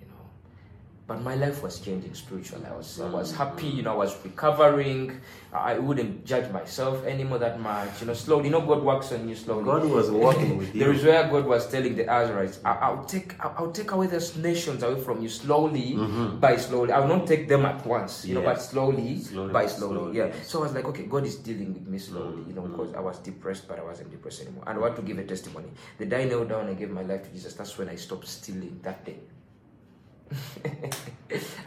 But 1.09 1.23
my 1.23 1.33
life 1.33 1.63
was 1.63 1.79
changing 1.79 2.13
spiritually. 2.13 2.63
I 2.69 2.75
was 2.77 3.01
I 3.01 3.09
was 3.09 3.33
mm. 3.33 3.37
happy, 3.37 3.65
you 3.67 3.81
know, 3.81 3.93
I 3.93 3.97
was 4.05 4.15
recovering. 4.23 5.19
I 5.51 5.79
wouldn't 5.79 6.23
judge 6.23 6.51
myself 6.51 7.03
anymore 7.03 7.39
that 7.39 7.59
much. 7.59 8.01
You 8.01 8.05
know, 8.07 8.13
slowly, 8.13 8.45
you 8.45 8.51
know, 8.51 8.61
God 8.61 8.83
works 8.83 9.11
on 9.11 9.27
you 9.27 9.33
slowly. 9.33 9.65
God 9.65 9.85
was 9.85 10.11
working 10.11 10.59
with 10.59 10.69
you. 10.75 10.79
There 10.81 10.93
is 10.93 11.03
where 11.03 11.27
God 11.27 11.45
was 11.45 11.67
telling 11.67 11.95
the 11.95 12.03
Israelites, 12.03 12.59
I- 12.63 12.77
I'll 12.85 13.03
take 13.05 13.33
I'll 13.43 13.55
I'll 13.57 13.71
take 13.71 13.89
away 13.91 14.05
those 14.05 14.37
nations 14.37 14.83
away 14.83 15.01
from 15.01 15.23
you 15.23 15.29
slowly 15.29 15.93
mm-hmm. 15.95 16.37
by 16.37 16.57
slowly. 16.57 16.91
I 16.91 16.99
will 16.99 17.13
not 17.17 17.25
take 17.25 17.47
them 17.47 17.65
at 17.65 17.83
once, 17.87 18.23
you 18.23 18.35
know, 18.35 18.43
but 18.43 18.61
slowly, 18.61 19.17
Slowly 19.19 19.51
by 19.51 19.65
slowly. 19.65 19.95
slowly, 19.95 20.17
Yeah. 20.19 20.27
yes. 20.27 20.47
So 20.47 20.59
I 20.59 20.61
was 20.67 20.73
like, 20.75 20.85
okay, 20.93 21.05
God 21.15 21.25
is 21.25 21.37
dealing 21.37 21.73
with 21.73 21.87
me 21.87 21.97
slowly, 21.97 22.43
you 22.47 22.53
know, 22.53 22.61
mm-hmm. 22.61 22.77
because 22.77 22.93
I 22.93 22.99
was 22.99 23.17
depressed, 23.17 23.67
but 23.67 23.79
I 23.79 23.83
wasn't 23.83 24.11
depressed 24.11 24.41
anymore. 24.43 24.65
And 24.67 24.77
I 24.77 24.81
want 24.81 24.95
to 24.97 25.01
give 25.01 25.17
a 25.17 25.23
testimony. 25.23 25.69
The 25.97 26.05
day 26.05 26.21
I 26.21 26.25
knelt 26.25 26.49
down 26.49 26.67
and 26.67 26.77
gave 26.77 26.91
my 26.91 27.01
life 27.01 27.23
to 27.23 27.29
Jesus, 27.33 27.55
that's 27.55 27.75
when 27.79 27.89
I 27.89 27.95
stopped 27.95 28.27
stealing 28.27 28.79
that 28.83 29.03
day. 29.03 29.17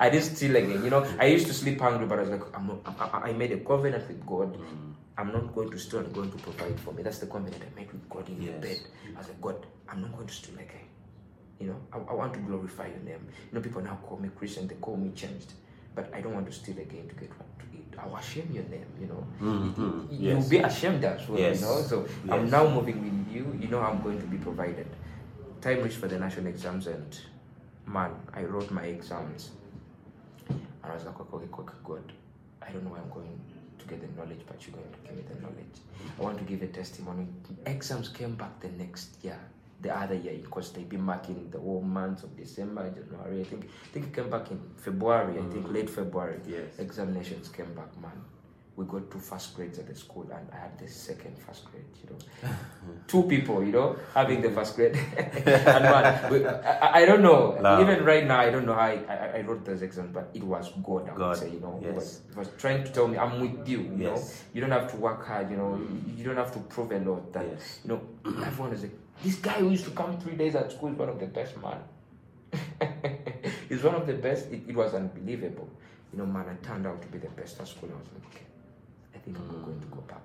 I 0.01 0.11
didn't 0.11 0.25
steal 0.37 0.57
again. 0.57 0.83
You 0.85 0.91
know, 0.91 1.07
I 1.19 1.27
used 1.27 1.47
to 1.47 1.55
sleep 1.55 1.81
hungry, 1.81 2.07
but 2.07 2.19
I 2.19 2.23
was 2.23 2.31
like, 2.31 2.57
I'm 2.57 2.67
not, 2.67 2.79
I, 3.25 3.31
I- 3.31 3.33
made 3.33 3.53
a 3.53 3.59
covenant 3.59 4.07
with 4.09 4.25
God. 4.27 4.59
I'm 5.19 5.31
not 5.33 5.55
going 5.55 5.71
to 5.71 5.79
steal 5.79 6.01
and 6.01 6.13
going 6.13 6.31
to 6.33 6.39
provide 6.39 6.79
for 6.81 6.93
me. 6.93 7.03
That's 7.03 7.19
the 7.19 7.27
covenant 7.27 7.63
I 7.63 7.79
made 7.79 7.93
with 7.93 8.09
God 8.09 8.29
in 8.29 8.39
the 8.39 8.45
Yes. 8.47 8.61
bed. 8.61 8.81
I 9.15 9.19
was 9.19 9.29
like, 9.29 9.41
God, 9.41 9.67
I'm 9.89 10.01
not 10.01 10.13
going 10.15 10.27
to 10.27 10.33
steal 10.35 10.55
again. 10.55 10.89
You 11.61 11.67
know, 11.69 11.77
I, 11.93 11.99
I 11.99 12.15
want 12.15 12.33
to 12.35 12.41
glorify 12.41 12.87
your 12.89 12.99
name. 13.05 13.27
You 13.51 13.55
know, 13.55 13.61
people 13.61 13.83
now 13.83 13.99
call 14.03 14.19
me 14.19 14.31
Christian, 14.37 14.67
they 14.67 14.75
call 14.77 14.97
me 14.97 15.11
changed. 15.15 15.53
But 15.95 16.11
I 16.15 16.21
don't 16.23 16.35
want 16.35 16.47
to 16.47 16.53
steal 16.53 16.79
again 16.79 17.07
to 17.09 17.15
get 17.15 17.29
what 17.39 17.47
to 17.61 17.65
eat. 17.77 17.95
I 18.03 18.07
will 18.09 18.19
shame 18.21 18.49
your 18.53 18.65
name, 18.65 18.87
you 18.99 19.07
know. 19.07 19.27
Mhm. 19.41 20.07
You'll 20.11 20.37
Yes. 20.39 20.49
be 20.49 20.59
ashamed 20.59 21.05
as 21.05 21.29
well, 21.29 21.39
Yes. 21.39 21.61
you 21.61 21.67
know. 21.67 21.83
So 21.83 22.07
I'm 22.31 22.49
now 22.51 22.67
moving 22.69 23.03
with 23.05 23.35
you. 23.37 23.55
You 23.61 23.69
know, 23.69 23.81
I'm 23.81 24.03
going 24.03 24.19
to 24.19 24.27
be 24.27 24.39
provided. 24.39 24.87
Time 25.61 25.83
reached 25.83 25.99
for 25.99 26.09
the 26.09 26.19
national 26.19 26.47
exams, 26.47 26.87
and 26.87 27.17
man, 27.87 28.13
I 28.35 28.43
wrote 28.45 28.71
my 28.71 28.83
exams. 28.85 29.51
And 30.49 30.61
I 30.83 30.95
was 30.95 31.05
like, 31.05 31.19
okay, 31.21 31.37
okay, 31.37 31.47
okay, 31.61 31.75
God, 31.85 32.13
I 32.61 32.71
don't 32.71 32.85
know 32.85 32.91
where 32.91 33.01
I'm 33.01 33.11
going 33.11 33.39
to 33.79 33.87
get 33.87 34.01
the 34.01 34.21
knowledge, 34.21 34.41
but 34.47 34.67
you're 34.67 34.77
going 34.77 34.91
to 34.91 34.99
give 35.07 35.17
me 35.17 35.23
the 35.33 35.41
knowledge. 35.41 35.79
I 36.19 36.23
want 36.23 36.39
to 36.39 36.45
give 36.45 36.63
a 36.63 36.67
testimony. 36.67 37.27
Exams 37.67 38.09
came 38.09 38.35
back 38.35 38.61
the 38.61 38.69
next 38.71 39.17
year, 39.23 39.39
the 39.81 39.97
other 39.97 40.15
year, 40.15 40.39
because 40.43 40.73
they've 40.73 40.89
been 40.89 41.03
marking 41.03 41.51
the 41.51 41.59
whole 41.59 41.83
month 41.83 42.25
of 42.25 42.37
December, 42.37 42.91
January. 42.91 43.41
I 43.41 43.45
think, 43.45 43.65
I 43.65 43.89
think 43.93 44.07
it 44.07 44.15
came 44.15 44.31
back 44.31 44.51
in 44.51 44.61
February. 44.77 45.39
I 45.39 45.43
think 45.43 45.67
mm. 45.67 45.75
late 45.75 45.91
February. 45.91 46.41
Yes. 46.47 46.79
Examinations 46.79 47.49
came 47.49 47.73
back, 47.75 47.97
man. 48.01 48.13
We 48.75 48.87
got 48.87 49.11
two 49.11 49.19
first 49.19 49.55
grades 49.55 49.79
at 49.79 49.87
the 49.87 49.95
school, 49.95 50.27
and 50.33 50.49
I 50.51 50.57
had 50.57 50.79
the 50.79 50.89
second 50.89 51.37
first 51.39 51.67
grade. 51.67 51.85
You 52.03 52.09
know, 52.11 52.55
two 53.07 53.25
people, 53.25 53.63
you 53.63 53.71
know, 53.71 53.97
having 54.15 54.41
the 54.41 54.51
first 54.51 54.77
grade. 54.77 54.97
and 55.19 56.31
we, 56.33 56.47
I, 56.47 57.03
I 57.03 57.05
don't 57.05 57.21
know. 57.21 57.59
Love. 57.61 57.81
Even 57.83 58.03
right 58.03 58.27
now, 58.27 58.41
I 58.41 58.51
don't 58.51 58.65
know 58.65 58.73
how 58.73 58.81
I, 58.81 58.99
I, 59.11 59.17
I 59.37 59.41
wrote 59.43 59.67
those 59.67 59.83
exams, 59.83 60.11
but 60.15 60.31
it 60.33 60.43
was 60.43 60.73
God. 60.83 61.07
I 61.11 61.15
God, 61.15 61.19
would 61.29 61.37
say, 61.39 61.51
you 61.51 61.61
know, 61.61 61.79
yes. 61.85 61.95
was, 61.95 62.21
was 62.35 62.49
trying 62.57 62.83
to 62.85 62.91
tell 62.91 63.09
me, 63.09 63.19
I'm 63.19 63.41
with 63.41 63.69
you. 63.69 63.83
You 63.83 63.89
know, 63.89 64.11
Yes. 64.15 64.43
you 64.55 64.63
don't 64.63 64.71
have 64.71 64.91
to 64.93 64.97
work 64.97 65.27
hard. 65.27 65.51
You 65.51 65.59
know, 65.59 65.77
you, 65.77 66.15
you 66.17 66.25
don't 66.25 66.37
have 66.37 66.53
to 66.55 66.59
prove 66.61 66.93
a 66.93 66.99
lot. 67.01 67.31
That 67.35 67.45
Yes. 67.47 67.81
you 67.85 67.89
know, 67.91 68.01
everyone 68.47 68.73
is 68.73 68.83
like, 68.83 68.99
this 69.23 69.35
guy 69.37 69.53
who 69.61 69.69
used 69.69 69.85
to 69.85 69.91
come 69.91 70.19
three 70.19 70.35
days 70.35 70.55
at 70.55 70.73
school 70.73 70.89
is 70.91 70.97
one 70.97 71.11
of 71.11 71.21
the 71.21 71.27
best 71.27 71.55
man. 71.61 71.79
He's 73.69 73.83
one 73.83 73.95
of 73.97 74.07
the 74.07 74.15
best. 74.15 74.51
It, 74.51 74.63
it 74.69 74.75
was 74.75 74.95
unbelievable. 74.95 75.69
You 76.13 76.19
know, 76.21 76.27
man, 76.27 76.47
I 76.49 76.55
turned 76.67 76.87
out 76.87 77.01
to 77.03 77.09
be 77.09 77.19
the 77.19 77.29
best 77.29 77.61
at 77.61 77.69
school. 77.69 77.91
I 77.93 77.99
was 77.99 78.09
like, 78.15 78.35
okay, 78.35 78.45
Think 79.25 79.39
I'm 79.39 79.47
not 79.47 79.65
going 79.65 79.81
to 79.81 79.87
go 79.87 80.01
hmm. 80.01 80.09
back. 80.09 80.19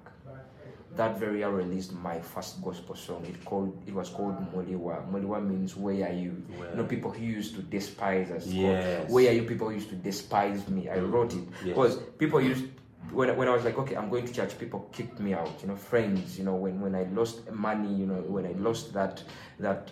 That 0.95 1.19
very 1.19 1.39
year 1.39 1.47
I 1.47 1.51
released 1.51 1.93
my 1.93 2.19
first 2.19 2.59
gospel 2.63 2.95
song. 2.95 3.23
It 3.25 3.45
called 3.45 3.83
it 3.85 3.93
was 3.93 4.09
called 4.09 4.35
Moliwa. 4.51 5.07
Moliwa 5.11 5.47
means 5.47 5.75
where 5.75 6.07
are 6.07 6.13
you? 6.13 6.31
Where? 6.57 6.71
You 6.71 6.77
know, 6.77 6.85
people 6.85 7.11
who 7.11 7.23
used 7.23 7.53
to 7.55 7.61
despise 7.61 8.31
us. 8.31 8.47
Yes. 8.47 9.09
Where 9.09 9.29
are 9.29 9.33
you? 9.33 9.43
People 9.43 9.71
used 9.71 9.89
to 9.89 9.95
despise 9.95 10.67
me. 10.67 10.89
I 10.89 10.97
hmm. 10.97 11.11
wrote 11.11 11.33
it 11.33 11.47
Yes. 11.63 11.75
because 11.75 11.97
people 12.17 12.41
used 12.41 12.65
when, 13.11 13.35
when 13.37 13.47
I 13.47 13.51
was 13.51 13.63
like, 13.63 13.77
okay, 13.77 13.95
I'm 13.95 14.09
going 14.09 14.25
to 14.25 14.33
church, 14.33 14.57
people 14.57 14.89
kicked 14.91 15.19
me 15.19 15.33
out. 15.33 15.53
You 15.61 15.67
know, 15.69 15.75
friends. 15.75 16.37
You 16.37 16.45
know, 16.45 16.55
when, 16.55 16.81
when 16.81 16.95
I 16.95 17.03
lost 17.03 17.49
money, 17.51 17.93
you 17.93 18.05
know, 18.05 18.15
when 18.15 18.45
I 18.45 18.53
lost 18.53 18.93
that 18.93 19.23
that 19.59 19.91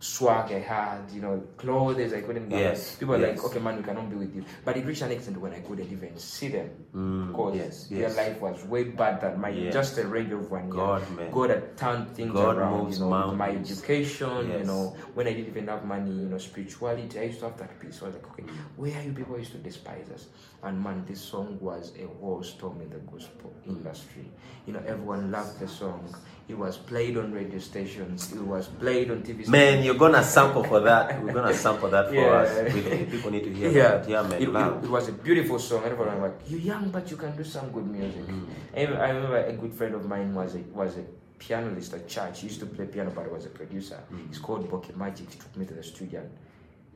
swag 0.00 0.52
I 0.52 0.60
had, 0.60 1.10
you 1.12 1.20
know, 1.20 1.42
clothes 1.56 2.12
I 2.12 2.20
couldn't 2.20 2.48
buy. 2.48 2.58
Yes, 2.58 2.96
People 2.96 3.18
yes. 3.18 3.36
like, 3.36 3.44
okay, 3.46 3.58
man, 3.58 3.76
we 3.78 3.82
cannot 3.82 4.08
be 4.08 4.16
with 4.16 4.34
you. 4.34 4.44
But 4.64 4.76
it 4.76 4.84
reached 4.86 5.02
an 5.02 5.10
extent 5.10 5.36
when 5.40 5.52
I 5.52 5.60
couldn't 5.60 5.90
even 5.90 6.16
see 6.18 6.48
them 6.48 6.70
Mm, 6.94 7.28
because 7.28 7.56
yes, 7.56 7.86
their 7.88 8.00
yes. 8.00 8.16
life 8.16 8.40
was 8.40 8.64
way 8.64 8.84
bad 8.84 9.20
than 9.20 9.40
mine. 9.40 9.56
Yes. 9.56 9.74
Just 9.74 9.98
a 9.98 10.06
range 10.06 10.32
of 10.32 10.50
one 10.50 10.64
year. 10.64 10.72
God, 10.74 11.16
man. 11.16 11.30
God 11.30 11.50
had 11.50 11.76
turned 11.76 12.10
things 12.14 12.32
God 12.32 12.56
around. 12.56 12.84
moves 12.84 12.98
You 12.98 13.06
know, 13.06 13.32
my 13.34 13.50
education. 13.50 14.50
You 14.50 14.64
know, 14.64 14.96
when 15.14 15.26
I 15.26 15.32
didn't 15.32 15.48
even 15.48 15.66
have 15.68 15.84
money. 15.84 16.10
You 16.10 16.28
know, 16.28 16.38
spirituality. 16.38 17.18
I 17.18 17.24
used 17.24 17.40
to 17.40 17.46
have 17.46 17.58
that 17.58 17.78
peace. 17.80 17.98
So 17.98 18.06
I 18.06 18.08
was 18.08 18.16
like, 18.16 18.26
okay, 18.32 18.44
where 18.76 18.96
are 18.98 19.02
you 19.02 19.12
people 19.12 19.38
used 19.38 19.52
to 19.52 19.58
despise 19.58 20.08
us? 20.10 20.26
And 20.62 20.82
man, 20.82 21.04
this 21.06 21.20
song 21.20 21.58
was 21.60 21.92
a 21.98 22.06
whole 22.20 22.42
storm 22.42 22.80
in 22.80 22.90
the 22.90 22.98
gospel 22.98 23.52
industry. 23.66 24.24
You 24.66 24.72
know, 24.72 24.82
everyone 24.86 25.30
loved 25.30 25.60
the 25.60 25.68
song. 25.68 26.14
It 26.48 26.56
was 26.56 26.78
played 26.78 27.18
on 27.18 27.30
radio 27.32 27.58
stations. 27.58 28.32
It 28.32 28.40
was 28.40 28.68
played 28.68 29.10
on 29.10 29.22
TV. 29.22 29.46
Man, 29.48 29.84
you're 29.84 29.94
gonna 29.94 30.24
sample 30.24 30.64
for 30.64 30.80
that. 30.80 31.22
We're 31.22 31.34
gonna 31.34 31.52
sample 31.66 31.90
that 31.90 32.08
for 32.08 32.14
Yeah. 32.14 32.40
us. 32.40 32.72
We, 32.74 33.04
people 33.04 33.30
need 33.30 33.44
to 33.44 33.52
hear 33.52 33.70
yeah, 33.70 33.88
that. 33.98 34.08
Yeah, 34.08 34.22
man. 34.22 34.40
It, 34.42 34.48
it, 34.48 34.84
it 34.84 34.90
was 34.90 35.08
a 35.08 35.12
beautiful 35.12 35.58
song. 35.58 35.84
Everyone 35.84 36.20
was 36.22 36.30
like, 36.32 36.50
"You're 36.50 36.60
young, 36.60 36.88
but 36.88 37.10
you 37.10 37.18
can 37.18 37.36
do 37.36 37.44
some 37.44 37.70
good 37.70 37.86
music." 37.86 38.26
Mm. 38.26 38.46
I, 38.74 38.80
remember, 38.80 39.02
I 39.04 39.08
remember 39.10 39.36
a 39.36 39.52
good 39.52 39.74
friend 39.74 39.94
of 39.94 40.06
mine 40.06 40.34
was 40.34 40.54
a 40.54 40.60
was 40.72 40.96
a 40.96 41.04
pianist 41.38 41.92
at 41.92 42.08
church. 42.08 42.40
He 42.40 42.46
used 42.46 42.60
to 42.60 42.66
play 42.66 42.86
piano, 42.86 43.12
but 43.14 43.26
he 43.26 43.30
was 43.30 43.44
a 43.44 43.50
producer. 43.50 44.00
Mm. 44.10 44.28
He's 44.28 44.38
called 44.38 44.70
Boki 44.70 44.96
Magic. 44.96 45.30
He 45.30 45.38
took 45.38 45.54
me 45.54 45.66
to 45.66 45.74
the 45.74 45.82
studio 45.82 46.20
and 46.20 46.32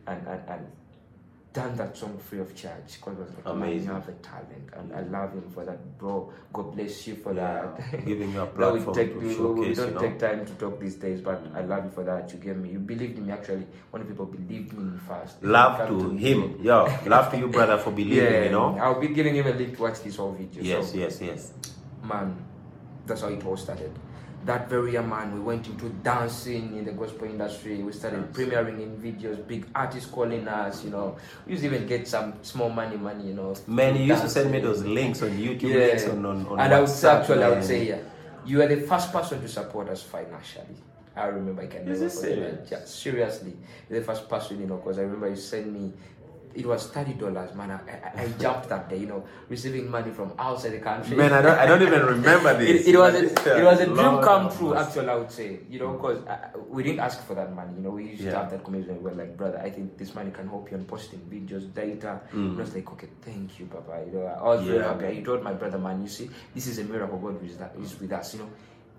and, 0.07 0.27
and, 0.27 0.41
and 0.49 0.67
done 1.53 1.77
that 1.77 1.97
song 1.97 2.17
free 2.19 2.39
of 2.41 2.55
charge 2.57 2.97
because 2.97 3.19
was 3.19 3.29
like, 3.35 3.45
"Man, 3.45 3.55
Amazing. 3.57 3.89
you 3.89 3.93
have 3.95 4.09
a 4.09 4.13
talent, 4.13 4.71
and 4.75 4.95
I 4.95 5.01
love 5.03 5.33
him 5.35 5.51
for 5.53 5.65
that, 5.65 5.99
bro. 5.99 6.33
God 6.53 6.75
bless 6.75 7.07
you 7.07 7.17
for 7.17 7.35
Yeah, 7.35 7.69
that." 7.77 8.05
giving 8.07 8.33
you 8.33 8.41
a 8.41 8.47
platform 8.57 8.95
take, 8.97 9.13
to 9.13 9.19
we, 9.19 9.27
we 9.69 9.75
don't 9.75 9.89
you 9.89 9.95
know. 9.95 10.01
take 10.01 10.19
time 10.19 10.47
to 10.47 10.53
talk 10.55 10.81
these 10.81 10.95
days, 10.97 11.21
but 11.21 11.43
I 11.55 11.61
love 11.63 11.85
you 11.85 11.91
for 11.91 12.05
that. 12.05 12.33
You 12.33 12.39
gave 12.39 12.57
me, 12.57 12.71
you 12.71 12.79
believed 12.79 13.19
in 13.19 13.27
me. 13.27 13.33
Actually, 13.33 13.67
one 13.91 14.01
of 14.03 14.09
people 14.09 14.27
believed 14.27 14.73
me 14.73 14.99
first. 15.07 15.43
Love 15.43 15.87
to 15.89 15.95
me. 16.13 16.19
him. 16.21 16.59
Yo, 16.63 16.85
love 17.07 17.31
to 17.33 17.39
you, 17.39 17.49
brother, 17.49 17.77
for 17.79 17.91
believing, 17.91 18.33
Yeah, 18.33 18.45
you 18.45 18.51
know? 18.51 18.79
I'll 18.81 19.01
be 19.01 19.09
giving 19.09 19.35
him 19.35 19.47
a 19.47 19.53
link 19.53 19.77
to 19.77 19.83
watch 19.83 20.01
this 20.03 20.17
whole 20.17 20.33
video. 20.33 20.63
Yes, 20.63 20.93
so, 20.93 20.99
yes, 20.99 21.21
yes. 21.21 21.53
man, 22.03 22.35
that's 23.07 23.21
how 23.21 23.29
it 23.29 23.45
all 23.45 23.57
started. 23.57 23.93
That 24.45 24.69
very 24.69 24.93
young 24.93 25.09
man, 25.09 25.33
we 25.35 25.41
went 25.41 25.69
into 25.69 25.89
dancing 26.03 26.77
in 26.77 26.85
the 26.85 26.91
gospel 26.93 27.29
industry. 27.29 27.81
We 27.81 27.93
started 27.93 28.33
premiering 28.33 28.83
in 28.83 28.97
videos, 29.01 29.47
big 29.47 29.67
artists 29.73 30.11
calling 30.11 30.49
us, 30.49 30.83
you 30.83 30.91
know. 30.91 31.17
We 31.47 31.53
used 31.53 31.63
to 31.63 31.69
even 31.73 31.87
get 31.87 32.09
some 32.09 32.35
small 32.43 32.69
money, 32.69 32.97
money, 32.97 33.29
you 33.29 33.35
know. 33.35 33.55
Man, 33.69 33.95
you 33.95 34.03
used 34.03 34.23
to 34.23 34.29
send 34.29 34.51
me 34.51 34.59
those 34.59 34.83
links 34.83 35.23
on 35.23 35.31
YouTube, 35.31 35.63
Yeah. 35.71 35.87
links 35.87 36.09
on, 36.09 36.27
on, 36.27 36.47
on 36.49 36.59
and 36.61 36.75
I 36.75 36.81
would 36.81 36.89
say, 36.89 37.07
WhatsApp, 37.09 37.21
actually, 37.21 37.45
I 37.45 37.49
would 37.51 37.65
say, 37.65 37.89
yeah, 37.89 37.99
you 38.45 38.61
are 38.63 38.67
the 38.67 38.81
first 38.81 39.13
person 39.13 39.41
to 39.41 39.49
support 39.49 39.89
us 39.89 40.03
financially. 40.03 40.77
I 41.15 41.27
remember 41.27 41.63
I 41.63 41.67
can 41.67 41.83
Is 41.83 42.01
never 42.01 42.05
this 42.05 42.21
forget. 42.21 42.69
Yeah, 42.71 42.85
seriously, 42.85 43.57
the 43.89 44.01
first 44.03 44.29
person, 44.29 44.59
you 44.61 44.67
know, 44.67 44.77
because 44.79 44.99
I 44.99 45.03
remember 45.03 45.29
you 45.29 45.37
sent 45.37 45.73
me. 45.73 45.93
It 46.55 46.67
was 46.67 46.87
thirty 46.89 47.15
dollars, 47.15 47.55
man. 47.55 47.71
I, 47.71 47.79
I, 48.21 48.23
I 48.25 48.29
jumped 48.39 48.69
that 48.69 48.89
day, 48.89 48.99
you 48.99 49.07
know, 49.07 49.25
receiving 49.49 49.91
money 49.91 50.11
from 50.11 50.33
outside 50.39 50.71
the 50.73 50.79
country. 50.81 51.17
Man, 51.17 51.33
I 51.33 51.43
don't, 51.43 51.59
I 51.59 51.67
don't 51.67 51.83
even 51.83 52.03
remember 52.07 52.57
this. 52.59 52.87
It, 52.87 52.95
it 52.95 52.99
was 52.99 53.15
a, 53.15 53.55
uh, 53.55 53.59
it 53.61 53.65
was 53.65 53.81
a 53.81 53.87
dream 53.87 54.21
come 54.23 54.51
true. 54.57 54.75
Actually, 54.75 55.09
I 55.09 55.15
would 55.17 55.31
say, 55.31 55.61
you 55.71 55.79
know, 55.79 55.93
because 55.93 56.19
we 56.69 56.83
didn't 56.83 57.01
ask 57.01 57.25
for 57.27 57.35
that 57.35 57.55
money. 57.55 57.75
You 57.77 57.83
know, 57.83 57.91
we 57.91 58.11
used 58.11 58.23
to 58.25 58.37
have 58.37 58.51
that 58.51 58.63
conversation. 58.65 59.03
We 59.03 59.11
were 59.11 59.17
like, 59.17 59.37
brother, 59.37 59.61
I 59.63 59.71
think 59.71 59.97
this 59.99 60.15
money 60.15 60.31
can 60.31 60.49
help 60.49 60.71
you 60.71 60.77
on 60.79 60.85
posting 60.85 61.21
videos, 61.21 61.73
data. 61.75 62.21
And 62.33 62.59
I 62.59 62.63
was 62.63 62.75
like, 62.75 62.91
okay, 62.93 63.09
thank 63.23 63.59
you, 63.59 63.67
Papa. 63.67 64.05
You 64.07 64.13
know, 64.19 64.27
I 64.27 64.43
was 64.43 64.63
very 64.67 64.79
Mm. 64.79 64.83
Yeah. 64.83 64.93
happy. 64.93 65.19
I 65.19 65.23
told 65.23 65.43
my 65.43 65.53
brother, 65.55 65.79
man, 65.79 66.03
you 66.03 66.09
see, 66.09 66.29
this 66.55 66.67
is 66.67 66.79
a 66.79 66.85
miracle. 66.85 67.19
God 67.19 67.43
is 67.83 67.99
with 68.01 68.13
us. 68.13 68.35
You 68.35 68.41
know, 68.41 68.49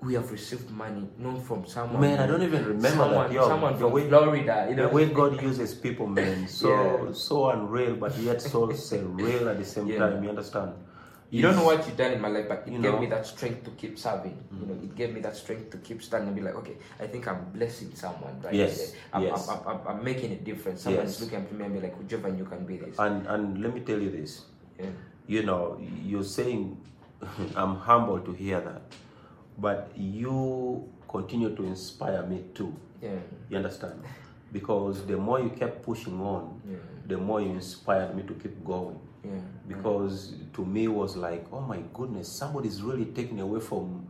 we 0.03 0.13
have 0.15 0.29
received 0.31 0.69
money 0.69 1.07
not 1.17 1.41
from 1.43 1.65
someone. 1.65 2.01
Man, 2.01 2.19
I 2.19 2.27
don't 2.27 2.41
even 2.43 2.65
remember 2.65 2.89
someone, 2.89 3.27
that. 3.27 3.33
Yo, 3.33 3.47
someone 3.47 3.73
the 3.73 3.79
from 3.79 3.91
way- 3.93 4.07
Florida. 4.07 4.67
You 4.69 4.75
know, 4.75 4.87
The 4.89 4.95
way 4.95 5.05
God 5.09 5.41
uses 5.41 5.73
people, 5.73 6.07
man, 6.07 6.47
so 6.61 6.69
Yeah. 6.69 7.11
so 7.13 7.49
unreal, 7.49 7.95
but 7.95 8.17
yet 8.17 8.41
so 8.41 8.67
surreal 8.89 9.49
at 9.51 9.57
the 9.57 9.65
same 9.65 9.87
Yeah. 9.87 9.99
time. 9.99 10.23
You 10.23 10.29
understand? 10.29 10.73
You 11.33 11.41
don't 11.41 11.55
know 11.55 11.65
what 11.65 11.81
you've 11.87 11.97
done 11.97 12.11
in 12.13 12.21
my 12.21 12.27
life, 12.29 12.45
but 12.47 12.59
it 12.67 12.73
You 12.73 12.79
gave 12.79 12.93
know. 12.93 12.99
me 12.99 13.07
that 13.07 13.25
strength 13.25 13.63
to 13.65 13.71
keep 13.71 13.97
serving. 13.97 14.37
You 14.51 14.65
Mm. 14.65 14.67
know, 14.69 14.75
it 14.83 14.93
gave 14.95 15.13
me 15.15 15.21
that 15.21 15.35
strength 15.35 15.71
to 15.71 15.77
keep 15.77 16.03
standing 16.03 16.27
and 16.29 16.35
be 16.37 16.43
like, 16.43 16.53
okay, 16.61 16.77
I 16.99 17.07
think 17.07 17.27
I'm 17.27 17.45
blessing 17.53 17.89
someone, 17.95 18.37
right? 18.43 18.53
Yes. 18.53 18.93
I'm, 19.13 19.23
yes. 19.23 19.49
I'm, 19.49 19.59
I'm, 19.65 19.79
I'm 19.87 20.03
making 20.03 20.31
a 20.33 20.35
difference. 20.49 20.81
Someone's 20.83 21.13
Yes. 21.17 21.21
looking 21.21 21.39
at 21.41 21.51
me 21.51 21.65
and 21.65 21.73
be 21.73 21.81
like, 21.81 21.95
Jovan, 22.07 22.37
you 22.37 22.45
can 22.45 22.65
be 22.65 22.77
this. 22.77 22.99
And 22.99 23.25
and 23.25 23.61
let 23.63 23.73
me 23.73 23.81
tell 23.81 23.99
you 23.99 24.11
this. 24.11 24.45
yeah. 24.79 24.91
You 25.25 25.41
know, 25.49 25.79
you're 26.05 26.27
saying, 26.37 26.77
I'm 27.55 27.75
humble 27.77 28.19
to 28.19 28.31
hear 28.33 28.59
that, 28.61 28.81
but 29.57 29.91
you 29.95 30.87
continue 31.07 31.55
to 31.55 31.63
inspire 31.63 32.23
me 32.23 32.43
too. 32.53 32.73
Yeah. 33.01 33.11
You 33.49 33.57
understand? 33.57 34.01
Because 34.51 35.05
the 35.05 35.17
more 35.17 35.39
you 35.39 35.49
kept 35.49 35.83
pushing 35.83 36.19
on, 36.19 36.61
Yeah. 36.69 36.77
the 37.07 37.17
more 37.17 37.41
you 37.41 37.49
inspired 37.51 38.15
me 38.15 38.23
to 38.23 38.33
keep 38.33 38.63
going. 38.63 38.99
Yeah. 39.23 39.31
Because 39.67 40.33
to 40.53 40.65
me 40.65 40.85
it 40.85 40.93
was 40.93 41.15
like, 41.15 41.45
oh 41.51 41.61
my 41.61 41.81
goodness, 41.93 42.27
somebody's 42.27 42.81
really 42.81 43.05
taking 43.05 43.39
away 43.39 43.59
from 43.59 44.07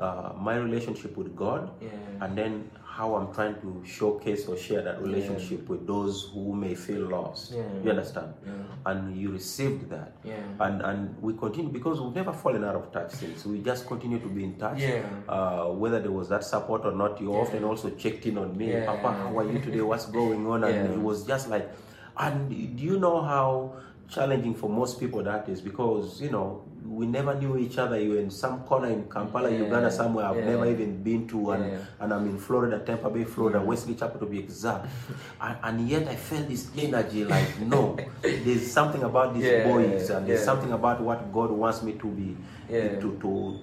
uh, 0.00 0.32
my 0.40 0.56
relationship 0.56 1.16
with 1.16 1.36
God, 1.36 1.70
Yeah. 1.80 1.90
and 2.24 2.36
then 2.36 2.70
how 2.84 3.14
I'm 3.14 3.32
trying 3.32 3.54
to 3.62 3.82
showcase 3.86 4.46
or 4.48 4.56
share 4.56 4.82
that 4.82 5.00
relationship 5.00 5.68
with 5.68 5.86
those 5.86 6.30
who 6.34 6.52
may 6.54 6.74
feel 6.74 7.08
lost. 7.08 7.52
Yeah. 7.52 7.62
You 7.84 7.90
understand? 7.90 8.34
Yeah. 8.44 8.52
And 8.90 9.16
you 9.16 9.30
received 9.30 9.88
that. 9.90 10.12
Yeah. 10.24 10.42
And 10.58 10.82
and 10.82 11.16
we 11.22 11.32
continue 11.34 11.70
because 11.70 12.00
we've 12.00 12.14
never 12.14 12.32
fallen 12.32 12.64
out 12.64 12.74
of 12.76 12.90
touch 12.92 13.12
since. 13.12 13.46
We 13.46 13.60
just 13.60 13.86
continue 13.86 14.18
to 14.18 14.28
be 14.28 14.44
in 14.44 14.56
touch. 14.58 14.80
Yeah. 14.80 15.02
Uh, 15.28 15.66
whether 15.82 16.00
there 16.00 16.10
was 16.12 16.28
that 16.28 16.44
support 16.44 16.84
or 16.84 16.92
not, 16.92 17.20
you 17.20 17.32
often 17.34 17.62
also 17.64 17.90
checked 17.90 18.26
in 18.26 18.36
on 18.38 18.56
me. 18.56 18.72
Yeah. 18.72 18.86
Papa, 18.86 19.12
how 19.12 19.38
are 19.38 19.50
you 19.52 19.58
today? 19.60 19.80
What's 19.82 20.06
going 20.06 20.46
on? 20.46 20.64
And 20.64 20.74
Yeah. 20.74 20.92
it 20.96 21.00
was 21.00 21.24
just 21.26 21.48
like, 21.48 21.70
and 22.18 22.48
do 22.76 22.82
you 22.84 22.98
know 22.98 23.22
how 23.22 23.72
challenging 24.08 24.54
for 24.54 24.68
most 24.68 24.98
people 24.98 25.22
that 25.22 25.48
is? 25.48 25.60
Because 25.62 26.20
you 26.20 26.30
know 26.30 26.62
we 26.86 27.06
never 27.06 27.34
knew 27.34 27.56
each 27.58 27.78
other. 27.78 28.00
You 28.00 28.10
were 28.10 28.18
in 28.18 28.30
some 28.30 28.60
corner 28.60 28.88
in 28.88 29.04
Kampala, 29.08 29.50
Yeah. 29.50 29.58
Uganda, 29.64 29.90
somewhere 29.90 30.26
I've 30.26 30.36
Yeah. 30.36 30.46
never 30.46 30.66
even 30.66 31.02
been 31.02 31.26
to, 31.28 31.50
and 31.52 31.64
Yeah. 31.72 31.78
and 32.00 32.12
I'm 32.14 32.26
in 32.28 32.38
Florida, 32.38 32.78
Tampa 32.78 33.10
Bay, 33.10 33.24
Florida, 33.24 33.60
Wesley 33.60 33.94
Chapel 33.94 34.20
to 34.20 34.26
be 34.26 34.38
exact. 34.38 34.86
and, 35.40 35.56
and 35.62 35.88
yet 35.88 36.08
I 36.08 36.16
felt 36.16 36.48
this 36.48 36.70
energy 36.76 37.24
like, 37.24 37.60
no, 37.60 37.96
there's 38.22 38.70
something 38.70 39.02
about 39.02 39.34
these 39.34 39.64
boys, 39.64 40.10
and 40.10 40.26
there's 40.26 40.44
something 40.44 40.72
about 40.72 41.00
what 41.00 41.32
God 41.32 41.50
wants 41.50 41.82
me 41.82 41.92
to 41.94 42.06
be, 42.06 42.36
Yeah. 42.68 42.78
Eh, 42.78 43.00
to 43.00 43.18
to 43.20 43.56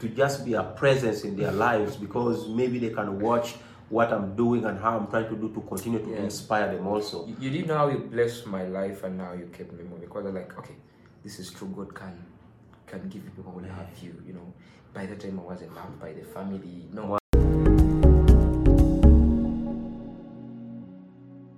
to 0.00 0.08
just 0.08 0.44
be 0.44 0.54
a 0.54 0.62
presence 0.62 1.24
in 1.24 1.34
their 1.36 1.50
lives 1.50 1.96
because 1.96 2.46
maybe 2.48 2.78
they 2.78 2.90
can 2.90 3.18
watch 3.20 3.56
what 3.90 4.12
I'm 4.12 4.36
doing 4.36 4.64
and 4.64 4.78
how 4.78 4.96
I'm 4.96 5.08
trying 5.08 5.28
to 5.28 5.34
do 5.34 5.48
to 5.54 5.60
continue 5.62 5.98
to 5.98 6.14
inspire 6.14 6.72
them 6.72 6.86
also. 6.86 7.26
You, 7.26 7.36
you 7.40 7.50
didn't 7.50 7.66
know 7.68 7.78
how 7.78 7.88
you 7.88 7.98
blessed 7.98 8.46
my 8.46 8.62
life 8.64 9.02
and 9.02 9.18
now 9.18 9.32
you 9.32 9.46
kept 9.46 9.72
me 9.72 9.82
moving. 9.82 10.00
Because 10.06 10.26
I'm 10.26 10.34
like, 10.34 10.56
okay, 10.58 10.76
this 11.24 11.40
is 11.40 11.50
true. 11.50 11.66
God 11.74 11.92
can 11.94 12.12
can 12.88 13.08
give 13.08 13.24
people 13.24 13.52
who 13.52 13.60
have 13.60 13.88
you. 14.02 14.14
You 14.26 14.34
know, 14.34 14.54
by 14.94 15.06
the 15.06 15.16
time 15.16 15.38
I 15.40 15.42
wasn't 15.42 15.74
loved 15.74 16.00
by 16.00 16.12
the 16.12 16.24
family. 16.24 16.88
No, 16.92 17.18